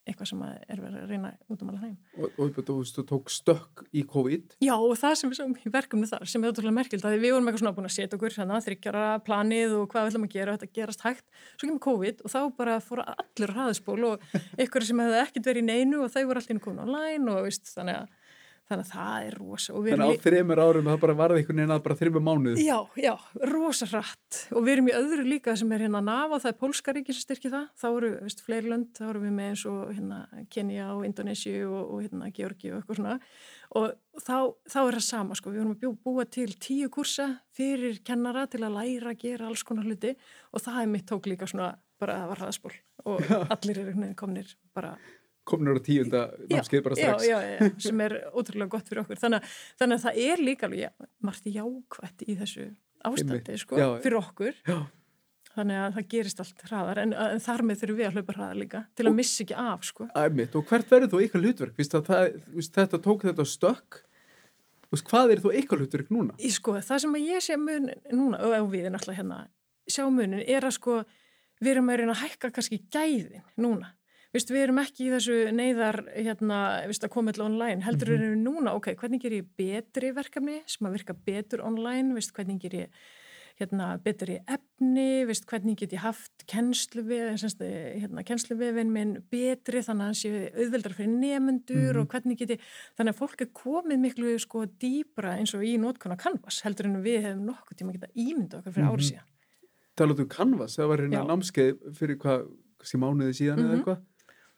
eitthvað 0.09 0.31
sem 0.31 0.41
er 0.43 0.81
verið 0.81 0.97
að 1.03 1.11
reyna 1.13 1.31
út 1.53 1.63
um 1.63 1.71
alveg 1.71 1.83
heim. 1.85 1.97
Og, 2.17 2.39
og 2.41 2.57
þú 2.57 2.77
veist, 2.79 2.97
þú 2.97 3.05
tók 3.11 3.33
stökk 3.33 3.83
í 3.93 4.03
COVID? 4.09 4.55
Já, 4.65 4.73
og 4.75 4.95
það 4.99 5.17
sem 5.21 5.33
við 5.33 5.39
sáum 5.39 5.55
í 5.55 5.73
verkefni 5.75 6.09
þar 6.11 6.25
sem 6.33 6.45
er 6.45 6.55
ótrúlega 6.55 6.77
merkild, 6.79 7.05
að 7.05 7.17
við 7.21 7.35
vorum 7.37 7.51
eitthvað 7.51 7.63
svona 7.63 7.75
búin 7.77 7.89
að 7.91 7.95
setja 7.97 8.19
okkur 8.19 8.37
þannig 8.37 8.57
að 8.57 8.67
þryggjara 8.69 9.05
planið 9.27 9.77
og 9.77 9.85
hvað 9.93 10.07
við 10.07 10.13
ætlum 10.13 10.27
að 10.27 10.35
gera 10.35 10.55
og 10.55 10.59
þetta 10.59 10.79
gerast 10.81 11.05
hægt, 11.05 11.27
svo 11.53 11.69
kemur 11.69 11.85
COVID 11.87 12.25
og 12.25 12.35
þá 12.35 12.41
bara 12.57 12.79
fóra 12.85 13.07
allir 13.13 13.55
hraðspól 13.55 14.01
og 14.09 14.27
ykkur 14.65 14.89
sem 14.89 15.05
hefði 15.05 15.21
ekkert 15.27 15.51
verið 15.53 15.67
í 15.67 15.69
neinu 15.69 16.03
og 16.07 16.15
þau 16.15 16.23
voru 16.25 16.43
allir 16.43 16.65
komin 16.65 16.85
online 16.87 17.37
og 17.37 17.47
veist, 17.47 17.71
þannig 17.77 18.01
að 18.01 18.17
þannig 18.71 18.87
að 18.87 18.93
það 18.95 19.27
er 19.27 19.37
rosa 19.41 19.75
Þannig 19.75 20.05
að 20.07 20.13
á 20.15 20.25
þreymur 20.25 20.63
árum 20.63 20.91
það 20.91 21.01
bara 21.05 21.17
varði 21.19 21.41
einhvern 21.41 21.61
veginn 21.61 21.75
að 21.75 21.83
bara 21.87 21.97
þreymur 22.01 22.25
mánuð 22.27 22.61
Já, 22.63 22.77
já, 22.97 23.13
rosa 23.51 23.89
hratt. 23.91 24.41
Og 24.55 24.65
við 24.67 24.73
erum 24.77 24.91
í 24.91 24.95
öðru 24.97 25.25
líka 25.27 25.55
sem 25.59 25.73
er 25.75 25.85
hérna 25.85 26.03
NAVA 26.05 26.41
það 26.43 26.53
er 26.53 26.59
Pólskaríki 26.61 27.15
sem 27.15 27.25
styrkir 27.25 27.55
það. 27.55 27.67
Þá 27.81 27.87
eru 27.91 28.11
veist, 28.19 28.43
fleiri 28.47 28.73
lönd, 28.73 28.91
þá 28.97 29.05
eru 29.09 29.23
við 29.25 29.35
með 29.37 29.53
eins 29.53 29.65
og 29.71 29.81
hérna, 29.91 30.21
Kenya 30.53 30.89
og 30.95 31.05
Indonési 31.09 31.55
og, 31.67 31.81
og 31.83 32.05
hérna, 32.05 32.31
Georgi 32.37 32.73
og 32.73 32.81
eitthvað 32.81 33.01
svona. 33.01 33.19
Og 33.81 33.87
þá, 34.25 34.37
þá 34.71 34.81
er 34.81 34.99
það 34.99 35.07
sama 35.07 35.39
sko, 35.39 35.55
við 35.55 35.63
vorum 35.63 35.77
að 35.77 36.01
búa 36.07 36.27
til 36.39 36.49
tíu 36.63 36.91
kursa 36.93 37.29
fyrir 37.57 38.01
kennara 38.07 38.47
til 38.51 38.65
að 38.65 38.77
læra 38.79 39.15
að 39.15 39.23
gera 39.25 39.51
alls 39.51 39.65
konar 39.67 39.89
hluti. 39.89 40.17
Og 40.55 40.65
það 40.65 40.83
er 40.85 40.93
mitt 40.95 41.09
tók 41.11 41.31
líka 41.31 41.49
svona 41.51 41.73
bara 42.01 42.23
að 42.23 42.33
var 42.33 42.45
hraðspól. 42.45 42.75
Og 43.11 43.33
allir 43.55 43.83
eru 43.83 44.13
komnir 44.19 44.55
bara 44.77 44.95
komnur 45.51 45.81
á 45.81 45.83
tíunda 45.85 46.23
námskeið 46.51 46.85
bara 46.87 46.99
strax. 46.99 47.27
já, 47.27 47.37
já, 47.37 47.59
já, 47.59 47.73
sem 47.87 48.01
er 48.07 48.17
ótrúlega 48.31 48.73
gott 48.77 48.89
fyrir 48.91 49.03
okkur. 49.03 49.21
Þannig, 49.21 49.51
þannig 49.81 49.99
að 49.99 50.07
það 50.07 50.23
er 50.25 50.47
líka 50.47 50.69
alveg 50.69 51.05
margt 51.27 51.51
jákvætt 51.51 52.25
í 52.27 52.39
þessu 52.41 52.67
ástandi 53.11 53.61
sko, 53.61 53.93
fyrir 54.05 54.19
okkur. 54.21 54.59
Þannig 55.51 55.81
að 55.83 55.97
það 55.97 56.11
gerist 56.13 56.41
allt 56.45 56.61
hraðar 56.69 57.01
en, 57.03 57.15
en 57.19 57.41
þar 57.43 57.65
með 57.67 57.81
þurfum 57.81 57.99
við 57.99 58.07
að 58.07 58.19
hlaupa 58.19 58.35
hraðar 58.37 58.61
líka 58.61 58.83
til 58.95 59.07
að 59.11 59.17
missa 59.19 59.41
ekki 59.43 59.57
af 59.59 59.87
sko. 59.89 60.07
Æmitt, 60.15 60.55
og 60.55 60.69
hvert 60.69 60.93
verður 60.95 61.11
þú 61.11 61.23
ykkar 61.27 61.43
hlutverk? 61.43 61.81
Það, 61.91 62.37
þetta 62.77 63.01
tók 63.03 63.27
þetta 63.27 63.47
stökk. 63.51 64.03
Hvað 64.91 65.35
er 65.35 65.43
þú 65.43 65.55
ykkar 65.59 65.83
hlutverk 65.83 66.13
núna? 66.15 66.37
Í, 66.39 66.53
sko, 66.55 66.77
það 66.83 67.03
sem 67.03 67.19
ég 67.25 67.43
sé 67.43 67.59
mun 67.59 67.91
núna 68.15 68.39
og 68.61 68.71
við 68.71 68.87
er 68.89 68.95
náttúrulega 68.95 69.25
hérna 69.25 69.41
sjá 69.91 70.07
munin 70.11 70.43
er 70.45 70.67
að 70.67 70.77
sko 70.79 71.01
við 71.61 71.75
erum 71.75 71.91
að 71.93 72.01
reyna 72.01 72.15
að 72.15 72.23
hækka 72.25 72.53
kannski 72.57 72.81
gæðin 72.93 73.43
núna 73.61 73.93
Vist, 74.31 74.51
við 74.51 74.63
erum 74.63 74.79
ekki 74.79 75.09
í 75.09 75.11
þessu 75.11 75.39
neyðar 75.51 76.05
hérna, 76.15 76.59
vist, 76.87 77.03
að 77.03 77.11
koma 77.11 77.33
alltaf 77.33 77.49
online, 77.49 77.83
heldur 77.83 78.13
mm 78.13 78.15
-hmm. 78.15 78.21
við 78.21 78.29
erum 78.29 78.45
núna, 78.45 78.75
ok, 78.79 78.93
hvernig 78.95 79.23
ger 79.23 79.33
ég 79.33 79.49
betri 79.59 80.13
verkefni 80.15 80.63
sem 80.67 80.87
að 80.87 80.93
virka 80.93 81.15
betur 81.15 81.65
online, 81.67 82.15
vist, 82.15 82.33
hvernig 82.33 82.61
ger 82.63 82.75
ég 82.75 83.01
hérna, 83.61 83.99
betri 84.03 84.39
efni, 84.49 85.27
hvernig 85.27 85.77
get 85.77 85.93
ég 85.93 86.03
haft 86.05 86.45
hérna, 86.49 88.25
kennsluvefin 88.25 88.93
minn 88.93 89.17
betri 89.33 89.83
þannig 89.85 90.05
að 90.05 90.09
hann 90.09 90.19
sé 90.19 90.31
auðveldar 90.55 90.95
fyrir 90.97 91.13
nefnendur 91.13 91.77
mm 91.77 91.91
-hmm. 91.91 92.01
og 92.01 92.09
hvernig 92.09 92.39
get 92.39 92.51
ég, 92.57 92.61
þannig 92.97 93.15
að 93.15 93.21
fólk 93.21 93.41
er 93.45 93.51
komið 93.53 93.99
miklu 93.99 94.39
sko 94.39 94.65
dýbra 94.67 95.37
eins 95.39 95.55
og 95.55 95.63
í 95.65 95.77
nótkona 95.77 96.17
Canvas 96.17 96.63
heldur 96.65 96.87
en 96.87 97.03
við 97.03 97.21
hefum 97.27 97.45
nokkuð 97.47 97.77
tíma 97.77 97.93
geta 97.93 98.13
ímynda 98.15 98.59
okkar 98.59 98.73
fyrir 98.73 98.87
mm 98.87 98.91
-hmm. 98.91 98.99
árið 98.99 99.11
síðan. 99.11 99.29
Talaðu 99.97 100.23
um 100.23 100.29
Canvas, 100.29 100.77
það 100.79 100.89
var 100.89 100.99
hérna 100.99 101.25
námskeið 101.27 101.75
fyrir 101.93 102.17
hvað, 102.17 102.47
kannski 102.79 102.97
mánuði 102.99 103.33
síðan 103.35 103.59
eða 103.59 103.69
mhm. 103.69 103.77
eitthvað 103.77 103.99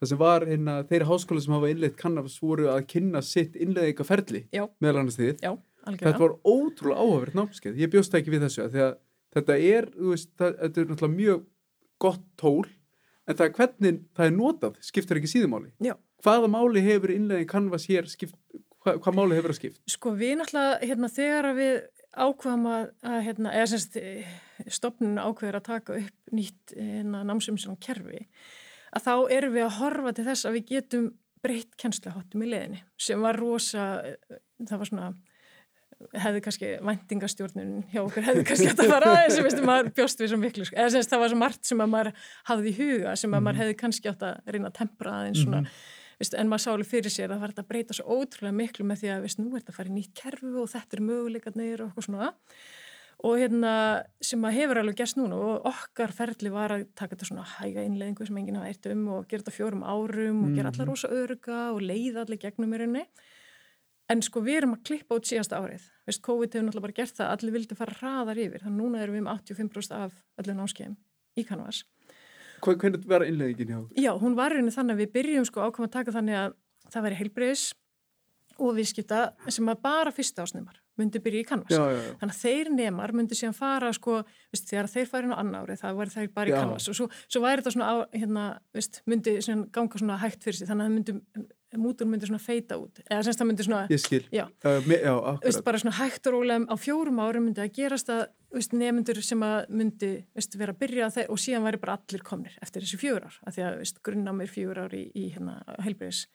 það 0.03 0.11
sem 0.11 0.19
var 0.19 0.45
hérna, 0.49 0.75
þeirri 0.91 1.07
háskóla 1.07 1.43
sem 1.45 1.55
hafa 1.55 1.71
innleitt 1.71 1.99
kannabis 2.01 2.41
voru 2.43 2.67
að 2.73 2.87
kynna 2.91 3.23
sitt 3.23 3.55
innleiðika 3.55 4.07
ferli 4.07 4.43
meðal 4.51 4.97
annars 5.05 5.19
því 5.21 5.29
þetta 5.87 6.19
var 6.19 6.35
ótrúlega 6.43 6.99
áhafverð 6.99 7.39
námskeið. 7.39 7.79
Ég 7.79 7.91
bjóst 7.93 8.15
ekki 8.19 8.33
við 8.35 8.47
þessu 8.47 8.65
að 8.67 8.79
þetta 9.37 9.59
er, 9.59 9.89
veist, 9.95 10.31
það, 10.39 10.57
þetta 10.59 10.83
er 10.83 10.91
náttúrulega 10.91 11.19
mjög 11.21 11.45
gott 12.03 12.25
tól 12.41 12.65
en 13.23 13.39
það 13.39 13.45
er 13.47 13.55
hvernig 13.59 14.01
það 14.19 14.29
er 14.29 14.37
notað 14.37 14.81
skiptir 14.83 15.21
ekki 15.21 15.31
síðumáli. 15.31 15.71
Já. 15.83 15.95
hvaða 16.23 16.51
máli 16.51 16.83
hefur 16.83 17.15
innleiðin 17.15 17.51
kannabis 17.51 17.87
hér 17.91 18.11
skipt, 18.11 18.35
hvað, 18.83 18.99
hvað 19.05 19.19
máli 19.19 19.39
hefur 19.39 19.55
það 19.55 19.61
skipt? 19.61 19.83
Sko 19.91 20.15
við 20.19 20.35
náttúrulega 20.41 20.81
hérna, 20.83 21.13
þegar 21.15 21.51
við 21.59 21.77
ákvaðum 22.13 22.67
að, 22.73 22.89
að 23.07 23.21
hérna, 23.29 23.55
eða 23.55 23.71
semst 23.73 24.01
stopnun 24.71 25.23
ákveður 25.23 25.59
að 25.59 25.69
taka 25.71 26.01
upp 26.03 26.35
nýtt 26.35 26.75
hérna, 26.75 27.23
námsumsum 27.31 27.79
kerfi 27.83 28.27
að 28.93 29.05
þá 29.07 29.15
erum 29.39 29.57
við 29.57 29.67
að 29.67 29.77
horfa 29.81 30.15
til 30.17 30.29
þess 30.29 30.49
að 30.49 30.57
við 30.59 30.73
getum 30.77 31.11
breytt 31.43 31.77
kennsluháttum 31.81 32.45
í 32.45 32.49
leðinni 32.53 32.83
sem 33.01 33.23
var 33.23 33.39
rosa, 33.41 33.87
það 34.63 34.83
var 34.83 34.91
svona 34.91 35.13
hefði 36.19 36.43
kannski 36.45 36.69
vendingastjórnun 36.83 37.73
hjá 37.93 38.01
okkur 38.03 38.27
hefði 38.27 38.45
kannski 38.49 38.69
að 38.73 38.91
fara 38.91 39.11
aðeins 39.13 39.37
sem 39.37 39.47
veistum 39.47 39.67
maður 39.69 39.91
bjóst 39.97 40.23
við 40.23 40.33
svo 40.33 40.39
miklu 40.43 40.67
sko. 40.67 40.79
eða 40.79 40.93
semst 40.97 41.13
það 41.13 41.23
var 41.23 41.33
svo 41.33 41.41
margt 41.43 41.69
sem 41.69 41.83
að 41.83 41.91
maður 41.95 42.13
hafði 42.51 42.73
í 42.73 42.77
huga 42.79 43.17
sem 43.19 43.33
að 43.33 43.45
maður 43.45 43.59
mhm. 43.59 43.63
hefði 43.63 43.79
kannski 43.83 44.13
átt 44.13 44.25
að 44.27 44.55
reyna 44.55 44.71
að 44.71 44.79
tempra 44.81 45.17
aðeins 45.21 45.43
svona 45.43 45.61
mm 45.61 45.67
-hmm. 45.69 45.89
veist, 46.23 46.37
en 46.39 46.51
maður 46.51 46.65
sáli 46.67 46.89
fyrir 46.93 47.15
sér 47.15 47.29
að 47.29 47.35
það 47.37 47.45
var 47.45 47.55
að 47.63 47.71
breyta 47.71 47.99
svo 47.99 48.17
ótrúlega 48.19 48.59
miklu 48.61 48.87
með 48.89 49.03
því 49.03 49.13
að 49.15 49.27
veist, 49.27 49.43
nú 49.43 49.49
er 49.51 49.61
þetta 49.61 49.73
að 49.73 49.79
fara 49.79 49.93
í 49.93 49.97
nýtt 49.99 50.15
kerfu 50.23 50.55
og 50.63 50.73
þetta 50.75 50.97
er 50.97 51.05
möguleikarnir 51.09 51.83
og 51.83 51.87
eitthvað 51.87 52.09
svona 52.09 52.33
og 53.23 53.37
hérna 53.39 53.73
sem 54.25 54.43
að 54.43 54.57
hefur 54.57 54.81
alveg 54.81 54.99
gerst 54.99 55.19
núna 55.19 55.37
og 55.39 55.67
okkar 55.71 56.11
ferli 56.15 56.51
var 56.51 56.75
að 56.75 56.89
taka 56.99 57.15
þetta 57.15 57.29
svona 57.29 57.45
hæga 57.47 57.85
innleðingu 57.87 58.27
sem 58.27 58.41
enginn 58.41 58.59
hafa 58.59 58.73
eitt 58.73 58.89
um 58.91 59.05
og 59.15 59.29
gera 59.31 59.45
þetta 59.45 59.55
fjórum 59.55 59.85
árum 59.87 60.41
og 60.49 60.57
gera 60.57 60.73
allar 60.73 60.89
mhm. 60.89 60.91
rosa 60.91 61.11
örga 61.15 61.61
og 61.71 61.85
leiða 61.87 62.25
allir 62.25 62.41
gegnum 62.43 62.75
í 62.75 62.83
rauninni. 62.83 63.05
En 64.11 64.21
sko 64.27 64.43
við 64.45 64.59
erum 64.61 64.75
að 64.75 64.83
klippa 64.89 65.17
út 65.17 65.29
síðasta 65.29 65.61
árið. 65.63 65.87
Veist, 66.09 66.21
COVID 66.27 66.51
hefur 66.51 66.67
náttúrulega 66.67 66.89
bara 66.89 66.97
gert 66.99 67.15
það, 67.17 67.31
allir 67.37 67.55
vildi 67.55 67.79
fara 67.79 67.95
hraðar 68.01 68.41
yfir. 68.43 68.65
Þannig 68.65 68.75
að 68.75 68.83
núna 68.83 69.05
erum 69.05 69.15
við 69.17 69.23
um 69.23 69.31
85% 69.31 69.95
af 69.97 70.19
öllum 70.43 70.59
námskeiðum 70.59 70.99
í 71.39 71.47
Canvas. 71.49 71.85
Hvernig 72.63 73.07
var 73.09 73.25
innleggingin 73.25 73.71
hjá? 73.71 73.81
Já, 74.03 74.11
hún 74.19 74.37
var 74.39 74.53
raunin 74.53 74.75
þannig 74.75 74.99
að 74.99 75.05
við 75.05 75.15
byrjum 75.15 75.47
sko 75.49 75.65
ákvæm 75.69 75.87
að 75.87 75.95
taka 75.95 76.17
þannig 76.19 76.41
að 76.43 76.59
það 76.91 77.07
væri 77.07 77.21
heilbreyðis 77.23 77.65
og 78.59 78.77
viðskipta 78.77 79.25
sem 79.49 79.71
að 79.71 79.83
bara 79.87 80.13
fyrsta 80.15 80.45
ásnumar 80.45 80.82
myndi 81.01 81.21
byrja 81.25 81.41
í 81.41 81.47
já. 81.97 82.13
Þannig 82.21 82.35
að 82.35 82.43
þeir 82.43 82.71
nemar 82.77 83.13
myndi 83.17 83.39
síðan 83.39 83.57
fara 83.57 83.93
sko, 83.97 84.19
veist, 84.53 84.69
þegar 84.69 84.91
þeir 84.93 85.09
færi 85.09 85.31
nú 85.31 85.39
annar 85.41 85.65
ári, 85.65 85.79
það 85.81 85.97
væri 86.03 86.15
þeir 86.17 86.29
bara 86.37 86.51
í 86.51 86.53
Já. 86.53 86.61
Canvas 86.61 86.89
og 86.93 86.99
svo, 86.99 87.09
svo 87.33 87.41
væri 87.47 87.63
þetta 87.63 87.73
svona, 87.77 87.89
á, 87.89 87.97
hérna, 88.13 88.45
veist, 88.77 89.01
myndi 89.09 89.39
svona 89.41 89.67
ganga 89.73 89.99
svona 90.03 90.21
hægt 90.21 90.45
fyrir 90.45 90.59
sig, 90.61 90.69
þannig 90.69 90.85
að 90.85 90.91
það 90.91 90.97
myndi, 90.99 91.49
mútur 91.81 92.05
myndi 92.05 92.29
svona 92.29 92.43
feita 92.45 92.77
út, 92.77 93.01
eða 93.09 93.23
semst 93.25 93.41
það 93.41 93.49
myndi 93.49 93.65
svona, 93.65 93.81
Ég 93.89 94.01
skil. 94.03 94.27
já, 94.29 94.45
Uh, 94.61 94.83
me, 94.87 94.99
já, 95.01 95.15
akkurat. 95.17 95.65
bara 95.65 95.79
svona 95.81 95.97
hægt 95.97 96.27
og 96.29 96.35
rólega 96.37 96.67
á 96.69 96.77
fjórum 96.77 97.21
árum 97.25 97.47
myndi 97.49 97.63
að 97.65 97.73
gerast 97.79 98.11
að 98.13 98.27
nefnendur 98.77 99.23
sem 99.25 99.41
að 99.41 99.71
myndi 99.73 100.11
veist, 100.37 100.59
vera 100.61 100.75
að 100.75 100.83
byrja 100.85 101.09
þeir 101.17 101.31
og 101.33 101.41
síðan 101.41 101.65
væri 101.65 101.81
bara 101.81 101.97
allir 101.97 102.21
komnir 102.23 102.59
eftir 102.61 102.85
þessi 102.85 103.01
fjögur 103.01 103.25
ár, 103.25 103.39
af 103.49 103.57
því 103.57 103.65
að 103.65 103.79
veist, 103.81 104.03
grunnámið 104.05 104.53
fjögur 104.53 104.83
ár 104.85 104.93
í, 105.01 105.07
í 105.17 105.31
hérna, 105.33 105.57
heilbreyðis. 105.81 106.27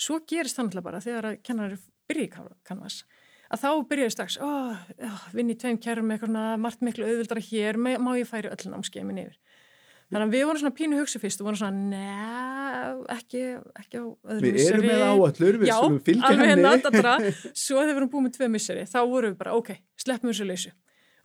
Svo 0.00 0.22
gerist 0.24 0.56
þannig 0.56 0.80
bara 0.88 1.04
þegar 1.04 1.28
að 1.34 1.42
kennar 1.44 1.76
byrja 2.08 2.24
í 2.24 2.30
kann- 2.32 2.56
kannvas 2.64 3.02
að 3.48 3.62
þá 3.62 3.68
byrjaði 3.90 4.14
strax, 4.14 4.38
ó, 4.40 4.50
ó, 4.74 5.12
vinn 5.36 5.52
í 5.52 5.56
tveim 5.58 5.78
kærum 5.80 6.10
eitthvað 6.14 6.38
margt 6.60 6.84
miklu 6.84 7.06
auðvildara 7.08 7.44
hér, 7.48 7.78
má 7.80 8.10
ég 8.18 8.28
færi 8.28 8.50
öll 8.52 8.72
námskeimin 8.72 9.22
yfir. 9.24 9.38
Þannig 10.08 10.24
að 10.24 10.34
við 10.34 10.44
vorum 10.48 10.60
svona 10.62 10.76
pínu 10.76 10.98
hugsi 11.02 11.20
fyrst 11.20 11.42
og 11.42 11.50
vorum 11.50 11.58
svona, 11.60 11.82
neða, 11.92 12.92
ekki, 13.12 13.40
ekki 13.76 14.00
á 14.00 14.04
öðrum 14.08 14.44
Við 14.46 14.60
erum 14.64 14.86
með 14.88 15.02
áallur, 15.04 15.58
við 15.60 15.68
Já, 15.68 15.74
skulum 15.76 15.98
fylgja 16.06 16.30
alveg 16.30 16.48
henni. 16.48 16.64
natadra. 16.64 17.12
Svo 17.66 17.82
þegar 17.82 17.90
við 17.90 18.00
erum 18.00 18.12
búin 18.14 18.24
með 18.24 18.38
tvei 18.38 18.48
misseri, 18.54 18.86
þá 18.88 18.98
vorum 19.02 19.34
við 19.34 19.42
bara, 19.42 19.56
ok, 19.60 19.68
sleppum 20.00 20.32
þessu 20.32 20.46
lausu. 20.48 20.72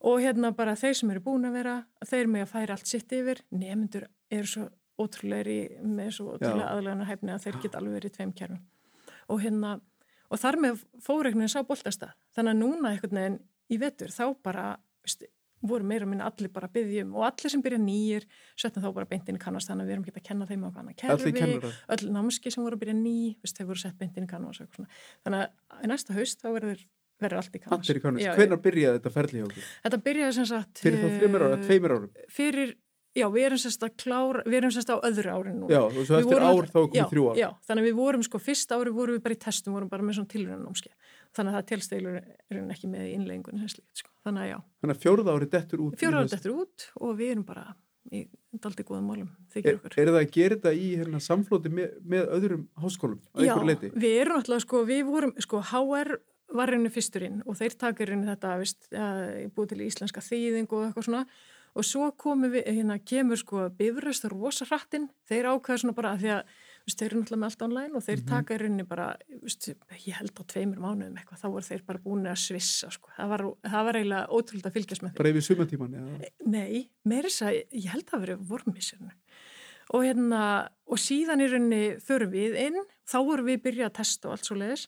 Og 0.03 0.19
hérna 0.19 0.51
bara 0.57 0.75
þeir 0.75 0.99
sem 0.99 1.13
eru 1.15 1.23
búin 1.23 1.47
að 1.47 1.55
vera, 1.61 1.77
þeir 2.09 2.31
með 2.33 2.43
að 2.43 2.51
færa 2.57 2.75
allt 2.75 2.91
sitt 2.91 3.15
yfir, 3.15 3.39
nefnendur 3.55 4.09
eru 4.35 4.51
svo 4.51 4.67
ótrúlegri 4.99 5.57
með 5.79 6.11
svo 6.17 6.35
ótrúlega 6.35 6.73
aðlega 6.73 7.07
hæfni 7.07 7.33
að 7.37 7.47
þeir 7.47 7.61
geta 7.63 7.79
alveg 7.79 7.97
verið 8.01 8.15
tveim 8.17 8.35
kjærfum. 8.35 8.59
Og 9.31 9.39
hérna, 9.45 9.77
og 10.33 10.41
þar 10.41 10.59
með 10.65 10.83
fóreiknin 11.05 11.51
sá 11.51 11.61
boltasta. 11.67 12.13
Þannig 12.33 12.55
að 12.55 12.61
núna 12.63 12.93
einhvern 12.93 13.19
veginn 13.21 13.39
í 13.69 13.79
vetur, 13.81 14.11
þá 14.13 14.25
bara, 14.43 14.65
veist, 15.05 15.25
voru 15.63 15.85
meira 15.87 16.07
minna 16.09 16.27
allir 16.27 16.51
bara 16.53 16.67
byggjum 16.71 17.13
og 17.17 17.27
allir 17.27 17.51
sem 17.53 17.61
byrja 17.63 17.79
nýjir 17.81 18.25
setna 18.59 18.83
þá 18.83 18.89
bara 18.97 19.07
beint 19.09 19.29
inn 19.31 19.39
í 19.39 19.41
kannast 19.41 19.69
þannig 19.69 19.85
að 19.85 19.89
við 19.89 19.95
erum 19.95 20.03
ekki 20.07 20.19
að 20.19 20.25
kenna 20.27 20.47
þeim 20.49 20.65
á 20.67 20.69
hana 20.75 20.95
kerfi, 20.99 21.71
öll 21.95 22.09
námski 22.11 22.51
sem 22.53 22.65
voru 22.65 22.77
að 22.77 22.83
byrja 22.83 22.95
ný 22.97 23.15
veist, 23.43 23.59
þeir 23.59 23.69
voru 23.69 23.83
sett 23.83 23.95
beint 23.99 24.19
inn 24.19 24.27
í 24.27 24.31
kannast 24.31 24.65
og 24.65 24.89
þannig 25.23 25.45
að 25.45 25.87
næsta 25.93 26.17
haust 26.17 26.43
þá 26.43 26.49
verður, 26.49 26.83
verður 27.23 27.39
allt 27.39 27.55
í 27.55 27.63
kannast 27.63 27.93
Hvenær 28.03 28.61
byrjaði 28.67 28.99
þetta 28.99 29.13
ferli 29.15 29.39
hjá 29.39 29.47
okkur? 29.47 29.69
þetta 29.85 30.01
byrjaði 30.09 30.37
sem 30.39 30.49
sagt 30.51 30.83
Fyrir 30.83 30.99
þá 30.99 31.07
þreymur 31.21 31.47
ára, 31.47 31.59
eh, 31.61 31.65
tveimur 31.69 31.95
árum? 31.95 32.11
fyrir, 32.39 32.75
já 33.13 33.25
við 33.29 33.45
erum 33.47 33.61
semst 33.61 33.83
að 33.85 33.93
klára 34.03 34.43
við 34.47 34.57
erum 34.59 34.73
semst 34.73 34.89
á 34.89 34.97
öðru 34.97 35.33
árin 35.33 35.59
núna 35.61 35.73
Já, 35.73 35.81
og 35.83 35.93
svo 35.99 36.17
Við 36.17 36.23
eftir 36.23 36.43
ár 36.43 36.69
þá 36.69 36.77
er 36.79 36.87
komið 36.87 36.97
já, 36.99 37.05
þrjú 37.11 37.25
ár. 37.29 37.37
Já, 37.39 37.47
þannig 37.67 37.83
að 37.83 37.87
við 37.89 37.97
vorum 37.99 38.25
sko, 38.25 38.41
fyrst 38.41 38.73
ári 38.73 38.93
vorum 38.95 39.17
við 39.17 39.23
bara 39.27 39.37
í 39.37 39.41
testum, 39.43 39.77
vorum 39.77 39.91
bara 39.91 40.07
með 40.07 40.17
svona 40.17 40.31
tilröðanámski. 40.33 40.91
Þannig 41.33 41.53
að 41.53 41.57
það 41.59 41.69
telsteilur 41.71 42.19
er 42.19 42.59
ekki 42.73 42.91
með 42.91 43.05
í 43.05 43.13
innleggingunni 43.17 43.63
sem 43.63 43.71
slíkt, 43.73 44.01
sko. 44.01 44.11
Þannig 44.25 44.43
að 44.45 44.51
já, 44.51 44.57
Þannig 44.83 44.97
að 44.97 45.05
fjórða 45.05 45.37
ári 45.37 45.49
dettur 45.53 45.85
út. 45.85 45.93
í 45.93 46.01
fjóra 46.03 46.23
ári 46.23 46.33
dettur 46.33 46.57
út 46.63 46.87
og 46.99 47.15
við 47.21 47.33
erum 47.35 47.47
bara 47.47 47.65
í 48.13 48.25
daldi 48.59 48.83
góðum 48.83 49.07
málum, 49.07 49.29
Er, 49.31 49.53
þykir 49.55 49.77
okkur. 49.79 49.95
er 49.97 50.11
það 50.11 50.19
að 50.19 50.33
gera 50.35 50.57
þetta 50.57 50.73
í 50.75 50.89
hérna, 50.99 51.21
samflóti 51.23 51.71
með, 51.71 51.93
með 52.03 52.33
öðrum 52.35 52.65
háskólum 52.83 53.21
við 53.33 54.59
sko, 54.65 54.83
við 54.89 55.07
sko, 55.45 55.61
var 56.53 56.69
reynu 56.69 56.91
fyrsturinn 56.93 57.41
og 57.47 57.57
þeir 57.57 57.75
taka 57.79 58.07
reynu 58.07 58.27
þetta, 58.27 58.53
að, 58.59 59.21
búið 59.55 59.71
til 59.73 59.85
íslenska 59.87 60.23
þýðing 60.23 60.69
og 60.69 60.85
eitthvað 60.87 61.07
svona 61.07 61.23
og 61.75 61.85
svo 61.87 62.11
komum 62.17 62.51
við, 62.53 62.67
hérna, 62.69 62.99
kemur 63.01 63.39
sko 63.39 63.69
bifröst 63.73 64.27
rosa 64.29 64.65
hrattinn, 64.69 65.07
þeir 65.29 65.47
ákveða 65.53 65.79
svona 65.81 65.95
bara 65.97 66.11
að 66.13 66.19
því 66.23 66.29
að, 66.35 66.51
veist, 66.85 66.99
þeir 66.99 67.07
eru 67.09 67.21
náttúrulega 67.23 67.41
með 67.41 67.49
allt 67.49 67.63
online 67.67 67.95
og 67.97 68.03
þeir 68.05 68.19
Mhm. 68.21 68.27
taka 68.29 68.57
reynu 68.61 68.85
bara, 68.87 69.07
veist, 69.41 69.69
ég 70.05 70.13
held 70.19 70.35
á 70.37 70.43
tveimur 70.53 70.77
mánuðum 70.83 71.17
eitthvað, 71.17 71.41
þá 71.41 71.47
voru 71.49 71.65
þeir 71.69 71.85
bara 71.87 71.99
búin 72.05 72.27
að 72.29 72.37
svissa, 72.43 72.91
sko, 72.91 73.09
það 73.17 73.29
var, 73.33 73.41
það 73.73 73.85
var 73.89 73.93
eiginlega 74.01 74.29
ótrúlega 74.29 74.69
að 74.69 74.75
fylgjast 74.77 75.01
með 75.01 75.09
þeim. 75.09 75.17
Bara 75.17 75.29
yfir 75.33 75.47
sumatíman? 75.49 75.95
eða? 75.97 76.29
Nei, 76.45 76.89
meira 77.05 77.27
þess 77.29 77.41
að 77.41 77.57
ég 77.71 77.89
held 77.95 78.05
að 78.13 78.21
verið 78.27 78.47
vormissirinu. 78.53 79.11
Og 79.93 80.03
hérna, 80.05 80.69
og 80.87 80.97
síðan 80.97 81.41
í 81.43 81.47
rauninni 81.51 81.83
förum 81.99 82.31
við 82.31 82.55
inn, 82.55 82.79
þá 83.05 83.17
vorum 83.25 83.45
við 83.49 83.61
byrjað 83.65 83.89
að 83.89 83.97
testa 83.97 84.27
og 84.29 84.31
allt 84.37 84.45
svo 84.47 84.55
leiðis 84.55 84.87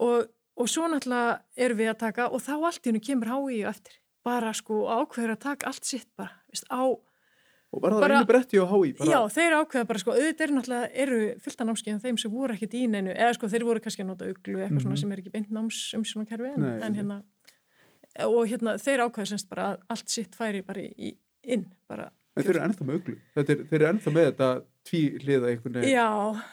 og, 0.00 0.28
og 0.56 0.68
svo 0.72 0.86
náttúrulega 0.88 1.40
erum 1.56 1.78
við 1.78 1.90
að 1.92 1.98
taka 1.98 2.28
og 2.32 2.40
þá 2.40 2.52
allt 2.64 2.80
í 2.86 2.90
hennu 2.92 3.02
kemur 3.04 3.28
hái 3.28 3.64
og 3.66 3.70
eftir. 3.74 3.98
Bara 4.26 4.52
sko 4.56 4.84
ákveður 4.90 5.36
að 5.36 5.42
taka 5.44 5.68
allt 5.70 5.84
sitt 5.86 6.08
bara, 6.18 6.32
veist, 6.50 6.66
á, 6.72 6.82
Og 7.76 7.82
var 7.82 7.92
það 7.92 8.00
Bara- 8.00 8.16
einu 8.20 8.26
bretti 8.30 8.56
á 8.62 8.64
hái? 8.70 8.92
Bara, 8.96 9.10
já 9.10 9.20
þeir 9.36 9.54
ákveða 9.58 9.86
bara 9.90 9.98
sko, 10.00 10.12
auðvitað 10.14 10.44
eru 10.46 10.54
náttúrulega, 10.56 10.90
eru 11.02 11.16
fullt 11.44 11.60
af 11.60 11.66
námskeiðum 11.66 12.00
þeim 12.04 12.18
sem 12.22 12.30
voru 12.30 12.54
ekkit 12.54 12.74
í 12.78 12.82
neinu, 12.88 13.10
eða 13.12 13.34
sko 13.36 13.48
þeir 13.52 13.64
voru 13.66 13.80
kannski 13.84 14.02
að 14.04 14.10
nota 14.12 14.28
uglu 14.30 14.60
eitthvað 14.62 14.82
svona 14.84 14.94
Mhm. 14.96 15.00
sem 15.02 15.12
er 15.12 15.18
ekki 15.22 15.32
beint 15.34 15.50
náms 15.50 15.80
um 15.98 16.04
svona 16.04 16.26
kerfi 16.30 16.52
en, 16.54 16.60
Nei, 16.62 16.80
en 16.86 16.94
hérna, 16.94 17.16
og 18.24 18.46
hérna 18.48 18.76
þeir 18.80 19.02
ákveða 19.04 19.26
semst 19.32 19.48
bara 19.50 19.66
að 19.74 19.78
allt 19.90 20.08
sitt 20.08 20.32
færi 20.38 20.62
bara 20.64 20.80
í, 20.80 21.16
inn, 21.44 21.66
bara 21.88 22.10
En 22.36 22.44
þeir 22.44 22.56
eru 22.56 22.64
ennþá 22.68 22.84
með 22.86 22.96
uglu. 23.00 23.16
Er, 23.36 23.44
þeir 23.44 23.80
eru 23.80 23.86
ennþá 23.92 24.12
með 24.12 24.24
þetta 24.30 24.62
tví 24.86 25.00
hliða 25.20 25.50
einhvern 25.50 25.76
veginn. 25.80 25.92
Já, 25.96 26.08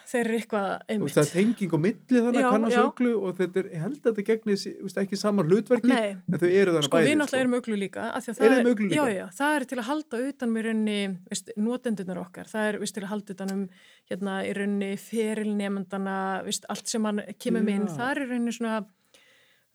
þeir 0.10 0.22
eru 0.24 0.38
eitthvað 0.40 0.68
Og 0.74 0.94
einmitt. 0.94 1.14
það 1.14 1.24
er 1.24 1.32
tenging 1.34 1.74
á 1.74 1.80
milli 1.84 2.22
þannig 2.26 2.40
að 2.42 2.56
kannast 2.56 2.76
já. 2.78 2.84
uglu 2.88 3.12
og 3.20 3.36
þetta 3.38 3.62
er, 3.62 3.68
ég 3.74 3.84
held 3.84 4.00
að 4.00 4.08
þetta 4.10 4.26
gegnir 4.30 5.04
ekki 5.04 5.20
sama 5.22 5.46
hlutverki 5.48 5.92
Nei, 5.92 6.10
en 6.18 6.40
þau 6.42 6.48
eru 6.50 6.74
þannig 6.76 6.88
sko 6.88 7.02
við 7.04 7.18
náttúrulega 7.20 7.44
erum 7.44 7.58
auglu 7.60 7.78
líka. 7.78 8.08
er- 8.34 8.72
uglu 8.74 8.90
líka? 8.90 8.98
Já, 8.98 9.06
já, 9.14 9.26
það 9.38 9.56
er 9.60 9.68
til 9.70 9.80
að 9.80 9.88
halda 9.92 10.22
utan 10.30 10.54
með 10.54 10.68
raunni, 10.70 10.98
veist, 11.30 11.54
notendunar 11.58 12.22
okkar. 12.24 12.50
Það 12.50 12.70
er 12.72 12.80
veist, 12.84 12.98
til 12.98 13.04
að 13.04 13.12
halda 13.14 13.38
utan 13.38 13.54
um 13.54 13.64
hérna 14.10 14.36
í 14.44 14.54
raunni 14.58 14.92
ferilnefndana, 14.98 16.18
veist, 16.48 16.66
allt 16.74 16.88
sem 16.90 17.06
hann 17.06 17.24
kemur 17.38 17.66
með 17.66 17.80
inn. 17.80 17.90
Það 17.94 18.14
er 18.16 18.28
raunni 18.34 18.56
svona, 18.56 18.78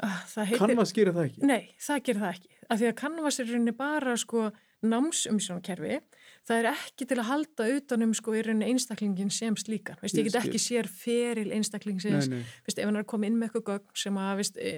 uh, 0.03 0.23
það 0.35 0.51
heitir... 0.53 0.63
Kannvas 0.65 0.95
gerir 0.97 1.15
það 1.17 1.31
ekki. 1.31 1.47
Nei, 1.47 1.75
það 1.79 2.03
gerir 2.09 2.25
það 2.25 2.35
ekki. 2.37 2.55
Af 2.69 2.81
því 2.81 2.89
að 2.91 2.99
kannvas 3.01 3.39
er 3.39 3.47
í 3.47 3.53
rauninni 3.55 3.77
bara 3.79 4.17
sko 4.21 4.49
námsumsjónakerfi. 4.85 6.01
Það 6.49 6.59
er 6.63 6.67
ekki 6.71 7.07
til 7.11 7.19
að 7.21 7.27
halda 7.29 7.65
utanum 7.77 8.13
sko 8.17 8.33
í 8.33 8.41
rauninni 8.47 8.71
einstaklingin 8.73 9.29
sem 9.35 9.57
slíkan. 9.61 9.99
Veist, 10.01 10.17
ég 10.17 10.31
get 10.31 10.39
ekki 10.41 10.61
sér 10.63 10.89
feril 10.89 11.51
einstaklingsins. 11.53 12.31
Veist, 12.65 12.79
ef 12.79 12.89
hann 12.89 12.97
er 12.97 13.05
að 13.05 13.11
koma 13.13 13.29
inn 13.29 13.37
með 13.37 13.51
eitthvað 13.51 13.67
gögn 13.75 14.01
sem 14.01 14.21
að 14.23 14.33
veist, 14.41 14.57
e, 14.57 14.73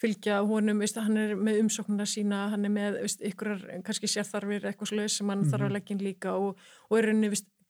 fylgja 0.00 0.40
honum, 0.48 0.80
veist, 0.80 0.96
hann 0.96 1.20
er 1.20 1.34
með 1.36 1.60
umsóknuna 1.66 2.08
sína, 2.08 2.46
hann 2.54 2.64
er 2.64 2.72
með 2.72 3.00
ykkurar 3.28 3.66
kannski 3.84 4.08
sérþarfir 4.08 4.70
eitthvað 4.70 4.94
sluðis 4.94 5.18
sem 5.20 5.32
hann 5.34 5.44
þarf 5.50 5.68
að 5.68 5.76
leggja 5.76 5.96
inn 5.96 6.06
líka 6.08 6.36
og, 6.40 6.56
og 6.88 6.98
er 7.02 7.12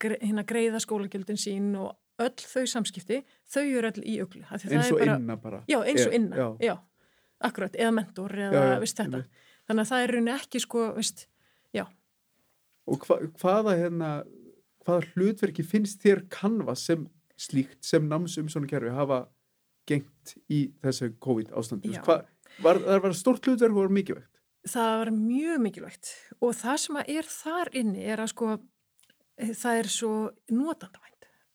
gre, 0.01 0.19
hérna 0.23 0.45
greiða 0.49 0.81
skólagjöldin 0.83 1.41
sín 1.41 1.73
og 1.79 1.93
öll 2.21 2.37
þau 2.37 2.65
samskipti, 2.69 3.23
þau 3.51 3.65
eru 3.65 3.91
öll 3.91 4.05
í 4.05 4.19
það 4.21 4.67
Eins 4.71 4.93
og 4.93 4.99
bara- 5.01 5.17
inna 5.17 5.37
bara. 5.37 5.63
Já, 5.69 5.81
eins 5.83 6.07
og 6.07 6.15
innan, 6.15 6.39
já. 6.39 6.57
já. 6.61 6.79
akkurat, 7.41 7.77
eða 7.77 7.93
mentor 7.97 8.31
eða 8.37 8.65
Já, 8.75 8.79
veist 8.81 8.97
þetta. 8.97 9.25
Þannig 9.67 9.85
að 9.85 9.91
það 9.91 10.03
er 10.03 10.13
rauninni 10.15 10.33
ekki 10.35 10.61
sko, 10.61 10.87
veist, 10.97 11.27
Og 12.91 13.07
hva, 13.07 13.21
hvaða, 13.41 13.77
hérna, 13.79 14.11
hvaða 14.85 15.07
hlutverki 15.15 15.65
finnst 15.67 16.03
þér 16.03 16.25
kannvas 16.33 16.85
sem 16.89 17.07
slíkt, 17.41 17.81
sem 17.87 18.09
námsum 18.11 18.51
svona 18.53 18.69
kerfi 18.71 18.93
hafa 18.95 19.25
gengt 19.89 20.35
í 20.53 20.67
þessu 20.83 21.13
COVID. 21.23 21.55
Hva, 22.05 22.21
var, 22.65 22.81
það 22.85 23.05
var 23.07 23.17
stort 23.17 23.47
hlutverk 23.47 23.75
og 23.75 23.85
var 23.85 23.95
mikilvægt. 23.97 24.29
það 24.69 24.91
var 25.01 25.11
mjög 25.17 25.63
mikilvægt 25.65 26.11
og 26.45 26.51
það 26.59 26.81
sem 26.83 26.99
er 27.01 27.29
þar 27.33 27.71
inni 27.81 28.03
er 28.05 28.21
að 28.21 28.33
sko, 28.35 28.49
eh, 29.41 29.55
það 29.57 29.79
er 29.81 29.89
svo 29.89 30.11
notandavænt 30.53 31.10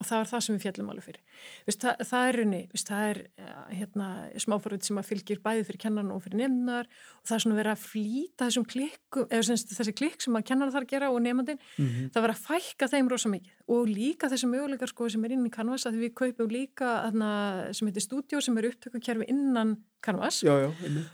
og 0.06 0.10
það 0.10 0.22
er 0.22 0.32
það 0.32 0.46
sem 0.46 0.56
við 0.56 0.66
fjallum 0.66 0.92
alveg 0.94 1.08
fyrir. 1.10 1.22
Vist, 1.66 1.82
það, 1.82 2.06
það 2.12 2.30
er 2.30 2.40
inni, 2.46 2.62
vist, 2.72 2.92
það 2.92 3.10
er 3.10 3.22
ja, 3.42 3.66
hérna, 3.82 4.10
smáfórið 4.46 4.88
sem 4.88 5.02
að 5.02 5.10
fylgir 5.10 5.44
bæði 5.44 5.68
fyrir 5.70 5.84
kennan 5.86 6.14
og 6.16 6.24
fyrir 6.24 6.42
nefnar 6.44 6.90
og 7.20 7.26
það 7.26 7.36
er 7.38 7.46
svona 7.46 7.60
verið 7.60 7.74
að 7.76 7.86
flýta 7.86 8.48
þessum 8.48 8.70
klikkum, 8.70 9.28
eða 9.30 9.48
semst, 9.50 9.76
þessi 9.76 9.96
klikk 9.98 10.22
sem 10.22 10.38
að 10.38 10.48
kennar 10.52 10.74
þar 10.76 10.90
gera 10.96 11.12
og 11.12 11.22
nefnandinn 11.26 11.62
Mm 11.78 11.88
-hmm. 11.88 12.10
það 12.14 12.22
var 12.22 12.32
að 12.32 12.44
fækka 12.48 12.88
þeim 12.88 13.10
rosa 13.10 13.30
mikið 13.30 13.52
og 13.68 13.90
líka 13.90 14.30
þessi 14.30 14.48
möguleikar 14.48 14.90
sko 14.90 15.10
sem 15.10 15.26
er 15.26 15.32
inn 15.32 15.46
í 15.46 15.52
Canvas 15.52 15.86
að 15.86 16.00
við 16.04 16.14
kaupum 16.14 16.50
líka 16.50 16.88
þarna, 17.06 17.74
sem 17.74 17.88
heitir 17.88 18.02
Studio 18.02 18.42
sem 18.42 18.58
er 18.58 18.70
upptökukerfi 18.70 19.26
innan 19.28 19.78
Canvas 20.02 20.44
Já, 20.44 20.54
já, 20.62 20.70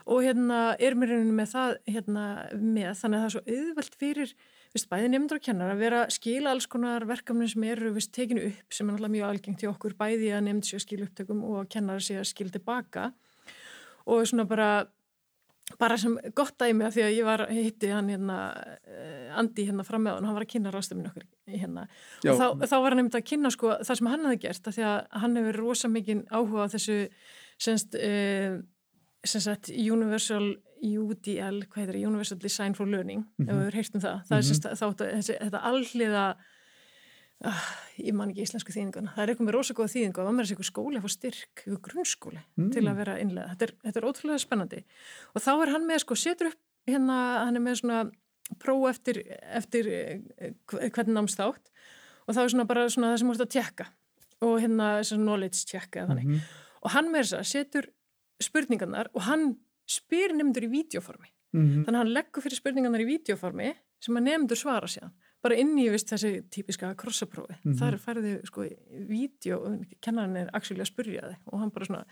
og 0.06 0.24
hérna 0.24 0.76
er 0.80 0.96
mér 0.96 1.14
rauninni 1.14 1.34
með 1.34 1.54
það 1.56 1.78
hérna 1.88 2.26
með 2.54 2.92
þannig 3.02 3.18
að 3.18 3.22
það 3.22 3.30
er 3.30 3.36
svo 3.36 3.44
auðvelt 3.48 3.96
fyrir 3.96 4.36
vist, 4.76 4.88
bæði 4.92 5.12
nefndur 5.12 5.40
og 5.40 5.46
kennar 5.46 5.74
að 5.74 5.84
vera 5.84 6.06
að 6.06 6.16
skila 6.16 6.54
alls 6.56 6.70
konar 6.72 7.06
verkefni 7.10 7.50
sem 7.52 7.68
eru 7.68 7.92
vist, 7.96 8.14
tekinu 8.16 8.46
upp 8.50 8.76
sem 8.76 8.88
er 8.88 8.96
náttúrulega 8.96 9.16
mjög 9.18 9.28
algengt 9.30 9.62
til 9.62 9.72
okkur 9.72 9.98
bæði 10.00 10.32
að 10.36 10.48
nefnd 10.48 10.70
sér 10.70 10.80
að 10.80 10.86
skila 10.86 11.08
upptökum 11.10 11.44
og 11.50 11.70
kennar 11.72 12.04
sér 12.04 12.24
að 12.24 12.32
skila 12.32 12.56
tilbaka 12.56 13.12
og 14.10 14.26
svona 14.28 14.48
bara 14.50 14.72
bara 15.80 15.98
sem 15.98 16.18
gott 16.36 16.58
dæmi 16.60 16.86
af 16.86 16.96
því 16.96 17.04
að 17.06 17.14
ég 17.16 17.28
var 17.28 17.44
hitti 17.52 17.92
hann 17.92 18.10
hérna 18.12 18.38
eh, 18.88 19.30
Andi 19.40 19.66
hérna 19.68 19.86
fram 19.88 20.04
með 20.06 20.18
hann, 20.18 20.28
hann 20.28 20.36
var 20.36 20.46
að 20.46 20.52
kynna 20.54 20.74
rástöfinu 20.74 21.12
okkur 21.12 21.28
í 21.48 21.62
hérna 21.62 21.86
Já. 22.26 22.34
og 22.34 22.40
þá, 22.40 22.66
þá 22.66 22.76
var 22.76 22.96
hann 22.96 23.02
nefnd 23.04 23.20
að 23.20 23.28
kynna 23.30 23.52
sko 23.54 23.76
það 23.80 24.00
sem 24.00 24.10
hann 24.12 24.28
hafði 24.28 24.42
gert 24.46 24.68
af 24.68 24.78
því 24.78 24.88
að 24.90 24.98
hann 25.24 25.40
hefur 25.40 25.60
rosa 25.62 25.92
mikið 25.92 26.24
áhuga 26.32 26.68
á 26.68 26.74
þessu 26.74 26.98
semst, 27.62 27.96
uh, 27.96 28.58
semst 29.24 29.72
Universal 29.72 30.50
UDL, 30.82 31.62
hvað 31.68 31.84
heitir 31.84 31.98
það, 31.98 32.08
Universal 32.08 32.40
Design 32.42 32.76
for 32.78 32.90
Learning, 32.90 33.26
mm 33.26 33.46
-hmm. 33.46 33.50
ef 33.50 33.56
við 33.56 33.66
höfum 33.66 33.78
heyrt 33.80 33.96
um 33.96 34.02
það. 34.02 34.24
Það 34.28 34.38
er 34.38 34.48
semst 34.48 34.66
þátt 34.82 35.02
að 35.02 35.30
þetta 35.30 35.62
alliða 35.72 36.26
uh, 37.46 37.68
ég 37.98 38.14
man 38.14 38.32
ekki 38.32 38.46
íslensku 38.46 38.74
þýðinguna, 38.74 39.14
það 39.16 39.24
er 39.24 39.30
eitthvað 39.30 39.48
með 39.48 39.56
rosakóða 39.58 39.94
þýðingu. 39.94 40.20
Og 40.22 40.28
það 40.28 40.40
er 40.40 40.50
eitthvað 40.50 40.72
skóli 40.72 40.98
að 40.98 41.06
fá 41.06 41.10
styrk, 41.10 41.54
eitthvað 41.58 41.86
grunnskóli 41.88 42.42
mm. 42.58 42.72
til 42.72 42.88
að 42.88 43.00
vera 43.02 43.20
innlega, 43.20 43.54
þetta 43.54 43.66
er, 43.66 43.74
þetta 43.86 44.00
er 44.00 44.08
ótrúlega 44.10 44.40
spennandi. 44.40 44.84
Og 45.36 45.42
þá 45.42 45.54
er 45.54 45.74
hann 45.76 45.88
með 45.88 46.04
sko, 46.04 46.16
setur 46.16 46.52
upp 46.52 46.62
hérna, 46.90 47.46
hann 47.46 47.56
er 47.56 47.66
með 47.66 47.80
svona 47.82 48.02
próf 48.60 48.90
eftir, 48.90 49.22
eftir 49.54 49.88
eh, 49.88 50.54
hvernig 50.68 51.16
námstátt 51.16 51.72
og 52.26 52.36
það 52.36 52.44
er 52.44 52.54
svona 52.54 52.68
bara 52.70 52.86
svona 52.92 53.12
það 53.14 53.22
sem 53.22 53.30
múist 53.32 53.44
að 53.46 53.54
tjekka 53.56 53.88
og 54.42 54.56
hérna 54.62 54.90
knowledge 55.06 55.66
check 55.70 55.96
eða 55.96 56.12
þannig. 56.12 56.28
Mm 56.28 56.36
-hmm. 56.36 56.62
og 56.82 56.92
hann 56.96 57.12
með 57.12 57.22
þess 57.24 57.38
að 57.40 57.52
setur 57.52 57.90
spurningarnar 58.42 59.12
og 59.14 59.22
hann 59.28 59.56
spyr 59.92 60.36
nefndur 60.38 60.68
í 60.68 60.72
videoformi 60.72 61.30
mm 61.52 61.62
-hmm. 61.62 61.84
þannig 61.86 61.98
að 61.98 62.04
hann 62.04 62.14
leggur 62.16 62.46
fyrir 62.46 62.60
spurningarnar 62.60 63.04
í 63.04 63.10
videoformi 63.10 63.74
sem 64.02 64.18
að 64.18 64.26
nefndur 64.30 64.58
svara 64.58 64.90
síðan. 64.90 65.14
Bara 65.42 65.56
inn 65.58 65.72
í 65.82 65.88
vist, 65.90 66.10
þessi 66.10 66.44
típiska 66.54 66.92
krossaprófi 66.98 67.56
mm 67.56 67.62
-hmm. 67.64 67.78
þar 67.80 67.96
færði 67.98 68.34
sko 68.46 68.66
vídeo 69.10 69.58
og 69.66 69.86
kennarinn 70.02 70.38
er 70.38 70.50
actually 70.54 70.82
að 70.82 70.92
spurja 70.92 71.22
þig. 71.30 71.40
Og 71.52 71.60
hann 71.60 71.72
bara 71.72 71.86
svona, 71.86 72.06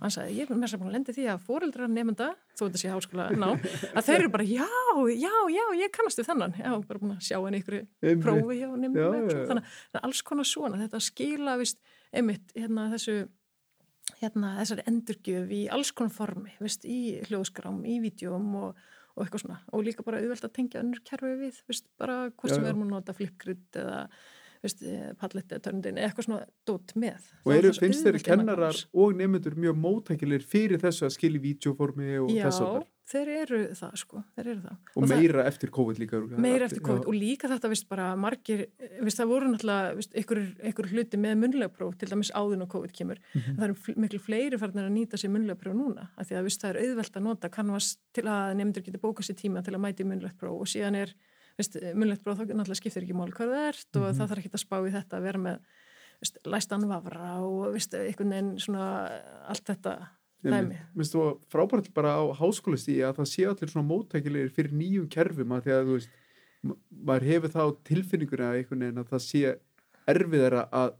hann 0.00 0.10
sagði 0.10 0.36
ég 0.38 0.50
er 0.50 0.54
með 0.54 0.62
þess 0.62 0.74
að 0.74 0.92
lendi 0.92 1.12
því 1.12 1.24
að 1.32 1.42
fóreldrar 1.46 1.90
nefnda 1.90 2.28
þó 2.54 2.62
þetta 2.66 2.78
sé 2.78 2.88
háskóla 2.88 3.30
ná, 3.34 3.48
að 3.96 4.06
þeir 4.06 4.20
eru 4.20 4.28
bara 4.28 4.44
já, 4.44 4.68
já, 5.10 5.34
já, 5.50 5.64
ég 5.82 5.90
kannastu 5.90 6.22
þennan. 6.22 6.54
Já, 6.58 6.70
bara 6.86 6.98
búin 7.00 7.16
að 7.16 7.26
sjá 7.26 7.38
henni 7.44 7.58
ykkur 7.58 7.86
prófi 8.22 8.58
hjá 8.60 8.70
nefndum, 8.76 9.28
þannig 9.48 9.64
að 9.92 10.00
alls 10.02 10.22
konar 10.22 10.44
svona, 10.44 10.78
þetta 10.78 11.00
skila 11.00 11.58
vist 11.58 11.82
einmitt 12.12 12.54
hérna 12.54 12.90
þessu 12.94 13.28
hérna 14.20 14.56
þessari 14.60 14.86
endurgjöf 14.90 15.50
í 15.52 15.62
alls 15.74 15.90
konar 15.96 16.14
formi, 16.14 16.52
vist, 16.62 16.86
í 16.86 17.18
hljóðskrám, 17.26 17.82
í 17.88 17.98
vídjum 18.04 18.54
og 18.62 18.84
og 19.16 19.24
eitthvað 19.24 19.44
svona 19.46 19.60
og 19.72 19.84
líka 19.86 20.04
bara 20.06 20.20
auðvelt 20.20 20.44
að 20.44 20.56
tengja 20.58 20.82
önnur 20.82 21.02
kerfi 21.06 21.36
við, 21.40 21.60
veist, 21.70 21.86
bara 22.00 22.26
hvort 22.28 22.52
sem 22.52 22.62
við 22.62 22.72
erum 22.72 22.84
að 22.84 22.90
nota 22.92 23.14
flipgrid 23.16 23.78
eða 23.80 24.00
eh, 24.66 25.06
palletti 25.20 25.56
eða 25.56 25.64
törndin 25.64 26.00
eitthvað 26.02 26.28
svona 26.28 26.42
dót 26.68 26.92
með. 27.00 27.30
Og 27.46 27.54
eru, 27.54 27.72
finnst 27.80 28.04
þeirri 28.04 28.22
kennarar 28.26 28.82
og 28.92 29.16
nefnendur 29.16 29.56
mjög 29.64 29.80
móttækilir 29.80 30.44
fyrir 30.44 30.82
þessu 30.82 31.08
að 31.08 31.16
skilja 31.16 31.44
vídeoformi 31.46 32.18
og 32.20 32.34
þess 32.34 32.60
að 32.60 32.68
það? 32.74 32.84
Já, 32.84 32.95
þeir 33.06 33.30
eru 33.36 33.58
það 33.78 33.98
sko, 34.00 34.22
þeir 34.34 34.48
eru 34.52 34.62
það. 34.64 34.78
Og, 34.92 34.96
og 34.98 35.08
meira 35.12 35.38
það, 35.38 35.50
eftir 35.52 35.72
COVID 35.76 36.00
líka? 36.02 36.20
Meira 36.46 36.66
eftir 36.66 36.82
COVID 36.86 37.04
Já. 37.04 37.08
og 37.12 37.16
líka 37.16 37.50
þetta, 37.52 37.70
vist, 37.72 37.88
bara 37.90 38.08
margir, 38.18 38.64
vist, 39.00 39.20
það 39.20 39.30
voru 39.32 39.52
náttúrulega 39.52 40.40
einhver 40.66 40.90
hluti 40.90 41.20
með 41.22 41.38
munlega 41.44 41.72
próf, 41.76 41.94
til 42.00 42.10
dæmis 42.10 42.32
áðun 42.34 42.66
og 42.66 42.72
COVID 42.74 42.92
kemur, 42.96 43.22
mm 43.22 43.40
-hmm. 43.40 43.56
það 43.60 43.68
eru 43.68 43.96
miklu 44.06 44.22
fleiri 44.26 44.58
farnir 44.58 44.88
að 44.88 44.96
nýta 44.98 45.20
sér 45.20 45.30
munlega 45.30 45.60
próf 45.62 45.74
núna, 45.74 46.10
af 46.16 46.26
því 46.26 46.40
að 46.40 46.44
vist, 46.50 46.60
það 46.60 46.70
er 46.70 46.82
auðvelt 46.82 47.16
að 47.16 47.26
nota 47.28 47.48
kannvast 47.48 48.00
til 48.12 48.26
að 48.26 48.54
nefndur 48.56 48.82
geta 48.82 48.98
bókað 48.98 49.26
sér 49.30 49.38
tíma 49.38 49.62
til 49.62 49.74
að 49.74 49.84
mæti 49.86 50.04
munlega 50.04 50.34
próf 50.34 50.60
og 50.60 50.66
síðan 50.66 50.94
er 50.94 51.14
munlegt 51.96 52.24
bróð, 52.24 52.42
þá 52.42 52.52
náttúrulega 52.52 52.80
skiptir 52.80 53.04
ekki 53.06 53.16
mál 53.16 53.32
hvað 53.32 53.52
það 53.54 53.68
ert 53.70 53.96
og 53.96 54.02
mm 54.02 54.08
-hmm. 54.08 54.16
það 54.18 54.28
þarf 54.28 54.38
ekki 54.38 54.52
að 54.52 54.64
spá 54.66 54.76
í 54.76 54.92
þetta 54.92 55.16
að 55.16 55.22
vera 55.22 55.38
með 55.38 55.56
veist, 56.20 56.38
læstan 56.44 56.88
vafra 56.88 57.40
og 57.40 57.72
veist, 57.72 57.94
einhvern 57.94 58.34
veginn 58.34 58.58
svona 58.60 58.86
allt 59.48 59.64
þetta 59.64 59.94
finnst 60.44 61.16
þú 61.16 61.24
frábært 61.52 61.90
bara 61.96 62.16
á 62.20 62.24
háskólastíði 62.38 63.06
að 63.06 63.20
það 63.20 63.30
sé 63.32 63.46
allir 63.50 63.72
svona 63.72 63.88
móttækilegir 63.88 64.52
fyrir 64.54 64.76
nýjum 64.76 65.08
kerfum 65.12 65.54
að 65.56 65.66
því 65.66 65.74
að 65.76 65.88
þú 65.88 65.96
veist, 65.96 66.18
maður 67.10 67.28
hefur 67.30 67.54
þá 67.54 67.62
tilfinningur 67.88 68.44
að 68.46 68.58
að 69.02 69.10
það 69.10 69.24
sé 69.26 69.54
erfiðara 70.06 70.66
að 70.70 70.94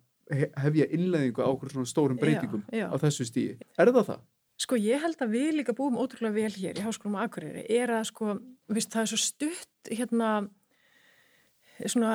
hefja 0.58 0.88
innleðingu 0.90 1.44
á 1.44 1.48
okkur 1.52 1.70
svona 1.70 1.90
stórum 1.90 2.18
breytingum 2.18 2.64
já, 2.72 2.82
já. 2.82 2.86
á 2.90 2.96
þessu 2.98 3.26
stíði. 3.28 3.58
Er 3.78 3.92
það 3.92 4.08
það? 4.10 4.24
Sko 4.56 4.78
ég 4.80 5.02
held 5.04 5.20
að 5.20 5.34
við 5.36 5.50
líka 5.58 5.74
búum 5.76 5.98
ótrúlega 6.00 6.34
vel 6.34 6.54
hér 6.56 6.78
í 6.80 6.84
Háskólum 6.84 7.18
og 7.18 7.26
Akureyri 7.26 7.66
er 7.76 7.92
að 7.92 8.06
sko, 8.08 8.38
viðst, 8.72 8.94
það 8.94 9.02
er 9.02 9.10
svo 9.12 9.18
stutt 9.20 9.90
hérna 9.92 10.30
svona 11.84 12.12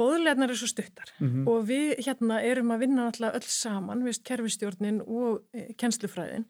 bóðlegarnar 0.00 0.52
er 0.52 0.58
svo 0.60 0.68
stuttar. 0.68 1.12
Mm 1.18 1.28
-hmm. 1.28 1.48
og 1.48 1.68
við 1.68 2.02
hérna 2.06 2.42
erum 2.42 2.70
að 2.70 2.82
vinna 2.84 3.06
alltaf 3.06 3.34
öll 3.34 3.48
saman, 3.48 4.04
viðst, 4.04 4.24
kerfistjórnin 4.24 5.00
og 5.00 5.42
e, 5.52 5.72
kennslufræðin. 5.74 6.44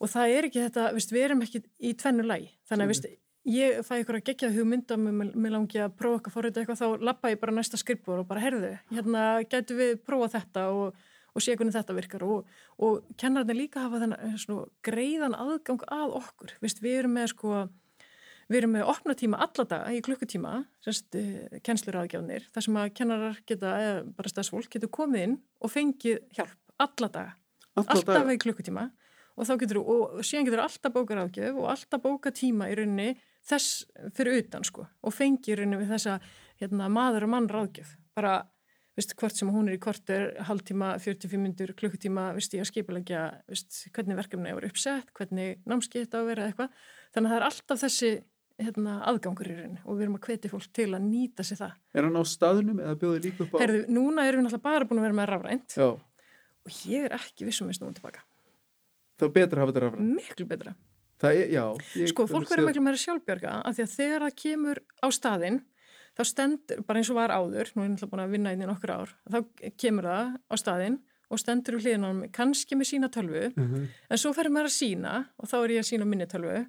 Og 0.00 0.08
það 0.08 0.36
er 0.36 0.44
ekki 0.44 0.64
þetta, 0.64 0.92
viðst, 0.94 1.12
við 1.12 1.24
erum 1.24 1.42
ekki 1.42 1.62
í 1.78 1.94
tvennu 1.94 2.22
lægi, 2.22 2.50
þannig 2.68 2.84
að 2.84 2.88
viðst, 2.88 3.06
ég 3.44 3.82
fæ 3.84 3.94
ykkur 4.00 4.16
að 4.16 4.24
gegja 4.24 4.52
hugmynda 4.52 4.96
með, 4.96 5.50
langi 5.50 5.78
að 5.78 5.96
prófa 5.96 6.16
eitthvað 6.16 6.34
fóröðu 6.34 6.60
eitthvað, 6.60 6.80
þá 6.80 7.04
lappa 7.04 7.30
ég 7.30 7.40
bara 7.40 7.52
næsta 7.52 7.76
skrippur 7.76 8.18
og 8.18 8.28
bara 8.28 8.40
herðu, 8.40 8.78
hérna 8.90 9.42
getur 9.42 9.76
við 9.76 9.96
prófa 10.04 10.38
þetta 10.38 10.68
og 10.70 10.94
og 11.34 11.42
sé 11.44 11.54
hvernig 11.54 11.74
þetta 11.74 11.96
virkar. 11.96 12.24
Og, 12.26 12.48
og 12.82 13.04
kennararnir 13.20 13.58
líka 13.62 13.84
hafa 13.84 14.00
þennan 14.02 14.34
eh, 14.34 14.56
greiðan 14.86 15.36
aðgang 15.38 15.84
að 15.86 16.16
okkur. 16.20 16.56
Við 16.60 16.96
erum 16.96 17.16
með 17.18 17.32
sko 17.34 17.68
við 18.50 18.58
erum 18.60 18.74
með 18.74 18.88
opna 18.90 19.14
tíma 19.18 19.40
alladaga 19.44 19.92
í 19.94 20.00
klukkutíma 20.04 20.56
semst 20.84 21.16
eh, 21.18 21.60
kennsluraðgjafnir 21.66 22.48
þar 22.50 22.66
sem 22.66 22.78
að 22.80 22.92
kennarar 22.98 23.38
geta, 23.46 23.74
eða 23.78 23.96
bara 24.16 24.32
stafsfólk 24.32 24.70
getur 24.72 24.92
komið 24.92 25.26
inn 25.28 25.36
og 25.62 25.72
fengið 25.72 26.18
hjálp 26.36 26.56
alladaga, 26.80 27.36
alltaf 27.78 28.32
í 28.32 28.40
klukkutíma. 28.40 28.88
Og 29.40 29.46
þá 29.48 29.54
getur, 29.62 29.78
og 29.80 30.20
síðan 30.26 30.48
getur 30.48 30.64
alltaf 30.64 30.92
bókar 30.92 31.22
ágjöf 31.22 31.58
og 31.62 31.68
alltaf 31.72 32.02
bóka 32.02 32.32
tíma 32.34 32.68
í 32.68 32.74
rauninni 32.76 33.14
þess 33.46 33.84
fyrir 34.16 34.42
utan 34.42 34.66
sko 34.66 34.84
og 34.84 35.14
fengið 35.16 35.54
í 35.54 35.60
rauninni 35.60 35.80
við 35.80 35.94
þessa 35.94 36.16
hérna, 36.60 36.90
maður 36.92 37.28
og 37.28 37.32
mann 37.36 37.48
ráðgjöf. 37.48 37.94
Bara 38.16 38.40
Vist, 38.98 39.14
hvort 39.16 39.32
sem 39.32 39.48
hún 39.48 39.70
er 39.70 39.78
í 39.78 39.80
korter, 39.80 40.32
halvtíma, 40.44 40.90
45 41.00 41.38
minnur, 41.40 41.70
klukkutíma, 41.78 42.26
vist, 42.36 42.52
ég 42.52 42.64
að 42.64 42.68
skipilegja 42.68 43.20
hvernig 43.94 44.18
verkefni 44.18 44.50
er 44.50 44.66
uppsett, 44.66 45.12
hvernig 45.16 45.62
námskið 45.70 46.04
þetta 46.04 46.18
á 46.18 46.20
að 46.20 46.28
vera 46.28 46.48
eitthvað. 46.48 46.82
Þannig 47.14 47.30
að 47.30 47.32
það 47.32 47.38
er 47.38 47.46
alltaf 47.46 47.80
þessi 47.84 48.10
hérna, 48.60 48.98
aðgangur 49.10 49.50
í 49.50 49.56
rauninni 49.56 49.80
og 49.84 49.96
við 49.96 50.06
erum 50.06 50.18
að 50.18 50.28
hvetja 50.28 50.50
fólk 50.52 50.68
til 50.76 50.88
að 50.90 51.06
nýta 51.06 51.46
sér 51.46 51.60
það. 51.62 51.72
Er 51.94 52.06
hann 52.06 52.20
á 52.20 52.24
staðnum 52.28 52.82
eða 52.84 52.98
bjóði 53.00 53.22
líka 53.26 53.44
upp 53.46 53.56
á? 53.56 53.58
Herðu, 53.62 53.80
núna 53.88 54.26
erum 54.28 54.42
við 54.42 54.46
náttúrulega 54.46 54.68
bara 54.68 54.88
búin 54.90 55.00
að 55.00 55.06
vera 55.08 55.18
með 55.20 55.28
rafrænt 55.30 55.76
Já. 55.76 55.88
og 55.90 56.78
ég 56.90 57.08
er 57.08 57.16
ekki 57.16 57.48
vissum 57.48 57.70
við 57.70 57.80
snúum 57.80 57.96
tilbaka. 57.96 58.24
Það 59.20 59.28
er 59.28 59.34
betra 59.38 59.64
hafa 59.64 59.72
þetta 59.72 59.84
rafrænt? 59.86 60.14
Miklu 60.20 60.48
betra. 60.50 60.76
Er, 61.20 61.50
já, 61.52 61.64
sko, 62.08 62.24
fólk 62.24 62.48
verður 62.48 62.70
miklu 62.70 62.82
meira 62.86 62.96
sjálfbjörga 62.96 63.58
af 63.68 63.76
því 63.76 63.84
að 63.84 63.94
þegar 63.98 64.22
það 64.24 64.36
kemur 64.40 64.78
á 65.04 65.08
staðinn 65.12 65.58
þá 66.16 66.22
stendur, 66.30 66.82
bara 66.88 67.00
eins 67.00 67.10
og 67.12 67.18
var 67.18 67.34
áður, 67.34 67.70
nú 67.74 67.82
er 67.82 67.86
ég 67.86 67.92
náttúrulega 67.92 68.12
búin 68.14 68.24
að 68.24 68.34
vinna 68.34 68.52
inn 68.54 68.64
í 68.64 68.68
nokkur 68.68 68.92
ár, 68.94 69.12
þá 69.28 69.38
kemur 69.80 70.08
það 70.08 70.30
á 70.40 70.54
staðinn 70.62 70.96
og 71.30 71.40
stendur 71.42 71.76
úr 71.76 71.84
hliðinanum 71.84 72.32
kannski 72.34 72.78
með 72.78 72.90
sína 72.90 73.10
tölvu, 73.12 73.50
uh 73.50 73.60
mhm. 73.60 73.74
-huh. 73.74 74.06
en 74.10 74.18
svo 74.18 74.32
ferir 74.34 74.54
maður 74.54 74.70
að 74.70 74.78
sína 74.78 75.12
og 75.38 75.50
þá 75.50 75.56
er 75.60 75.70
ég 75.76 75.84
að 75.84 75.90
sína 75.90 76.08
minni 76.08 76.26
tölvu 76.26 76.64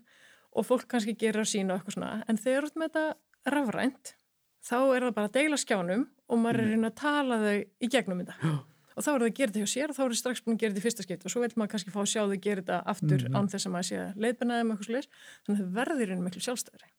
og 0.52 0.68
fólk 0.68 0.88
kannski 0.92 1.16
gerir 1.20 1.44
að 1.44 1.52
sína 1.54 1.76
og 1.76 1.80
eitthvað 1.82 1.98
svona, 1.98 2.12
en 2.28 2.42
þegar 2.42 2.68
út 2.68 2.80
með 2.80 2.90
þetta 2.90 3.56
rafrænt, 3.56 4.14
þá 4.62 4.78
er 4.82 5.06
það 5.08 5.16
bara 5.18 5.30
að 5.32 5.38
deila 5.40 5.62
skjánum 5.62 6.06
og 6.32 6.42
maður 6.42 6.66
er 6.68 6.86
að 6.88 7.00
tala 7.02 7.40
þau 7.42 7.56
í 7.62 7.92
gegnum 7.92 8.22
þetta. 8.24 8.54
Og 8.92 9.06
þá 9.06 9.12
er 9.12 9.22
það 9.22 9.28
að 9.30 9.38
gera 9.38 9.52
þetta 9.54 9.62
hjá 9.64 9.72
sér 9.72 9.92
og 9.92 9.96
þá 9.96 10.02
er 10.04 10.10
það 10.12 10.18
strax 10.20 10.42
búin 10.44 10.58
að 10.58 10.62
gera 10.62 10.74
þetta 10.74 10.82
í 10.82 10.86
fyrsta 10.86 11.06
skipt 11.06 11.26
og 11.26 11.32
svo 11.32 11.42
vil 11.42 11.54
maður 11.56 11.72
kannski 11.72 11.94
fá 11.94 12.02
að 12.02 12.10
sjá 12.12 12.22
þau 12.22 12.40
gera 12.44 12.62
þetta 12.62 12.80
aftur 12.94 13.24
mm 13.24 13.38
án 13.40 13.48
þess 13.54 13.68
að 13.68 13.74
maður 13.76 13.88
sé 13.88 14.00
að 14.02 14.26
leiðbennaði 14.26 14.66
með 14.68 14.74
eitthvað 14.76 14.90
sluðis, 14.90 15.08
þannig 15.46 15.62
að 15.62 15.62
það 15.62 15.78
verður 15.80 16.12
einu 16.12 16.26
miklu 16.26 16.44
sjálfstæðri 16.44 16.92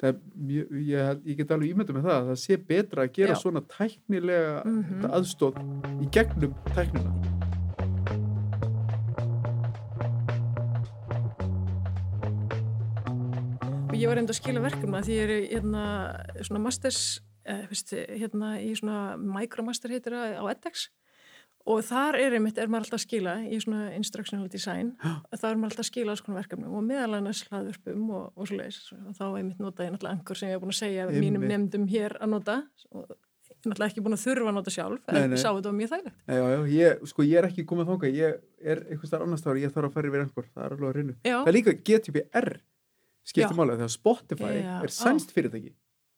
það, 0.00 0.20
ég, 0.50 0.76
ég, 0.90 1.24
ég 1.30 1.40
get 1.40 1.54
alveg 1.54 1.72
ímynda 1.74 1.96
með 1.96 2.08
það 2.08 2.18
að 2.18 2.30
það 2.30 2.40
sé 2.44 2.60
betra 2.70 3.06
að 3.06 3.16
gera 3.18 3.36
Já. 3.36 3.40
svona 3.42 3.64
tæknilega 3.74 4.54
mm 4.62 4.78
-hmm. 4.82 5.10
aðstóð 5.18 5.60
í 6.04 6.12
gegnum 6.14 6.54
tæknina 6.74 7.43
ég 14.04 14.10
var 14.10 14.20
reynd 14.20 14.32
að 14.32 14.40
skila 14.40 14.64
verkefna 14.64 15.00
því 15.04 15.14
ég 15.16 15.24
er 15.24 15.46
hérna 15.54 15.84
svona 16.44 16.60
masters 16.66 17.00
eh, 17.48 17.64
hérna 18.20 18.58
í 18.60 18.74
svona 18.76 19.16
micromaster 19.16 19.94
heitir 19.94 20.16
það 20.16 20.36
á 20.40 20.44
edX. 20.52 20.90
Og 21.64 21.80
þar 21.80 22.18
er 22.20 22.34
einmitt, 22.36 22.58
er 22.60 22.68
maður 22.68 22.90
alltaf 22.90 22.98
að 22.98 23.04
skila 23.06 23.34
í 23.48 23.58
svona 23.62 23.86
instructional 23.96 24.50
design. 24.52 24.90
Þá 25.00 25.46
er 25.48 25.54
maður 25.56 25.70
alltaf 25.70 25.84
að 25.86 25.88
skila 25.88 26.12
alls 26.12 26.22
konar 26.24 26.42
verkefnum 26.42 26.74
og 26.76 26.84
meðal 26.84 27.16
annars 27.16 27.40
hlaðvörpum 27.48 28.10
og, 28.12 28.26
og 28.36 28.50
svo 28.50 28.58
leiðis 28.58 28.80
og 28.98 29.14
þá 29.16 29.24
einmitt 29.30 29.62
nota 29.64 29.86
ég 29.86 29.94
náttúrulega 29.94 30.18
angur 30.18 30.40
sem 30.40 30.50
ég 30.50 30.58
hef 30.58 30.64
búin 30.66 30.74
að 30.74 30.80
segja 30.82 31.06
einmitt. 31.06 31.24
mínum 31.24 31.46
nefndum 31.48 31.86
hér 31.88 32.18
að 32.20 32.34
nota. 32.34 32.58
Og 32.92 33.06
ég 33.08 33.16
er 33.16 33.72
náttúrulega 33.72 33.88
ekki 33.94 34.04
búin 34.04 34.18
að 34.18 34.26
þurfa 34.26 34.52
að 34.52 34.58
nota 34.58 34.76
sjálf 34.76 35.08
en 35.08 35.38
ég 35.38 35.40
sá 35.40 35.48
þetta 35.48 35.72
á 35.72 35.78
mjög 35.80 35.94
þægilegt. 35.94 36.20
Já, 36.28 36.44
já, 36.52 36.60
ég, 36.74 37.08
sko 37.14 37.24
ég 37.24 37.40
er 37.40 37.48
ekki 37.48 37.64
komið 37.72 37.90
þánga 37.94 38.12
ég 38.12 38.38
er 38.60 38.84
einhvers 38.90 39.14
þar 39.14 39.24
annars 39.24 39.46
þar 39.46 39.56
og 39.56 39.64
ég 39.64 39.72
þarf 39.72 39.88
að 39.88 39.96
fara 39.96 40.12
yfir 40.12 40.26
einhver 40.26 40.50
það 40.50 40.66
er 40.66 40.76
alveg 40.76 40.90
að 40.90 40.96
reynu 40.98 41.16
það 41.24 41.48
er 41.48 41.56
líka 41.56 41.76
GTPR 41.80 42.50
skiptir 43.24 43.56
málega 43.56 43.82
þegar 43.82 43.94
Spotify 43.94 44.52
já, 44.60 44.74
er 44.84 44.94
sænst 44.94 45.34
fyrirtæki 45.34 45.74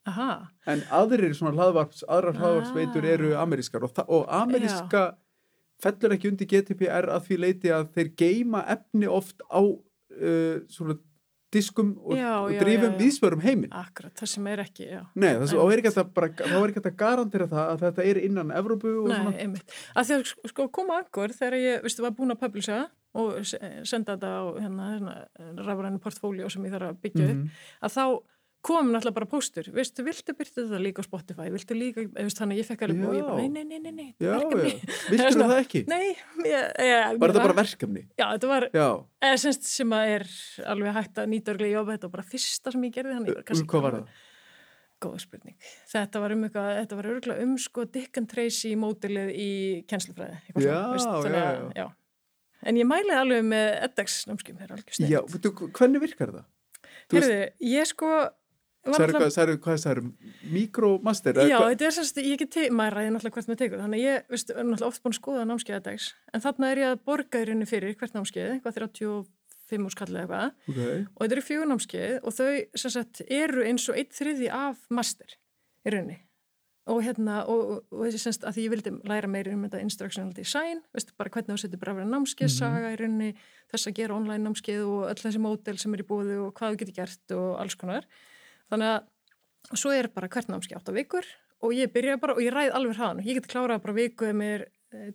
Aha. 0.06 0.30
en 0.70 0.84
aðrir 0.94 1.34
svona 1.34 1.54
hlaðvarps, 1.56 2.04
aðrar 2.06 2.38
hlaðvarpsveitur 2.38 3.08
eru 3.10 3.32
amerískar 3.40 3.86
og, 3.86 3.98
og 4.06 4.28
ameríska 4.30 5.08
fellur 5.82 6.14
ekki 6.16 6.30
undir 6.30 6.48
GDPR 6.50 7.10
að 7.16 7.26
því 7.26 7.40
leiti 7.42 7.74
að 7.74 7.90
þeir 7.96 8.12
geima 8.22 8.62
efni 8.76 9.10
oft 9.10 9.42
á 9.50 9.60
uh, 9.60 10.62
svona 10.72 10.98
diskum 11.54 11.92
og, 12.02 12.16
já, 12.18 12.32
og 12.42 12.54
drifum 12.60 12.96
vísverum 12.98 13.42
heiminn. 13.44 13.72
Akkurat, 13.74 14.12
það 14.18 14.30
sem 14.32 14.48
er 14.50 14.62
ekki, 14.64 14.86
já. 14.90 15.02
Nei, 15.14 15.30
það 15.38 15.72
er 15.72 15.82
ekki 15.82 15.92
að, 15.92 16.10
bara, 16.16 16.30
þá 16.36 16.56
er 16.58 16.72
ekki 16.72 16.82
að 16.82 16.96
garantera 17.02 17.48
það 17.50 17.70
að 17.72 17.84
þetta 17.84 18.06
er 18.10 18.20
innan 18.26 18.52
Evrópu 18.56 18.92
og 18.92 19.08
Nei, 19.10 19.14
svona. 19.14 19.32
Nei, 19.32 19.40
einmitt. 19.44 19.76
Að 19.94 20.08
því 20.08 20.18
að 20.18 20.52
sko 20.52 20.68
koma 20.78 21.00
angur 21.02 21.34
þegar 21.36 21.58
ég, 21.60 21.84
vistu, 21.86 22.04
var 22.04 22.16
búin 22.18 22.34
að 22.34 22.42
publisa 22.42 22.80
og 23.16 23.42
senda 23.88 24.16
þetta 24.16 24.30
á 24.36 24.42
hérna, 24.60 24.86
hérna 24.94 25.66
rafrænu 25.66 26.00
portfóljó 26.04 26.48
sem 26.52 26.64
ég 26.68 26.74
þarf 26.76 26.90
að 26.94 27.00
byggja 27.04 27.28
upp, 27.32 27.36
Mhm. 27.36 27.50
að 27.82 27.94
þá 27.96 28.06
komum 28.66 28.88
náttúrulega 28.90 29.14
bara 29.14 29.26
póstur, 29.30 29.66
veistu, 29.70 30.02
viltu 30.02 30.32
byrja 30.34 30.54
þetta 30.66 30.78
líka 30.82 30.98
á 30.98 31.06
Spotify, 31.06 31.44
viltu 31.54 31.74
líka, 31.78 32.02
veist, 32.16 32.38
þannig 32.40 32.56
að 32.56 32.60
ég 32.62 32.66
fekk 32.66 32.80
alveg 32.82 33.04
og 33.06 33.14
ég 33.14 33.22
bara, 33.22 33.36
nei, 33.36 33.48
nei, 33.48 33.62
nei, 33.64 33.78
nei, 33.78 33.92
nei, 33.92 34.14
Já, 34.18 34.32
verkefni. 34.40 34.72
Viltu 35.12 35.38
það 35.38 35.60
ekki? 35.60 35.82
Nei, 35.92 36.16
ég, 36.42 36.72
ég, 36.82 37.18
Var 37.20 37.30
þetta 37.30 37.44
bara 37.46 37.56
verkefni? 37.60 38.02
Já, 38.18 38.26
þetta 38.34 38.48
var, 38.50 38.66
Já. 38.74 38.88
eða 39.22 39.36
semst 39.44 39.62
sem 39.70 39.94
að 39.94 40.14
er 40.16 40.24
alveg 40.66 40.96
hægt 40.98 41.14
að 41.22 41.28
nýta 41.30 41.54
örglega 41.54 41.78
í 41.78 41.86
þetta 41.92 42.08
var 42.08 42.14
bara 42.16 42.26
fyrsta 42.32 42.72
sem 42.74 42.82
ég 42.88 42.92
gerði 42.96 43.14
þannig. 43.20 43.34
var 43.38 43.46
kannski 43.52 43.66
hvað 43.70 43.82
var 43.86 43.92
það? 44.00 44.08
Góð 44.98 45.20
spurning. 45.20 45.56
Þetta 45.92 46.20
var 46.24 46.32
um 46.32 46.44
eitthvað, 46.48 46.68
þetta 46.80 46.96
var 46.96 47.04
örgulega 47.12 47.42
um 47.46 47.54
sko 47.60 47.84
Dick 47.84 48.16
and 48.18 48.28
Tracy 48.32 48.74
mótilið 48.74 49.30
í 49.36 49.50
kennslufræði. 49.86 50.38
eitthvað 50.48 50.66
Já, 50.66 50.74
já, 51.30 51.72
já. 51.76 51.86
En 52.66 52.78
ég 52.80 52.88
mæli 52.88 53.14
alveg 53.14 53.44
með 53.46 53.68
edX 53.86 54.16
námskjum, 54.30 54.56
það 54.58 54.66
er 54.66 54.74
alveg 54.76 54.96
snill. 54.98 55.12
Já, 55.14 55.20
veitu, 55.30 55.52
hvernig 55.78 56.02
virkar 56.02 56.32
það? 56.34 56.44
Herðu, 57.14 57.38
ég 57.72 57.86
sko... 57.92 58.10
Særu, 58.86 58.92
náttúrulega- 58.94 59.18
hvað, 59.18 59.32
særu, 59.34 59.54
hvað 59.64 59.78
særu, 59.82 60.02
mikromaster? 60.54 61.38
Já, 61.50 61.56
þetta 61.72 61.86
er 61.88 61.94
sérst, 61.96 62.18
ég 62.22 62.38
get 62.38 62.52
te- 62.54 62.68
maður 62.70 62.94
ræði 63.00 63.12
náttúrulega 63.14 63.34
hvert 63.40 63.48
með 63.50 63.58
tegur, 63.62 63.80
þannig 63.82 63.98
að 63.98 64.04
ég, 64.06 64.26
veist, 64.30 64.52
er 64.52 64.60
náttúrulega 64.62 64.90
oft 64.92 65.02
búin 65.02 65.14
að 65.14 65.18
skoða 65.18 65.46
námskeið 65.50 65.78
edX, 65.80 66.06
en 66.36 66.44
þarna 66.44 66.68
er 66.70 66.80
ég 66.82 66.92
að 66.92 67.00
borga 67.10 67.40
í 67.42 67.48
rauninni 67.48 67.66
fyrir 67.70 67.96
hvert 67.98 68.14
námskeið, 68.14 68.52
eitthvað 68.56 68.78
35 68.78 69.88
úr 69.88 69.94
skallið 69.96 70.20
eitthvað, 70.22 70.52
Okay. 70.70 71.00
og 71.16 71.24
þetta 71.24 71.36
eru 71.38 71.44
fjögur 71.48 71.70
námskeið 71.72 72.14
og 72.22 72.36
þau 72.38 72.50
sagt 72.86 73.22
eru 73.26 73.66
eins 73.66 73.88
og 73.90 73.98
eitt 73.98 74.14
þriði 74.14 74.52
af 74.54 74.78
master 74.94 75.34
í 75.34 75.90
rauninni 75.96 76.20
og 76.86 77.00
hérna 77.02 77.40
og, 77.50 77.70
og, 77.90 78.04
þessi 78.06 78.20
semst 78.22 78.44
að 78.46 78.56
því 78.56 78.64
ég 78.66 78.70
vildi 78.70 78.90
læra 79.10 79.26
meiri 79.30 79.52
um 79.56 79.64
þetta 79.66 79.80
instructional 79.82 80.32
design, 80.36 80.82
veist 80.94 81.10
bara 81.18 81.30
hvernig 81.34 81.56
þú 81.56 81.58
setur 81.64 81.80
bara 81.82 81.94
verið 81.98 82.12
námskeið, 82.12 82.50
Mhm. 82.50 82.58
saga 82.58 82.92
í 82.92 82.98
rauninni 83.00 83.30
þess 83.72 83.88
að 83.90 83.94
gera 83.98 84.14
online 84.14 84.44
námskeið 84.46 84.84
og 84.86 85.10
öll 85.10 85.22
þessi 85.24 85.42
mótel 85.42 85.78
sem 85.78 85.94
er 85.94 86.02
í 86.04 86.06
búðu 86.06 86.46
og 86.46 86.54
hvað 86.54 86.76
þú 86.76 86.78
getur 86.84 86.94
gert 87.00 87.36
og 87.36 87.58
alls 87.60 87.74
konar 87.74 88.06
þannig 88.70 88.92
að 88.94 89.02
og 89.72 89.76
svo 89.82 89.90
er 89.90 90.06
bara 90.14 90.28
hvert 90.28 90.46
námskeið 90.46 90.78
átt 90.78 90.90
á 90.94 90.98
vikur 90.98 91.26
og 91.62 91.72
ég 91.74 91.90
byrja 91.92 92.20
bara 92.20 92.34
og 92.34 92.38
ég 92.44 92.52
ræð 92.54 92.70
alveg 92.72 92.96
hraðan 92.96 93.24
ég 93.26 93.34
get 93.40 93.48
klárað 93.50 93.82
bara 93.82 93.96
viku 93.96 94.28
ef 94.28 94.34
mér 94.36 94.66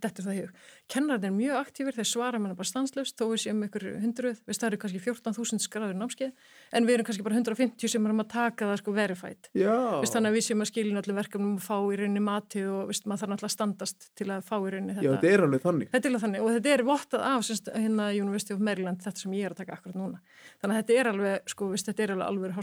dettur 0.01 0.25
það 0.25 0.35
í 0.35 0.41
hug. 0.41 0.51
Kennarinn 0.91 1.27
er 1.29 1.35
mjög 1.35 1.59
aktífur 1.61 1.97
þeir 1.97 2.09
svara 2.09 2.39
mér 2.41 2.55
bara 2.57 2.69
stanslust 2.69 3.17
þó 3.19 3.25
við 3.31 3.41
séum 3.45 3.63
ykkur 3.67 3.85
hundruð, 4.01 4.41
veist 4.47 4.63
það 4.63 4.69
eru 4.71 4.79
kannski 4.83 5.01
14.000 5.03 5.65
skráður 5.65 5.97
námskeið 5.99 6.31
en 6.77 6.87
við 6.87 6.97
erum 6.97 7.07
kannski 7.09 7.25
bara 7.25 7.37
150 7.39 7.91
sem 7.93 8.07
erum 8.09 8.23
að 8.23 8.29
taka 8.33 8.69
það 8.71 8.81
sko. 8.81 8.95
Vist, 10.01 10.15
þannig 10.15 10.31
að 10.31 10.37
við 10.37 10.45
séum 10.47 10.63
að 10.65 10.71
skilja 10.71 11.01
öllum 11.01 11.19
verkefnum 11.21 11.53
og 11.57 11.65
fá 11.65 11.75
í 11.81 11.99
rauninni 12.01 12.23
matið 12.25 12.71
og 12.71 12.91
vist, 12.91 13.07
maður 13.07 13.23
þarf 13.23 13.33
náttúrulega 13.35 13.51
að 13.51 13.55
standast 13.57 14.09
til 14.17 14.29
að 14.31 14.47
fá 14.47 14.55
í 14.57 14.73
rauninni 14.75 14.95
Já, 14.95 15.01
þetta. 15.01 15.13
þetta 15.15 15.31
er 15.31 15.45
alveg 15.47 15.65
þannig. 15.65 15.91
Þetta 15.91 16.07
er 16.07 16.11
alveg 16.11 16.25
þannig 16.25 16.45
og 16.45 16.51
þetta 16.55 16.73
er 16.75 16.83
vottað 16.87 17.27
af 17.31 17.45
semst, 17.47 17.71
hérna 17.75 18.09
University 18.15 18.55
of 18.55 18.65
Maryland 18.65 19.05
þetta 19.05 19.23
sem 19.25 19.37
ég 19.37 19.47
er 19.47 19.55
að 19.55 19.63
taka 19.63 19.77
akkurat 19.77 20.01
núna. 20.01 20.21
Þannig 20.61 20.75
að 20.75 20.83
þetta 20.83 20.99
er 20.99 21.11
alveg, 21.13 21.53
sko, 21.55 21.71
vist, 21.73 21.89
þetta 21.91 22.07
er 22.07 22.15
alveg. 22.17 22.59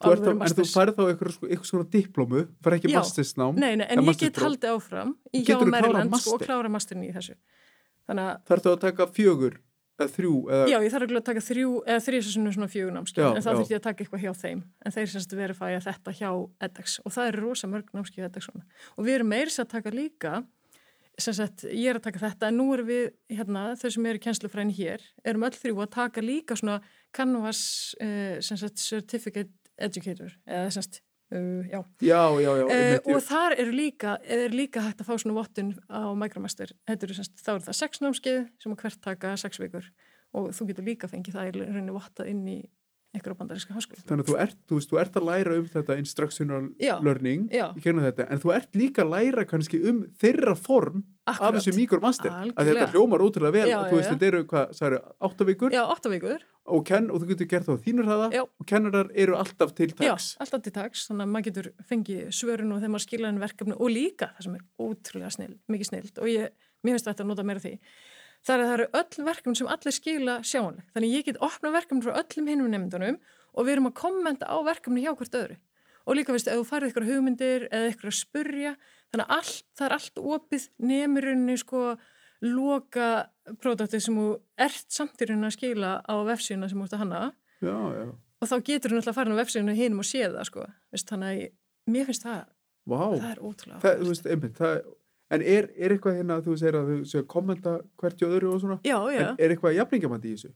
Þú 0.00 0.12
ert 0.14 0.28
en 0.30 0.38
þú 0.56 0.64
færð 0.64 0.94
þá 0.96 1.02
eitthvað, 1.04 1.32
sko, 1.34 1.48
eitthvað 1.50 1.68
svona 1.68 1.86
diplómu, 1.92 2.44
fær 2.64 2.76
ekki 2.78 2.92
mastersnám. 2.94 3.58
Nei, 3.60 3.74
nei, 3.76 3.86
en 3.92 4.04
ég 4.06 4.20
get 4.20 4.38
haldið 4.40 4.70
áfram 4.72 5.10
í 5.36 5.42
hjá 5.44 5.58
Maryland 5.60 6.14
sko, 6.16 6.38
og 6.38 6.44
klára 6.46 6.70
masterin 6.72 7.02
í 7.04 7.10
þessu. 7.12 7.34
Þannig 8.08 8.30
að, 8.30 8.38
Þarf 8.48 8.64
þú 8.64 8.72
að 8.72 8.78
taka 8.86 9.06
fjögur, 9.12 9.58
eða 10.00 10.14
þrjú, 10.14 10.36
eða... 10.48 10.68
já, 10.70 10.76
ég 10.80 10.94
þarf 10.94 11.12
að 11.12 11.26
taka 11.26 11.42
þrjú, 11.44 11.72
eða 11.84 12.04
þrjusessinu 12.06 12.54
svona 12.56 12.70
Já, 12.70 13.26
en 13.28 13.44
þá 13.44 13.50
já. 13.50 13.56
þurfti 13.58 13.74
ég 13.74 13.82
að 13.82 13.84
taka 13.88 14.04
eitthvað 14.04 14.24
hjá 14.24 14.32
þeim. 14.40 14.62
En 14.80 14.96
þeir 14.96 15.12
semst 15.12 15.36
verifæja 15.36 15.82
þetta 15.84 16.16
hjá 16.16 16.30
edX 16.64 16.96
og 17.04 17.14
það 17.18 17.28
eru 17.34 17.44
rosa 17.44 17.70
mörg 17.70 17.92
námskeið 17.92 18.30
edX 18.30 18.48
svona. 18.48 18.64
Og 18.96 19.04
við 19.04 19.18
erum 19.18 19.30
meiri 19.34 19.52
að 19.52 19.70
taka 19.74 19.92
líka, 19.92 20.32
sagt, 21.20 21.66
ég 21.68 21.92
er 21.92 22.00
að 22.00 22.06
taka 22.08 22.24
þetta, 22.24 22.48
en 22.48 22.56
nú 22.56 22.70
erum 22.72 22.88
við, 22.88 23.06
hérna, 23.28 23.66
þau 23.76 23.88
sem 23.92 24.08
eru 24.08 24.20
í 24.20 24.24
kennslufræðin 24.24 24.76
hér, 24.78 25.04
erum 25.28 25.44
öll 25.44 25.56
þrjú 25.60 25.84
að 25.84 25.92
taka 25.98 26.24
líka 26.24 26.56
svona 26.56 26.80
Canvas, 27.12 27.62
sem 28.00 28.56
sagt, 28.56 28.80
Certificate 28.80 29.52
Educator, 29.86 30.34
eða 30.48 30.70
sem 30.74 30.84
sagt, 30.86 31.00
uh, 31.32 31.62
já, 31.70 31.80
Já, 32.04 32.22
já. 32.42 32.50
Uh, 32.60 33.14
og 33.14 33.22
þar 33.26 33.56
eru 33.58 33.74
líka, 33.76 34.18
er 34.24 34.54
líka 34.54 34.84
hægt 34.84 35.02
að 35.02 35.10
fá 35.10 35.14
svona 35.16 35.38
vottun 35.38 35.74
á 35.88 36.12
Micromaster. 36.18 36.74
Þetta 36.88 37.08
eru 37.08 37.18
semst, 37.20 37.36
þá 37.40 37.52
eru 37.56 37.66
það 37.68 37.80
sex 37.82 38.04
námskeið 38.04 38.42
sem 38.62 38.74
að 38.74 38.84
hvert 38.84 39.00
taka 39.06 39.36
sex 39.40 39.62
vikur 39.62 39.88
og 40.36 40.52
þú 40.54 40.68
getur 40.70 40.86
líka 40.86 41.10
fengið 41.10 41.34
það 41.38 41.48
í 41.48 41.64
rauninni 41.64 41.94
vottað 41.96 42.30
inn 42.30 42.44
í 42.46 42.60
einhverja 43.10 43.38
bandaríska 43.40 43.74
háskóla. 43.74 44.04
Þannig 44.06 44.22
að 44.22 44.28
þú 44.30 44.36
ert, 44.44 44.58
þú 44.70 44.76
veist, 44.78 44.90
þú 44.90 44.98
ert 45.02 45.16
að 45.18 45.24
læra 45.26 45.54
um 45.58 45.64
þetta 45.72 45.96
instructional 45.98 46.68
learning 47.02 47.48
þetta, 47.50 48.26
en 48.30 48.42
þú 48.42 48.52
ert 48.54 48.78
líka 48.78 49.02
að 49.02 49.10
læra 49.16 49.44
kannski 49.50 49.80
um 49.90 50.04
þeirra 50.20 50.54
form 50.54 51.00
af 51.26 51.40
Akkurat. 51.40 51.58
þessu 51.58 51.74
mikromaster. 51.74 52.36
Að 52.54 52.70
þetta 52.70 52.86
hljómar 52.94 53.24
ótrúlega 53.26 53.56
vel. 53.56 53.66
Og 53.80 53.90
þú 53.90 53.98
veist, 53.98 54.12
þetta 54.12 54.28
eru, 54.30 54.44
hvað, 54.52 54.76
sagður, 54.78 55.02
átta 55.26 55.48
vikur 55.48 55.74
Já, 55.74 55.82
átta 55.90 56.12
vikur. 56.12 56.46
Og, 56.70 56.84
kenn, 56.88 57.10
og 57.10 57.22
þú 57.22 57.28
getur 57.32 57.48
gert 57.50 57.66
það 57.66 57.78
á 57.78 57.84
þínur 57.84 58.08
hraða 58.08 58.28
Já. 58.34 58.42
og 58.46 58.68
kennarar 58.70 59.10
eru 59.24 59.36
alltaf 59.38 59.74
til 59.76 59.90
Já, 59.90 59.96
taks. 60.14 60.28
alltaf 60.42 60.62
til 60.64 60.72
tags, 60.76 61.04
þannig 61.10 61.26
að 61.26 61.34
maður 61.34 61.46
getur 61.48 61.68
fengið 61.90 62.22
svörun 62.38 62.72
og 62.74 62.80
þegar 62.80 62.94
maður 62.94 63.04
skilja 63.06 63.30
henni 63.30 63.44
verkefni 63.44 63.76
og 63.76 63.92
líka 63.94 64.30
það 64.36 64.46
sem 64.46 64.56
er 64.58 64.64
ótrúlega 64.86 65.32
snill, 65.36 65.54
mikið 65.74 65.90
snilt 65.90 66.20
og 66.22 66.30
ég, 66.30 66.54
mér 66.84 66.96
finnst 66.96 67.10
þetta 67.10 67.26
að 67.26 67.30
nota 67.32 67.46
meira 67.50 67.64
því. 67.64 67.74
Það 68.40 68.54
er 68.54 68.62
að 68.62 68.70
það 68.70 68.76
eru 68.78 68.86
öll 69.00 69.26
verkefni 69.30 69.58
sem 69.60 69.72
allir 69.74 69.96
skila 69.96 70.36
sjáanleg. 70.48 70.86
Þannig 70.94 71.16
ég 71.18 71.26
get 71.26 71.42
opna 71.44 71.74
verkefni 71.74 72.06
frá 72.06 72.14
öllum 72.22 72.46
hinnum 72.48 72.70
nefndunum 72.72 73.18
og 73.52 73.66
við 73.66 73.74
erum 73.74 73.90
að 73.90 73.98
kommenta 74.00 74.48
á 74.48 74.56
verkefni 74.64 75.04
hjá 75.04 75.12
hvert 75.12 75.36
öðru. 75.36 75.58
Og 76.08 76.16
líka 76.16 76.32
veist, 76.32 76.48
ef 76.48 76.56
þú 76.56 76.64
farið 76.70 76.94
ykkur 76.94 77.06
hugmyndir 77.10 77.66
eða 77.68 77.90
ykkur 77.92 78.08
að 78.08 78.16
spurja, 78.16 78.72
þannig 79.12 79.26
að 79.26 79.34
allt, 79.36 79.66
það 79.76 79.86
er 79.86 79.94
allt 79.98 80.22
opið 80.32 80.64
nemirinni 80.88 81.56
sko 81.60 81.82
loka 82.42 83.08
pródaktið 83.60 84.02
sem 84.04 84.16
þú 84.16 84.26
ert 84.60 84.86
samt 84.94 85.20
í 85.20 85.28
rauninni 85.28 85.48
að 85.50 85.56
skila 85.58 85.90
á 86.06 86.14
vefsíuna 86.28 86.68
sem 86.70 86.82
ert 86.84 86.94
að 86.96 87.02
hanna 87.04 87.22
Já, 87.60 87.74
já. 87.96 88.06
og 88.40 88.48
þá 88.48 88.54
getur 88.64 88.90
þú 88.94 88.96
náttúrulega 89.00 89.12
að 89.12 89.18
fara 89.18 89.34
á 89.36 89.40
vefsíðinu 89.42 89.74
hinum 89.76 90.00
og 90.04 90.08
séð 90.08 90.38
það 90.38 90.48
sko, 90.48 90.64
Vist, 90.94 91.10
þannig 91.10 91.42
að 91.44 91.92
mér 91.92 92.08
finnst 92.08 92.24
það, 92.24 92.40
Vá. 92.88 93.02
það 93.18 93.28
er 93.34 93.42
ótrúlega 93.44 93.80
Það, 93.84 94.04
veist, 94.08 94.26
einmitt, 94.32 94.56
það, 94.60 94.80
en 95.30 95.42
er, 95.46 95.68
er 95.76 95.92
eitthvað 95.94 96.16
hérna 96.20 96.36
að 96.40 96.46
þú 96.48 96.54
segir 96.62 96.78
að 96.80 96.88
þú 97.12 97.20
kommenta 97.30 97.74
hvert 98.00 98.22
í 98.24 98.26
öðru 98.30 98.48
og 98.54 98.62
svona? 98.64 98.78
Já, 98.88 98.96
En 99.12 99.36
er 99.38 99.52
eitthvað 99.54 99.76
jafningamandi 99.76 100.32
í 100.32 100.38
þessu? 100.38 100.52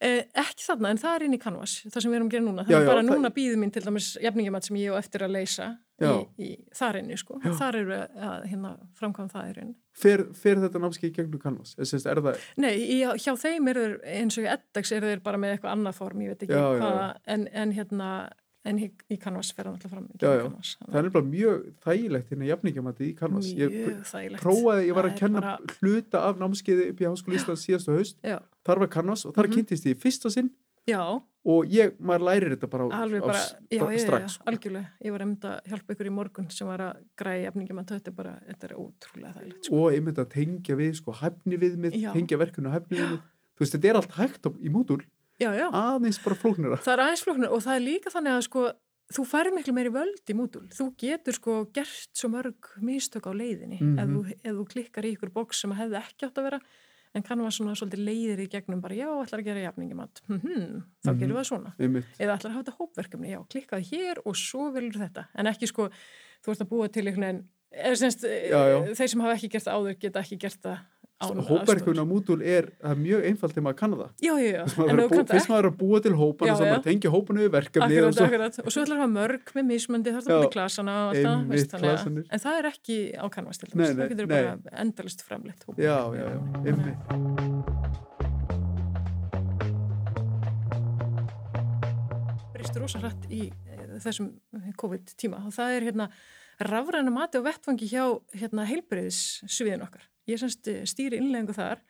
eh, 0.00 0.24
ekki 0.42 0.66
þarna 0.66 0.90
en 0.90 0.98
það 1.04 1.14
er 1.20 1.26
inn 1.28 1.36
í 1.38 1.40
Canvas, 1.44 1.76
það 1.86 2.02
sem 2.02 2.10
við 2.12 2.18
erum 2.18 2.28
að 2.28 2.34
gera 2.34 2.46
núna 2.48 2.66
það 2.66 2.80
er 2.82 2.86
bara 2.90 3.02
það- 3.04 3.12
núna 3.14 3.30
býður 3.38 3.60
mín 3.62 3.72
til 3.72 3.82
dæmis 3.86 4.08
jafningamat 4.20 4.64
sem 4.68 4.76
ég 4.82 4.92
á 4.92 4.98
eftir 4.98 5.24
að 5.24 5.32
leysa 5.38 5.68
í, 5.98 6.04
Já. 6.06 6.12
í, 6.38 6.48
þar 6.78 6.98
inni 7.00 7.16
sko, 7.18 7.38
Já. 7.44 7.52
þar 7.58 7.78
eru 7.80 7.96
að 7.98 8.44
hérna, 8.52 8.72
framkvæma 8.98 9.32
það 9.32 9.52
rauninni. 9.56 9.76
Fer, 9.98 10.24
fer 10.38 10.60
þetta 10.62 10.78
námskeið 10.84 11.14
gegnum? 11.16 11.62
Er, 11.78 11.94
er 12.12 12.20
það, 12.22 12.42
Nei, 12.56 12.74
í, 12.78 12.98
hjá 13.18 13.32
þeim 13.36 13.68
eru 13.72 13.86
eins 14.06 14.38
og 14.38 14.44
í 14.44 14.50
eddags 14.52 14.92
eru 14.94 15.06
þeir 15.10 15.22
bara 15.24 15.38
með 15.42 15.56
eitthvað 15.56 15.72
annað 15.74 15.96
form, 15.98 16.20
ég 16.22 16.28
veit 16.34 16.44
ekki 16.46 16.54
Já, 16.54 16.66
já, 16.76 16.82
hvaða, 16.84 17.08
en, 17.34 17.48
en 17.52 17.72
hérna 17.72 18.10
en 18.68 18.78
í, 18.82 18.88
í 19.08 19.16
Canvas 19.22 19.50
fer 19.56 19.64
það 19.64 19.74
náttúrulega 19.78 19.94
fram 19.94 20.06
Já, 20.20 20.30
já. 20.36 20.42
Canvas, 20.44 20.70
það 20.84 20.96
er 21.00 21.06
nefnilega 21.08 21.28
mjög 21.32 21.66
þægilegt 21.86 22.32
hérna 22.34 22.48
jafningamandi 22.50 23.06
í 23.08 23.12
Canvas. 23.18 23.46
Ég 23.56 23.74
mjög 23.74 24.00
þægilegt 24.10 24.42
prófaði, 24.44 24.86
ég 24.90 24.94
var 24.98 25.08
að 25.08 25.12
er 25.14 25.18
kenna 25.22 25.40
bara- 25.40 25.76
hluta 25.80 26.22
af 26.28 26.38
námskeiði 26.42 26.88
upp 26.92 27.00
í 27.00 27.06
Háskóli 27.08 27.38
Íslands 27.38 27.64
síðastu 27.66 27.94
haust. 27.96 28.18
Já, 28.22 28.38
Þar 28.68 28.78
var 28.84 28.90
Canvas 28.92 29.24
og 29.24 29.32
þar 29.34 29.46
Mhm. 29.48 29.54
kynntist 29.56 29.86
ég 29.88 29.96
í 29.96 30.00
fyrsta 30.02 30.30
sinn 30.30 30.50
já 30.88 31.02
og 31.48 31.64
ég, 31.72 31.94
maður 32.02 32.24
lærir 32.28 32.52
þetta 32.56 32.68
bara, 32.68 32.84
á, 32.84 32.88
á 33.22 33.26
bara, 33.28 33.38
s- 33.40 33.54
já, 33.72 33.78
já, 33.80 33.98
strax. 34.02 34.32
sko. 34.36 34.44
algjörlega 34.50 34.88
ég 35.06 35.12
var 35.14 35.22
einmitt 35.24 35.44
að 35.48 35.70
hjálpa 35.70 35.94
ykkur 35.94 36.08
í 36.10 36.14
morgun 36.18 36.50
sem 36.52 36.66
var 36.68 36.82
að 36.88 36.98
græja 37.16 37.44
jafningum 37.46 37.78
að 37.82 37.92
þetta 37.94 38.14
bara, 38.18 38.34
þetta 38.48 38.68
er 38.68 38.74
ótrúlega 38.76 39.32
þægilegt 39.38 39.64
sko. 39.70 39.76
Og 39.84 39.92
einmitt 39.94 40.18
að 40.18 40.28
tengja 40.34 40.76
við, 40.76 40.92
sko, 40.98 41.14
hæfni 41.22 41.56
viðmið, 41.62 41.96
Já. 42.02 42.10
tengja 42.12 42.38
verkunu 42.42 42.74
hæfni 42.74 42.98
viðmið. 42.98 43.22
Þú 43.56 43.64
veist, 43.64 43.74
þetta 43.78 43.88
er 43.88 43.96
allt 44.02 44.12
hægt 44.18 44.44
á, 44.44 44.50
í 44.60 44.68
já, 45.54 45.68
aðeins 45.70 46.18
bara 46.24 46.34
flóknara. 46.36 46.76
það 46.82 46.92
er 46.98 47.02
aðeins 47.06 47.24
flóknar 47.24 47.52
og 47.54 47.62
það 47.62 47.76
er 47.78 47.84
líka 47.86 48.10
þannig 48.10 48.34
að 48.36 48.42
sko 48.48 48.62
þú 49.14 49.24
færir 49.24 49.54
miklu 49.56 49.72
meiri 49.72 49.90
völd 49.94 50.20
í 50.28 50.34
mútul 50.36 50.66
þú 50.68 50.86
getur 51.00 51.32
sko 51.38 51.52
gert 51.72 52.10
svo 52.12 52.28
mörg 52.28 52.58
mistök 52.82 53.24
á 53.24 53.32
leiðinni 53.32 53.78
Mhm. 53.80 53.98
ef, 54.02 54.08
þú, 54.08 54.20
ef 54.44 54.52
þú 54.58 54.64
klikkar 54.68 55.04
í 55.08 55.14
ykkur 55.16 55.30
bóks 55.32 55.60
sem 55.62 55.70
hefði 55.72 55.96
ekki 56.02 56.26
átt 56.28 56.36
að 56.42 56.44
vera 56.50 56.60
en 57.14 57.22
kann 57.22 57.40
var 57.42 57.50
svona 57.54 57.74
svolítið 57.78 58.02
leiðir 58.04 58.40
í 58.44 58.48
gegnum 58.52 58.80
bara 58.84 58.94
já, 58.94 59.06
ætlar 59.24 59.40
að 59.40 59.44
gera 59.48 59.62
jafningum 59.66 60.00
að 60.04 60.22
hm, 60.28 60.82
þá 61.04 61.10
Mhm. 61.12 61.18
gerum 61.20 61.34
við 61.36 61.40
það 61.40 61.48
svona 61.50 61.72
Einmitt. 61.78 62.04
eða 62.18 62.34
ætlar 62.38 62.50
að 62.50 62.56
hafa 62.56 62.64
þetta 62.64 62.78
hópverkefni, 62.78 63.30
já, 63.32 63.40
klikkaði 63.48 63.88
hér 63.92 64.18
og 64.26 64.34
svo 64.36 64.70
velur 64.72 64.98
þetta, 65.00 65.24
en 65.34 65.46
ekki 65.46 65.66
sko 65.68 65.88
þú 66.44 66.52
ert 66.52 66.60
að 66.64 66.68
búa 66.68 66.88
til 66.92 67.06
einhvern 67.06 67.24
veginn 67.26 67.96
semst, 67.96 68.22
já. 68.24 68.94
þeir 68.94 69.08
sem 69.08 69.20
hafa 69.20 69.34
ekki 69.36 69.50
gert 69.52 69.66
áður 69.72 69.98
geta 70.00 70.20
ekki 70.20 70.38
gert 70.38 70.60
það 70.62 70.78
á 71.18 71.26
mútul 72.06 72.38
er, 72.46 72.68
það 72.78 72.92
er 72.92 72.98
mjög 73.02 73.24
einfalt 73.26 73.54
þegar 73.54 73.64
maður 73.66 73.78
kann 73.80 73.94
það. 73.98 74.10
Já, 74.22 74.32
já, 74.38 74.50
já, 74.54 74.62
bú, 75.10 75.22
fyrst 75.26 75.50
maður 75.50 75.64
er 75.64 75.70
að 75.72 75.78
búa 75.80 75.98
til 76.04 76.12
hópana 76.14 76.46
Já, 76.48 76.54
og 76.54 76.60
maður 76.62 76.84
tengja 76.84 77.10
hópanu 77.10 77.42
við 77.42 77.50
verkefni 77.56 77.96
Akkurat, 77.98 78.06
og 78.06 78.14
svo, 78.14 78.26
akkurat, 78.28 78.58
og 78.62 78.70
svo 78.70 78.84
ætlar 78.84 78.94
að 78.94 79.02
hafa 79.02 79.12
mörg 79.16 79.44
með 79.56 79.64
mismöndi 79.72 80.12
þar 80.14 80.22
það 80.28 80.38
er 80.38 80.52
klasana 80.54 80.94
og 80.94 81.08
allt 81.10 81.18
það, 81.18 81.32
einmitt, 81.34 81.50
veist, 81.56 81.70
þannig 81.74 81.88
að- 81.88 81.96
klasanir. 81.98 82.24
en 82.30 82.38
það 82.44 82.54
er 82.60 82.64
ekki 82.70 82.98
á 83.18 83.26
kannvast 83.34 83.58
til 83.64 83.68
Nei, 83.68 83.74
dæmis, 83.74 83.88
nei, 83.88 83.98
það 83.98 84.10
getur 84.14 84.28
nei. 84.28 84.34
bara 84.36 84.52
endalist 84.84 85.20
framleitt 85.26 85.62
já, 85.74 85.98
já, 86.14 86.24
já, 86.30 86.40
einmitt. 86.68 86.98
breyst 92.54 92.78
rosa 92.78 92.98
hrætt 93.02 93.26
í 93.30 93.48
e, 93.50 93.98
þessum 94.02 94.30
COVID 94.78 95.14
tíma 95.18 95.42
og 95.46 95.54
það 95.56 95.74
er 95.78 95.88
hérna 95.90 96.06
rafræna 96.62 97.10
mati 97.14 97.38
og 97.38 97.46
vettfangi 97.46 97.86
hjá 97.90 98.04
hérna 98.34 98.66
heilbreyðis 98.66 99.42
sviðin 99.46 99.84
okkar. 99.86 100.06
Ég 100.28 100.40
semst 100.40 100.68
stýri 100.90 101.20
innleggingu 101.20 101.56
þar 101.56 101.80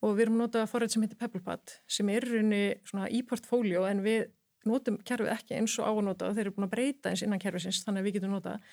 og 0.00 0.14
við 0.16 0.26
erum 0.26 0.38
notað 0.40 0.68
forrið 0.70 0.94
sem 0.94 1.04
heitir 1.04 1.18
PebblePad 1.20 1.74
sem 1.90 2.12
er 2.12 2.26
rauninni 2.28 2.62
svona 2.88 3.10
í 3.10 3.22
portfóljó 3.26 3.84
en 3.88 4.04
við 4.04 4.30
notum 4.68 4.98
kerfið 5.06 5.32
ekki 5.34 5.58
eins 5.58 5.76
og 5.80 5.88
á 5.88 5.92
að 5.92 6.06
nota 6.06 6.28
og 6.28 6.36
þeir 6.36 6.46
eru 6.46 6.56
búin 6.56 6.68
að 6.68 6.74
breyta 6.74 7.12
eins 7.12 7.24
innan 7.24 7.40
kerfisins 7.42 7.82
þannig 7.84 8.02
að 8.02 8.08
við 8.08 8.16
getum 8.18 8.34
notað 8.36 8.64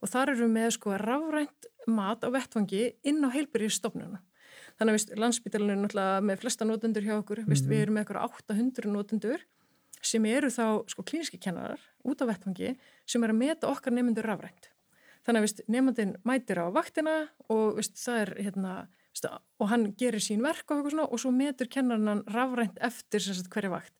og 0.00 0.12
þar 0.12 0.32
eru 0.32 0.44
við 0.44 0.54
með 0.56 0.70
sko 0.76 0.98
rafrænt 1.00 1.68
mat 1.88 2.24
á 2.24 2.28
vettfangi 2.32 2.84
inn 3.04 3.24
á 3.24 3.28
heilbyrjustofnuna 3.34 4.20
þannig 4.78 4.98
að 4.98 5.20
landsbytalinu 5.22 5.74
er 5.74 5.82
náttúrulega 5.82 6.22
með 6.24 6.40
flesta 6.42 6.66
notendur 6.66 7.04
hjá 7.04 7.14
okkur, 7.18 7.42
mm 7.44 7.52
-hmm. 7.52 7.68
við 7.70 7.82
erum 7.82 7.94
með 7.94 8.04
eitthvað 8.04 8.24
800 8.24 8.92
notendur 8.92 9.44
sem 10.04 10.24
eru 10.24 10.48
þá 10.52 10.84
sko 10.90 11.02
klíniski 11.02 11.38
kennarar 11.40 11.80
út 12.04 12.20
á 12.20 12.28
vettfangi 12.28 12.76
sem 13.06 13.24
er 13.24 13.30
að 13.30 13.40
meta 13.40 13.68
okkar 13.68 13.92
nefnendur 13.92 14.26
rafrænt 14.26 14.70
þannig 15.26 15.46
að 15.48 15.64
nefndin 15.72 16.16
mætir 16.26 16.60
á 16.60 16.66
vaktina 16.74 17.16
og 17.48 17.78
veist, 17.78 17.96
það 18.00 18.20
er 18.24 18.36
hérna 18.48 18.74
og 19.62 19.68
hann 19.70 19.90
gerir 19.98 20.22
sín 20.22 20.42
verk 20.44 20.70
og, 20.74 20.88
svona, 20.90 21.06
og 21.06 21.20
svo 21.22 21.30
metur 21.34 21.68
kennarinn 21.70 22.24
rafrænt 22.34 22.80
eftir 22.82 23.22
sagt, 23.22 23.50
hverja 23.52 23.70
vakt. 23.72 23.94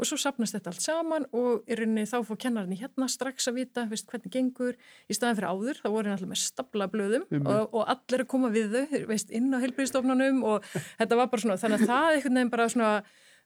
Og 0.00 0.08
svo 0.08 0.16
sapnast 0.16 0.54
þetta 0.56 0.70
allt 0.72 0.84
saman 0.84 1.26
og 1.36 1.66
í 1.68 1.76
rauninni 1.76 2.06
þá 2.08 2.22
fór 2.24 2.38
kennarinn 2.40 2.72
í 2.72 2.78
hérna 2.80 3.08
strax 3.10 3.50
að 3.50 3.58
vita 3.60 3.84
veist, 3.90 4.06
hvernig 4.08 4.32
gengur. 4.32 4.78
Í 5.10 5.16
staðan 5.16 5.40
fyrir 5.40 5.50
áður, 5.50 5.80
þá 5.82 5.88
voru 5.90 6.08
hann 6.08 6.16
alltaf 6.16 6.30
með 6.30 6.42
stabla 6.44 6.88
blöðum 6.92 7.26
og, 7.42 7.74
og 7.74 7.82
allir 7.84 8.24
að 8.24 8.30
koma 8.30 8.52
við 8.54 8.78
þau 8.78 9.02
veist, 9.10 9.34
inn 9.34 9.50
á 9.52 9.58
heilbyrðistofnunum 9.60 10.40
og 10.54 10.70
þetta 11.02 11.20
var 11.20 11.32
bara 11.34 11.44
svona, 11.44 11.58
þannig 11.60 11.82
að 11.84 11.92
það 11.92 12.14
eitthvað 12.14 12.36
nefn 12.38 12.54
bara 12.54 12.70
svona, 12.72 12.94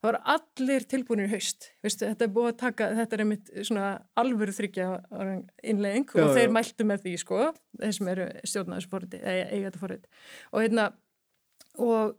það 0.01 0.09
var 0.09 0.19
allir 0.35 0.89
tilbúinir 0.91 1.31
haust, 1.33 1.71
veist, 1.85 2.03
þetta 2.03 2.27
er 2.27 2.35
búið 2.35 2.51
að 2.51 2.59
taka 2.65 2.91
þetta 2.99 3.17
er 3.17 3.25
einmitt 3.25 3.55
svona 3.63 3.87
alvöru 4.21 4.57
þryggja 4.57 4.89
innlegging 5.63 6.11
og 6.15 6.21
já, 6.21 6.29
þeir 6.41 6.53
mæltu 6.59 6.89
með 6.89 7.07
því 7.07 7.15
sko, 7.23 7.47
þeir 7.81 7.97
sem 7.99 8.13
eru 8.15 8.29
stjórnaðis 8.43 8.91
fóriti, 8.91 9.23
eiga 9.23 9.71
þetta 9.71 9.85
fóriti 9.85 10.13
og 10.53 10.67
hérna 10.67 10.91
og 11.83 12.15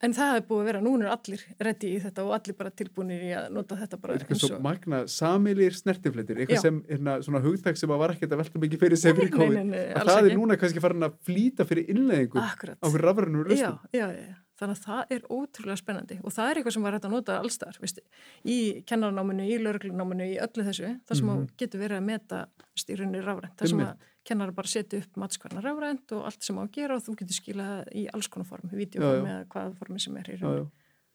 En 0.00 0.14
það 0.16 0.30
hefur 0.32 0.44
búið 0.48 0.60
að 0.62 0.68
vera, 0.70 0.80
núna 0.80 1.04
er 1.04 1.12
allir 1.12 1.42
reddi 1.60 1.88
í 1.92 1.96
þetta 2.00 2.22
og 2.24 2.30
allir 2.32 2.56
bara 2.56 2.70
tilbúinir 2.72 3.24
í 3.26 3.32
að 3.36 3.48
nota 3.52 3.76
þetta 3.76 3.98
bara. 4.00 4.14
Eitthvað 4.16 4.38
svo 4.40 4.60
magna, 4.64 5.00
samilir 5.12 5.76
snertifleitir, 5.76 6.40
eitthvað 6.40 6.56
Já. 6.56 6.62
sem, 6.64 6.78
hérna, 6.88 7.16
svona 7.26 7.42
hugtak 7.44 7.76
sem 7.76 7.92
að 7.92 8.00
var 8.00 8.14
ekkert 8.14 8.32
að 8.32 8.40
velta 8.40 8.62
mikið 8.62 8.84
fyrir 8.84 9.00
sem 9.00 9.18
fyrir 9.18 9.34
COVID, 9.34 9.58
að 9.60 10.08
það 10.08 10.14
ekki. 10.14 10.30
er 10.30 10.38
núna 10.40 10.56
kannski 10.62 10.84
farin 10.86 11.04
að 11.04 11.18
flýta 11.28 11.66
fyrir 11.68 11.92
innleggingu 11.92 12.40
á 12.40 12.86
fyrir 12.86 13.04
rafrænum 13.10 13.44
röstum. 13.44 13.76
Já, 13.92 14.00
já, 14.00 14.06
já, 14.16 14.38
þannig 14.60 14.78
að 14.78 14.84
það 14.84 15.14
er 15.16 15.26
ótrúlega 15.32 15.80
spennandi 15.80 16.18
og 16.20 16.34
það 16.36 16.50
er 16.50 16.60
eitthvað 16.60 16.76
sem 16.76 16.86
var 16.86 16.96
hægt 16.96 17.08
að 17.08 17.14
nota 17.16 17.38
allstar, 17.40 17.78
veist, 17.80 18.00
í 18.44 18.58
kennarnáminu, 18.88 19.46
í 19.48 19.58
lauruglunáminu, 19.64 20.28
í 20.34 20.38
öllu 20.44 20.66
þessu, 20.68 20.92
það 21.08 21.20
sem 21.20 21.26
mm 21.26 21.36
-hmm. 21.36 21.54
getur 21.62 21.80
verið 21.80 22.00
að 22.00 22.08
meta 22.10 22.40
styrunni 22.76 23.22
rafrænt, 23.24 23.56
það 23.56 23.72
sem 23.72 23.84
að 23.86 24.08
kennar 24.24 24.52
bara 24.52 24.68
setja 24.68 25.00
upp 25.00 25.16
matskvarnar 25.16 25.64
rafrænt 25.64 26.12
og 26.12 26.26
allt 26.28 26.44
sem 26.44 26.58
á 26.58 26.62
að 26.62 26.72
gera 26.76 26.96
og 26.96 27.04
þú 27.06 27.16
getur 27.22 27.38
skilað 27.38 27.88
í 27.96 28.06
alls 28.12 28.28
konar 28.28 28.46
form, 28.46 28.68
videoform 28.72 29.26
eða 29.26 29.46
hvaða 29.52 29.72
formi 29.80 30.00
sem 30.00 30.16
er 30.20 30.30
í 30.30 30.36
raun. 30.40 30.68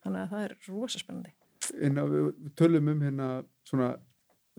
Þannig 0.06 0.22
að 0.22 0.34
það 0.34 0.44
er 0.48 0.56
rosa 0.68 1.02
spennandi. 1.02 1.34
En 1.82 2.02
við 2.12 2.52
tölum 2.58 2.92
um 2.92 3.02
hérna 3.02 3.30
svona 3.66 3.96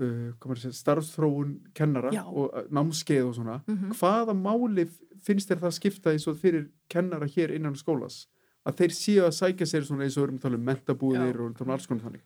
uh, 0.02 0.70
starfþróun 0.74 1.58
kennara 1.74 2.12
Já. 2.14 2.24
og 2.26 2.50
uh, 2.50 2.64
námskeið 2.70 3.26
og 3.26 3.34
svona. 3.34 3.60
Mm 3.66 3.76
-hmm. 3.76 3.98
Hvaða 3.98 4.34
máli 4.34 4.88
finnst 5.22 5.50
þér 5.50 5.60
það 5.60 5.76
skipta 5.78 6.12
eins 6.12 6.26
og 6.26 6.38
fyrir 6.38 6.68
kennara 6.88 7.26
hér 7.26 7.54
innan 7.54 7.74
skólas? 7.76 8.26
Að 8.66 8.80
þeir 8.80 8.94
séu 8.96 9.24
að 9.26 9.36
sækja 9.36 9.68
sér 9.70 9.84
svona 9.86 10.06
eins 10.06 10.16
og 10.18 10.26
erum 10.26 10.38
að 10.40 10.46
tala 10.46 10.58
um 10.58 10.64
mentabúðir 10.66 11.36
Já. 11.36 11.42
og 11.44 11.60
um 11.62 11.70
alls 11.70 11.86
konar 11.86 12.08
þannig. 12.08 12.24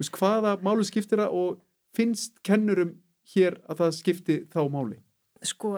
Vist, 0.00 0.14
hvaða 0.16 0.54
máli 0.64 0.86
skiptir 0.88 1.20
það 1.20 1.34
og 1.38 1.58
finnst 1.94 2.40
kennurum 2.46 2.94
hér 3.34 3.58
að 3.68 3.82
það 3.82 3.98
skipti 3.98 4.38
þá 4.52 4.60
máli? 4.72 4.98
Sko, 5.44 5.74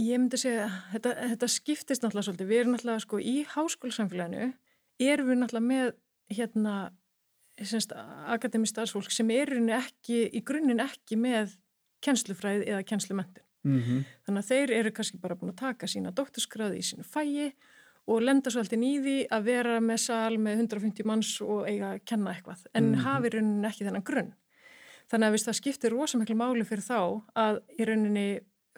ég 0.00 0.20
myndi 0.20 0.40
segja, 0.40 0.68
þetta, 0.92 1.14
þetta 1.32 1.50
skiptist 1.50 2.04
náttúrulega 2.04 2.28
svolítið. 2.28 2.50
Við 2.50 2.62
erum 2.62 2.76
náttúrulega, 2.76 3.04
sko, 3.06 3.20
í 3.20 3.36
háskólasamfélaginu 3.54 4.50
erum 5.10 5.32
við 5.32 5.40
náttúrulega 5.40 5.70
með, 5.70 5.92
hérna, 6.36 6.76
semst, 7.60 7.96
akademi 8.30 8.68
starfsfólk 8.68 9.12
sem 9.14 9.32
er 9.34 9.56
ekki, 9.80 10.26
í 10.28 10.44
grunninn 10.46 10.84
ekki 10.84 11.18
með 11.20 11.56
kjenslufræði 12.04 12.68
eða 12.68 12.84
kjenslumöndin. 12.88 13.44
Mm 13.64 13.80
-hmm. 13.80 14.04
Þannig 14.24 14.44
að 14.44 14.48
þeir 14.48 14.70
eru 14.78 14.90
kannski 14.96 15.18
bara 15.20 15.36
búin 15.36 15.52
að 15.52 15.60
taka 15.60 15.86
sína 15.86 16.14
doktorsgraði 16.16 16.78
í 16.80 16.86
sínu 16.86 17.04
fæi 17.04 17.52
og 18.10 18.22
lenda 18.26 18.50
svolítið 18.50 18.80
nýði 18.82 19.16
að 19.30 19.46
vera 19.46 19.80
með 19.84 20.02
sal 20.04 20.38
með 20.42 20.64
150 20.64 21.06
manns 21.06 21.32
og 21.44 21.66
eiga 21.68 21.94
að 21.94 22.04
kenna 22.10 22.34
eitthvað, 22.34 22.64
en 22.74 22.84
mm 22.84 22.94
-hmm. 22.94 23.04
hafi 23.06 23.32
rauninni 23.34 23.68
ekki 23.68 23.86
þennan 23.86 24.06
grunn. 24.06 24.32
Þannig 25.10 25.26
að 25.26 25.44
það 25.44 25.58
skiptir 25.58 25.94
rosamiklu 25.94 26.36
máli 26.38 26.64
fyrir 26.66 26.86
þá 26.86 27.00
að 27.34 27.60
í 27.78 27.86
rauninni 27.88 28.26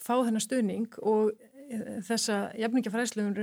fá 0.01 0.15
þennan 0.25 0.41
stuðning 0.41 0.95
og 1.03 1.33
e, 1.33 2.01
þessa 2.09 2.39
jafningafræðslu 2.57 3.27
um 3.27 3.35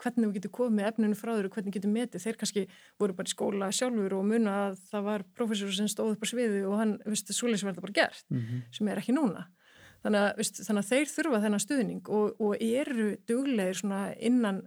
hvernig 0.00 0.28
við 0.28 0.34
getum 0.38 0.54
komið 0.56 0.88
efninu 0.88 1.18
frá 1.18 1.34
þér 1.34 1.48
og 1.48 1.52
hvernig 1.56 1.76
getum 1.76 1.92
metið. 1.92 2.24
Þeir 2.24 2.40
kannski 2.40 2.64
voru 2.98 3.16
bara 3.18 3.28
í 3.28 3.34
skóla 3.34 3.68
sjálfur 3.72 4.16
og 4.16 4.24
muna 4.24 4.56
að 4.64 4.80
það 4.90 5.06
var 5.10 5.26
professor 5.36 5.76
sem 5.76 5.90
stóð 5.92 6.16
upp 6.16 6.24
á 6.24 6.30
sviðu 6.32 6.64
og 6.70 6.80
hann, 6.80 6.96
viðst, 7.04 7.34
svoleiðs 7.36 7.66
verða 7.68 7.84
bara 7.84 7.98
gert, 8.00 8.24
mm 8.30 8.40
-hmm. 8.40 8.64
sem 8.72 8.88
er 8.88 9.02
ekki 9.02 9.12
núna. 9.12 9.46
Þannig 10.02 10.20
að, 10.24 10.32
viðst, 10.38 10.64
þannig 10.64 10.84
að 10.84 10.90
þeir 10.90 11.08
þurfa 11.12 11.42
þennan 11.44 11.64
stuðning 11.66 12.08
og, 12.08 12.40
og 12.40 12.56
eru 12.62 13.16
duglegir 13.28 13.82
innan 14.18 14.62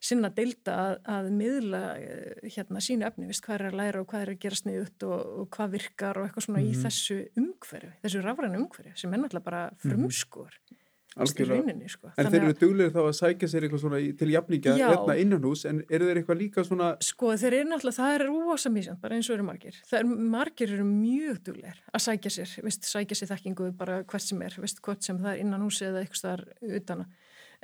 sinna 0.00 0.30
deilda 0.32 0.76
að, 0.84 0.94
að 1.14 1.30
miðla 1.36 1.82
e, 2.00 2.18
hérna 2.54 2.80
sínu 2.84 3.06
efni, 3.08 3.28
viðst, 3.28 3.44
hvað 3.44 3.58
er 3.58 3.66
að 3.68 3.78
læra 3.80 4.02
og 4.02 4.10
hvað 4.10 4.22
er 4.24 4.32
að 4.34 4.42
gera 4.44 4.60
sniðut 4.60 5.08
og, 5.08 5.32
og 5.42 5.48
hvað 5.56 5.74
virkar 5.76 6.20
og 6.20 6.28
eitthvað 6.28 6.46
svona 6.46 6.60
mm 6.60 6.66
-hmm. 6.66 6.72
í 6.72 6.76
mhm. 6.76 6.84
þessu 6.86 7.18
umhverfi, 7.42 7.92
þessu 8.04 8.22
rafrænu 8.24 8.62
umhverfi 8.62 8.92
sem 8.94 9.14
er 9.14 9.20
náttúrulega 9.20 9.50
bara 9.50 9.64
mhm. 9.70 9.90
frumskur. 9.90 10.54
Mm 10.54 10.74
-hmm 10.74 10.80
rauninni, 11.16 11.88
sko. 11.90 12.10
En 12.18 12.28
þeir 12.30 12.44
eru 12.44 12.54
duglegir 12.58 12.92
þá 12.94 13.00
að 13.02 13.14
sækja 13.18 13.48
sér 13.50 13.64
eitthvað 13.66 13.82
svona 13.82 14.00
til 14.20 14.28
jafnlíkja 14.30 14.74
hérna 14.78 15.16
innan 15.18 15.46
hús 15.46 15.64
en 15.66 15.80
eru 15.90 16.06
þeir 16.06 16.20
eitthvað 16.20 16.38
líka 16.38 16.64
svona 16.66 16.90
Sko 17.02 17.32
þeir 17.40 17.56
eru 17.58 17.70
náttúrulega, 17.70 17.96
það 17.98 18.14
er 18.14 18.24
ósa 18.30 18.70
mísjönd 18.70 19.00
bara 19.02 19.18
eins 19.18 19.30
og 19.30 19.36
eru 19.36 19.46
margir, 19.48 19.80
það 19.90 19.98
er 20.00 20.10
margir 20.36 20.74
eru 20.76 20.86
mjög 20.86 21.40
duglegir 21.48 21.80
að 21.90 22.04
sækja 22.06 22.34
sér, 22.36 22.52
veist, 22.66 22.86
sækja 22.86 23.18
sér 23.18 23.32
þekkingu 23.32 23.72
bara 23.80 24.02
hvert 24.04 24.26
sem 24.26 24.44
er, 24.46 24.58
veist, 24.62 24.82
hvort 24.86 25.06
sem 25.06 25.18
það 25.18 25.32
er 25.32 25.42
innan 25.44 25.66
hús 25.66 25.80
eða 25.82 26.04
eitthvað 26.04 26.22
starf 26.22 26.70
utan 26.78 27.08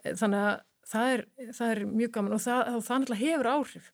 þannig 0.02 0.42
að 0.42 0.56
það 0.86 1.12
er, 1.12 1.26
það 1.58 1.74
er 1.74 1.84
mjög 1.90 2.16
gaman 2.16 2.38
og 2.38 2.42
það, 2.46 2.72
það 2.88 3.04
náttúrulega 3.04 3.24
hefur 3.26 3.52
áhrif 3.56 3.92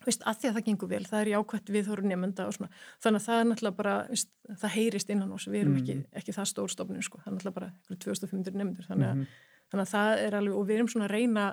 Veist, 0.00 0.22
að 0.24 0.38
því 0.40 0.48
að 0.48 0.54
það 0.56 0.62
gengur 0.64 0.88
vel, 0.88 1.02
það 1.04 1.18
er 1.20 1.28
jákvæmt 1.28 1.70
við 1.74 1.88
þóru 1.90 2.02
nefnda 2.08 2.44
og 2.48 2.54
svona, 2.56 2.70
þannig 3.04 3.18
að 3.18 3.24
það 3.26 3.40
er 3.40 3.48
náttúrulega 3.50 3.76
bara, 3.76 3.96
veist, 4.08 4.30
það 4.62 4.72
heyrist 4.78 5.10
innan 5.12 5.34
oss, 5.36 5.44
við 5.44 5.58
erum 5.60 5.74
mm. 5.74 5.82
ekki, 5.82 5.96
ekki 6.16 6.34
það 6.38 6.46
stór 6.48 6.72
stofnun 6.72 7.04
sko, 7.04 7.20
það 7.20 7.28
er 7.28 7.34
náttúrulega 7.34 7.58
bara 7.58 7.98
2500 8.06 8.56
nefndur, 8.62 8.86
þannig, 8.88 9.10
mm 9.18 9.50
þannig 9.70 9.86
að 9.86 9.92
það 9.92 10.22
er 10.24 10.36
alveg, 10.38 10.56
og 10.56 10.66
við 10.68 10.78
erum 10.78 10.90
svona 10.90 11.06
að 11.06 11.14
reyna 11.14 11.46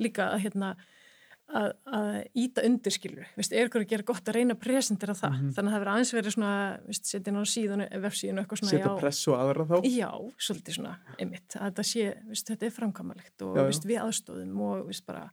líka 0.00 0.28
að 0.32 0.44
hérna, 0.46 0.72
að, 1.52 1.68
að 1.98 2.08
íta 2.42 2.64
undirskilur, 2.66 3.28
veist, 3.36 3.52
er 3.52 3.68
ykkur 3.68 3.84
að 3.84 3.92
gera 3.92 4.06
gott 4.08 4.30
að 4.30 4.38
reyna 4.38 4.56
að 4.56 4.62
presentera 4.64 5.16
það, 5.18 5.34
mm 5.34 5.42
-hmm. 5.42 5.52
þannig 5.56 5.70
að 5.70 5.74
það 5.74 5.82
verður 5.82 5.92
aðeins 5.94 6.14
verið 6.16 6.36
svona, 6.36 6.54
setja 6.98 7.32
inn 7.32 7.40
á 7.40 7.44
síðan, 7.52 7.84
vefsíðan 8.06 8.42
eitthvað 8.42 8.62
svona, 8.62 8.72
setja 8.72 8.96
press 9.02 9.28
og 9.28 9.38
aðra 9.38 9.68
þá? 9.68 9.76
Já, 9.88 10.10
svolítið 10.48 10.78
svona, 10.78 10.96
einmitt, 11.18 11.56
að 11.58 11.68
þetta 11.68 11.86
sé, 11.92 12.08
veist, 12.28 12.48
þetta 12.48 12.66
er 12.66 12.76
framkamalegt 12.78 13.46
og, 13.46 13.56
já, 13.56 13.60
já. 13.60 13.68
veist, 13.70 13.88
við 13.92 14.02
aðstóðum 14.06 14.66
og, 14.68 14.86
veist, 14.88 15.06
bara 15.06 15.30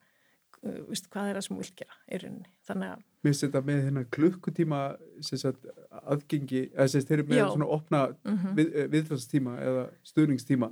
Uh, 0.60 0.82
veist, 0.90 1.06
hvað 1.08 1.30
er 1.30 1.38
það 1.38 1.44
sem 1.46 1.56
þú 1.56 1.62
vilt 1.62 1.76
gera 1.80 1.94
í 2.04 2.18
rauninni 2.20 2.50
þannig 2.68 2.90
að 2.92 3.04
Mér 3.20 3.30
finnst 3.30 3.44
þetta 3.46 3.60
með 3.64 3.78
hérna 3.86 4.02
klukkutíma 4.16 4.80
sagt, 5.24 5.68
aðgengi, 6.02 6.64
eða 6.74 6.88
að 6.88 7.06
þeir 7.08 7.16
eru 7.16 7.26
með 7.30 7.40
Já. 7.40 7.44
svona 7.54 7.70
opna 7.76 8.02
mm 8.10 8.34
-hmm. 8.34 8.58
við, 8.58 8.74
eh, 8.76 8.90
viðfæstíma 8.92 9.54
eða 9.70 9.86
stuðningstíma 10.12 10.70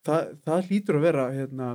Þa, 0.00 0.16
það 0.46 0.70
hlýtur 0.70 0.96
að 0.96 1.04
vera 1.04 1.26
hérna, 1.34 1.68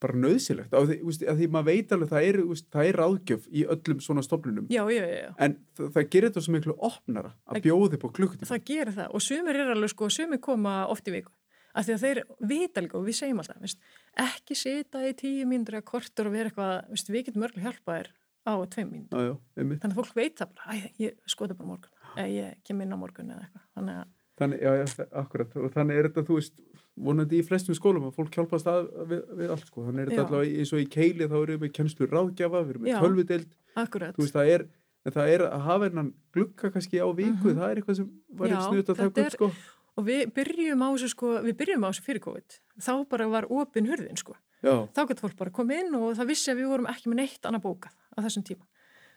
bara 0.00 0.20
nöðsilegt 0.20 0.74
af 0.76 0.86
því, 0.88 0.98
að 1.30 1.40
því 1.40 1.48
maður 1.54 1.66
veit 1.68 1.92
alveg 1.94 2.12
það 2.12 2.28
er, 2.28 2.38
það 2.76 2.88
er 2.90 3.00
áðgjöf 3.04 3.48
í 3.50 3.64
öllum 3.74 4.00
svona 4.04 4.24
stofnunum. 4.24 4.70
Já, 4.72 4.82
já, 4.92 5.02
já. 5.08 5.32
en 5.36 5.56
það, 5.76 5.90
það 5.96 6.08
gerir 6.14 6.30
þetta 6.30 6.44
svo 6.46 6.54
miklu 6.54 6.76
opnara 6.90 7.34
að 7.46 7.60
bjóði 7.66 8.00
på 8.00 8.12
klukkutíma. 8.16 8.48
Það 8.50 8.64
gerir 8.70 8.96
það. 8.96 9.12
Og 9.16 9.24
sumir 9.26 9.60
er 9.60 9.74
alveg 9.74 9.92
sko, 9.92 10.08
sumir 10.12 10.40
koma 10.44 10.76
oft 10.92 11.10
í 11.10 11.14
viku. 11.18 11.34
Af 11.70 11.86
því 11.86 11.94
að 11.94 12.04
þeir 12.04 12.22
vita 12.50 12.82
líka 12.82 12.98
og 12.98 13.04
við 13.06 13.18
segjum 13.20 13.42
alltaf 13.42 13.60
veist, 13.62 13.84
ekki 14.18 14.56
sita 14.58 15.04
í 15.06 15.12
tíu 15.18 15.44
mínútur 15.46 15.78
eða 15.78 15.86
kortur 15.86 16.30
og 16.30 16.34
vera 16.34 16.50
eitthvað, 16.50 16.72
veist, 16.90 17.12
við 17.12 17.28
getum 17.28 17.44
örgulega 17.46 17.68
hjálpa 17.68 17.98
þér 17.98 18.10
á 18.50 18.52
tveim 18.72 18.90
mínútur 18.90 19.36
þannig 19.54 19.84
að 19.86 19.98
fólk 20.00 20.16
veit 20.16 20.40
það 20.40 20.56
bara, 20.56 20.78
ég 20.98 21.20
skoða 21.30 21.58
bara 21.60 21.70
morgun 21.70 22.16
eða 22.16 22.26
ég 22.34 22.58
kem 22.66 22.82
inn 22.82 22.96
á 22.96 22.98
morgun 22.98 23.30
eða 23.30 23.44
eitthvað. 23.46 23.68
Þannig 23.78 24.00
að 24.00 24.10
Þannig, 24.40 24.60
já, 24.64 24.70
já, 24.80 25.06
akkurat, 25.20 25.56
og 25.60 25.72
þannig 25.74 25.98
er 26.00 26.06
þetta, 26.08 26.24
þú 26.28 26.36
veist, 26.38 26.54
vonandi 27.00 27.40
í 27.40 27.46
flestum 27.46 27.76
skólum 27.76 28.06
að 28.08 28.14
fólk 28.16 28.36
hjálpast 28.38 28.68
að 28.70 28.86
við, 29.10 29.18
við 29.40 29.54
allt, 29.54 29.66
sko, 29.68 29.84
þannig 29.86 30.02
er 30.02 30.12
þetta 30.12 30.22
alltaf 30.24 30.60
eins 30.60 30.72
og 30.72 30.80
í 30.80 30.86
keili 30.94 31.28
þá 31.30 31.36
erum 31.40 31.64
við 31.64 31.72
kemslu 31.76 32.08
ráðgjafa, 32.08 32.62
við 32.64 32.72
erum 32.74 32.86
með 32.86 33.02
tölvudeld, 33.04 33.58
þú 33.76 34.22
veist, 34.24 34.36
það 34.36 34.52
er, 34.54 34.64
það 35.10 35.32
er 35.34 35.44
að 35.48 35.66
hafa 35.66 35.90
einan 35.90 36.12
glukka 36.36 36.72
kannski 36.72 37.02
á 37.04 37.08
viku, 37.08 37.30
mm 37.30 37.42
-hmm. 37.44 37.60
það 37.60 37.68
er 37.70 37.80
eitthvað 37.82 37.98
sem 38.00 38.10
var 38.40 38.48
einn 38.48 38.64
snuðt 38.66 38.92
að 38.94 39.02
taka 39.02 39.26
upp, 39.26 39.36
sko. 39.36 39.50
og 39.96 40.06
við 40.08 40.32
byrjum 40.34 40.84
á 40.84 40.88
þessu 40.88 41.10
sko, 41.12 41.34
við 41.44 41.56
byrjum 41.60 41.84
á 41.84 41.88
þessu 41.90 42.06
fyrir 42.08 42.24
COVID. 42.24 42.60
Þá 42.80 42.94
bara 43.08 43.28
var 43.28 43.44
opin 43.50 43.86
hurðin 43.86 44.16
sko. 44.16 44.36
Já. 44.60 44.88
þá 44.92 45.06
getur 45.08 45.24
fólk 45.24 45.36
bara 45.38 45.50
komið 45.50 45.78
inn 45.80 45.94
og 45.96 46.16
það 46.18 46.26
vissi 46.28 46.50
að 46.52 46.58
við 46.60 46.66
vorum 46.68 46.88
ekki 46.90 47.08
með 47.08 47.16
neitt 47.22 47.46
annað 47.48 47.62
bókað 47.64 47.94
á 48.12 48.18
þessum 48.20 48.44
tíma. 48.44 48.66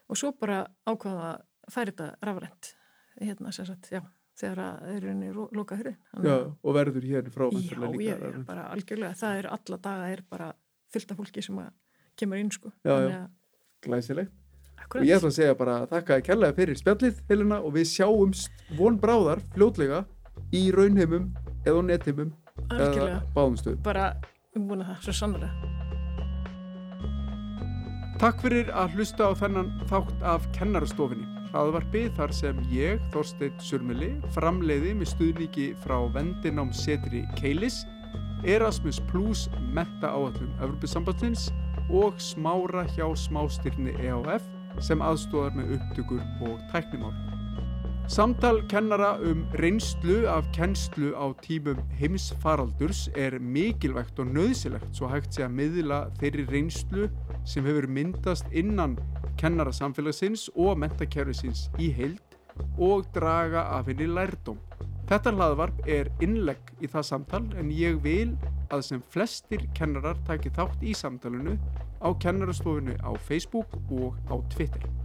Og 0.08 0.20
svo 0.20 0.32
bara 0.40 0.68
ákvaða 0.88 1.36
að 1.36 1.74
færi 1.74 1.92
þetta 1.92 2.08
rafrænt. 2.24 2.76
Hérna 3.20 3.52
sem 3.52 3.68
sagt, 3.68 3.92
já, 3.92 4.02
þegar 4.40 4.62
það 4.62 4.94
er 4.96 5.08
einni 5.12 5.32
loka 5.34 5.78
hurðin 5.80 5.98
Já, 6.26 6.38
og 6.50 6.78
verður 6.78 7.08
hér 7.10 7.32
frá 7.34 7.48
Já, 7.54 7.90
ég 8.02 8.28
er 8.30 8.38
bara 8.48 8.68
algjörlega, 8.74 9.18
það 9.20 9.42
er 9.42 9.50
alla 9.58 9.82
daga 9.88 10.12
er 10.14 10.24
bara 10.30 10.52
fylgta 10.94 11.18
fólki 11.18 11.44
sem 11.46 11.60
kemur 12.20 12.42
inn 12.42 12.52
sko 12.54 12.72
já, 12.86 12.96
já. 13.10 13.22
glæsilegt 13.86 14.34
Akkurat. 14.84 15.02
og 15.02 15.08
ég 15.08 15.18
ætla 15.18 15.30
að 15.32 15.38
segja 15.38 15.58
bara 15.58 15.78
þakka 15.90 16.18
að 16.18 16.26
kærlega 16.28 16.58
fyrir 16.58 16.80
spjallið 16.82 17.22
Helena 17.30 17.62
og 17.62 17.76
við 17.78 17.90
sjáumst 17.94 18.66
von 18.78 19.00
bráðar 19.00 19.42
fljótlega 19.54 20.04
í 20.54 20.70
raunheimum 20.74 21.30
eða 21.66 22.32
Algjörlega. 22.70 23.22
eða 23.22 23.34
báðum 23.36 23.58
stöðum. 23.60 23.84
Bara 23.84 24.06
umbúna 24.58 24.88
það, 24.88 25.00
svo 25.08 25.14
sannlega. 25.18 25.50
Takk 28.22 28.44
fyrir 28.46 28.70
að 28.72 28.98
hlusta 28.98 29.30
á 29.30 29.32
þennan 29.36 29.72
þátt 29.90 30.28
af 30.34 30.46
kennarastofinni. 30.56 31.33
Hraðvarpi 31.54 32.08
þar 32.18 32.32
sem 32.34 32.62
ég, 32.74 33.02
Þorsteinn 33.14 33.60
Surmili, 33.62 34.08
framleiði 34.34 34.96
með 34.98 35.12
stuðningi 35.12 35.66
frá 35.84 36.00
vendinám 36.16 36.72
setri 36.74 37.20
Keilis, 37.38 37.84
Erasmus 38.42 38.98
Plus 39.12 39.44
menta 39.76 40.10
áallum 40.10 40.50
Evropasambandsins 40.58 41.52
og 41.94 42.18
smára 42.18 42.88
hjá 42.96 43.06
smástyrni 43.14 43.94
EAF 44.02 44.48
sem 44.82 45.06
aðstóðar 45.06 45.54
með 45.60 45.76
upptökur 45.78 46.26
og 46.50 46.58
tæknimál. 46.74 47.14
Samtal 48.10 48.64
kennara 48.74 49.14
um 49.22 49.46
reynslu 49.62 50.24
af 50.34 50.50
kennslu 50.58 51.14
á 51.14 51.38
tímum 51.46 51.78
heimsfaraldurs 52.02 53.12
er 53.14 53.38
mikilvægt 53.38 54.18
og 54.18 54.34
nöðsilegt 54.34 54.90
svo 54.98 55.14
hægt 55.14 55.38
sé 55.38 55.46
að 55.46 55.54
miðla 55.62 56.02
þeirri 56.18 56.50
reynslu 56.50 57.12
sem 57.46 57.70
hefur 57.70 57.86
myndast 57.86 58.50
innan 58.50 58.98
kennara 59.40 59.74
samfélagsins 59.76 60.50
og 60.56 60.78
mentakerfisins 60.82 61.68
í 61.82 61.92
heild 61.96 62.38
og 62.78 63.08
draga 63.16 63.66
af 63.78 63.90
henni 63.90 64.08
lærdóm. 64.08 64.60
Þetta 65.10 65.34
hlaðvarp 65.36 65.88
er 65.90 66.10
innlegg 66.24 66.74
í 66.82 66.88
það 66.88 67.08
samtal 67.10 67.44
en 67.60 67.72
ég 67.76 68.00
vil 68.04 68.34
að 68.74 68.86
sem 68.88 69.04
flestir 69.14 69.66
kennarar 69.78 70.20
taki 70.28 70.54
þátt 70.56 70.84
í 70.86 70.96
samtalenu 70.98 71.58
á 72.00 72.10
kennarastofinu 72.24 72.96
á 73.04 73.12
Facebook 73.28 73.78
og 73.92 74.16
á 74.32 74.36
Twitter. 74.54 75.03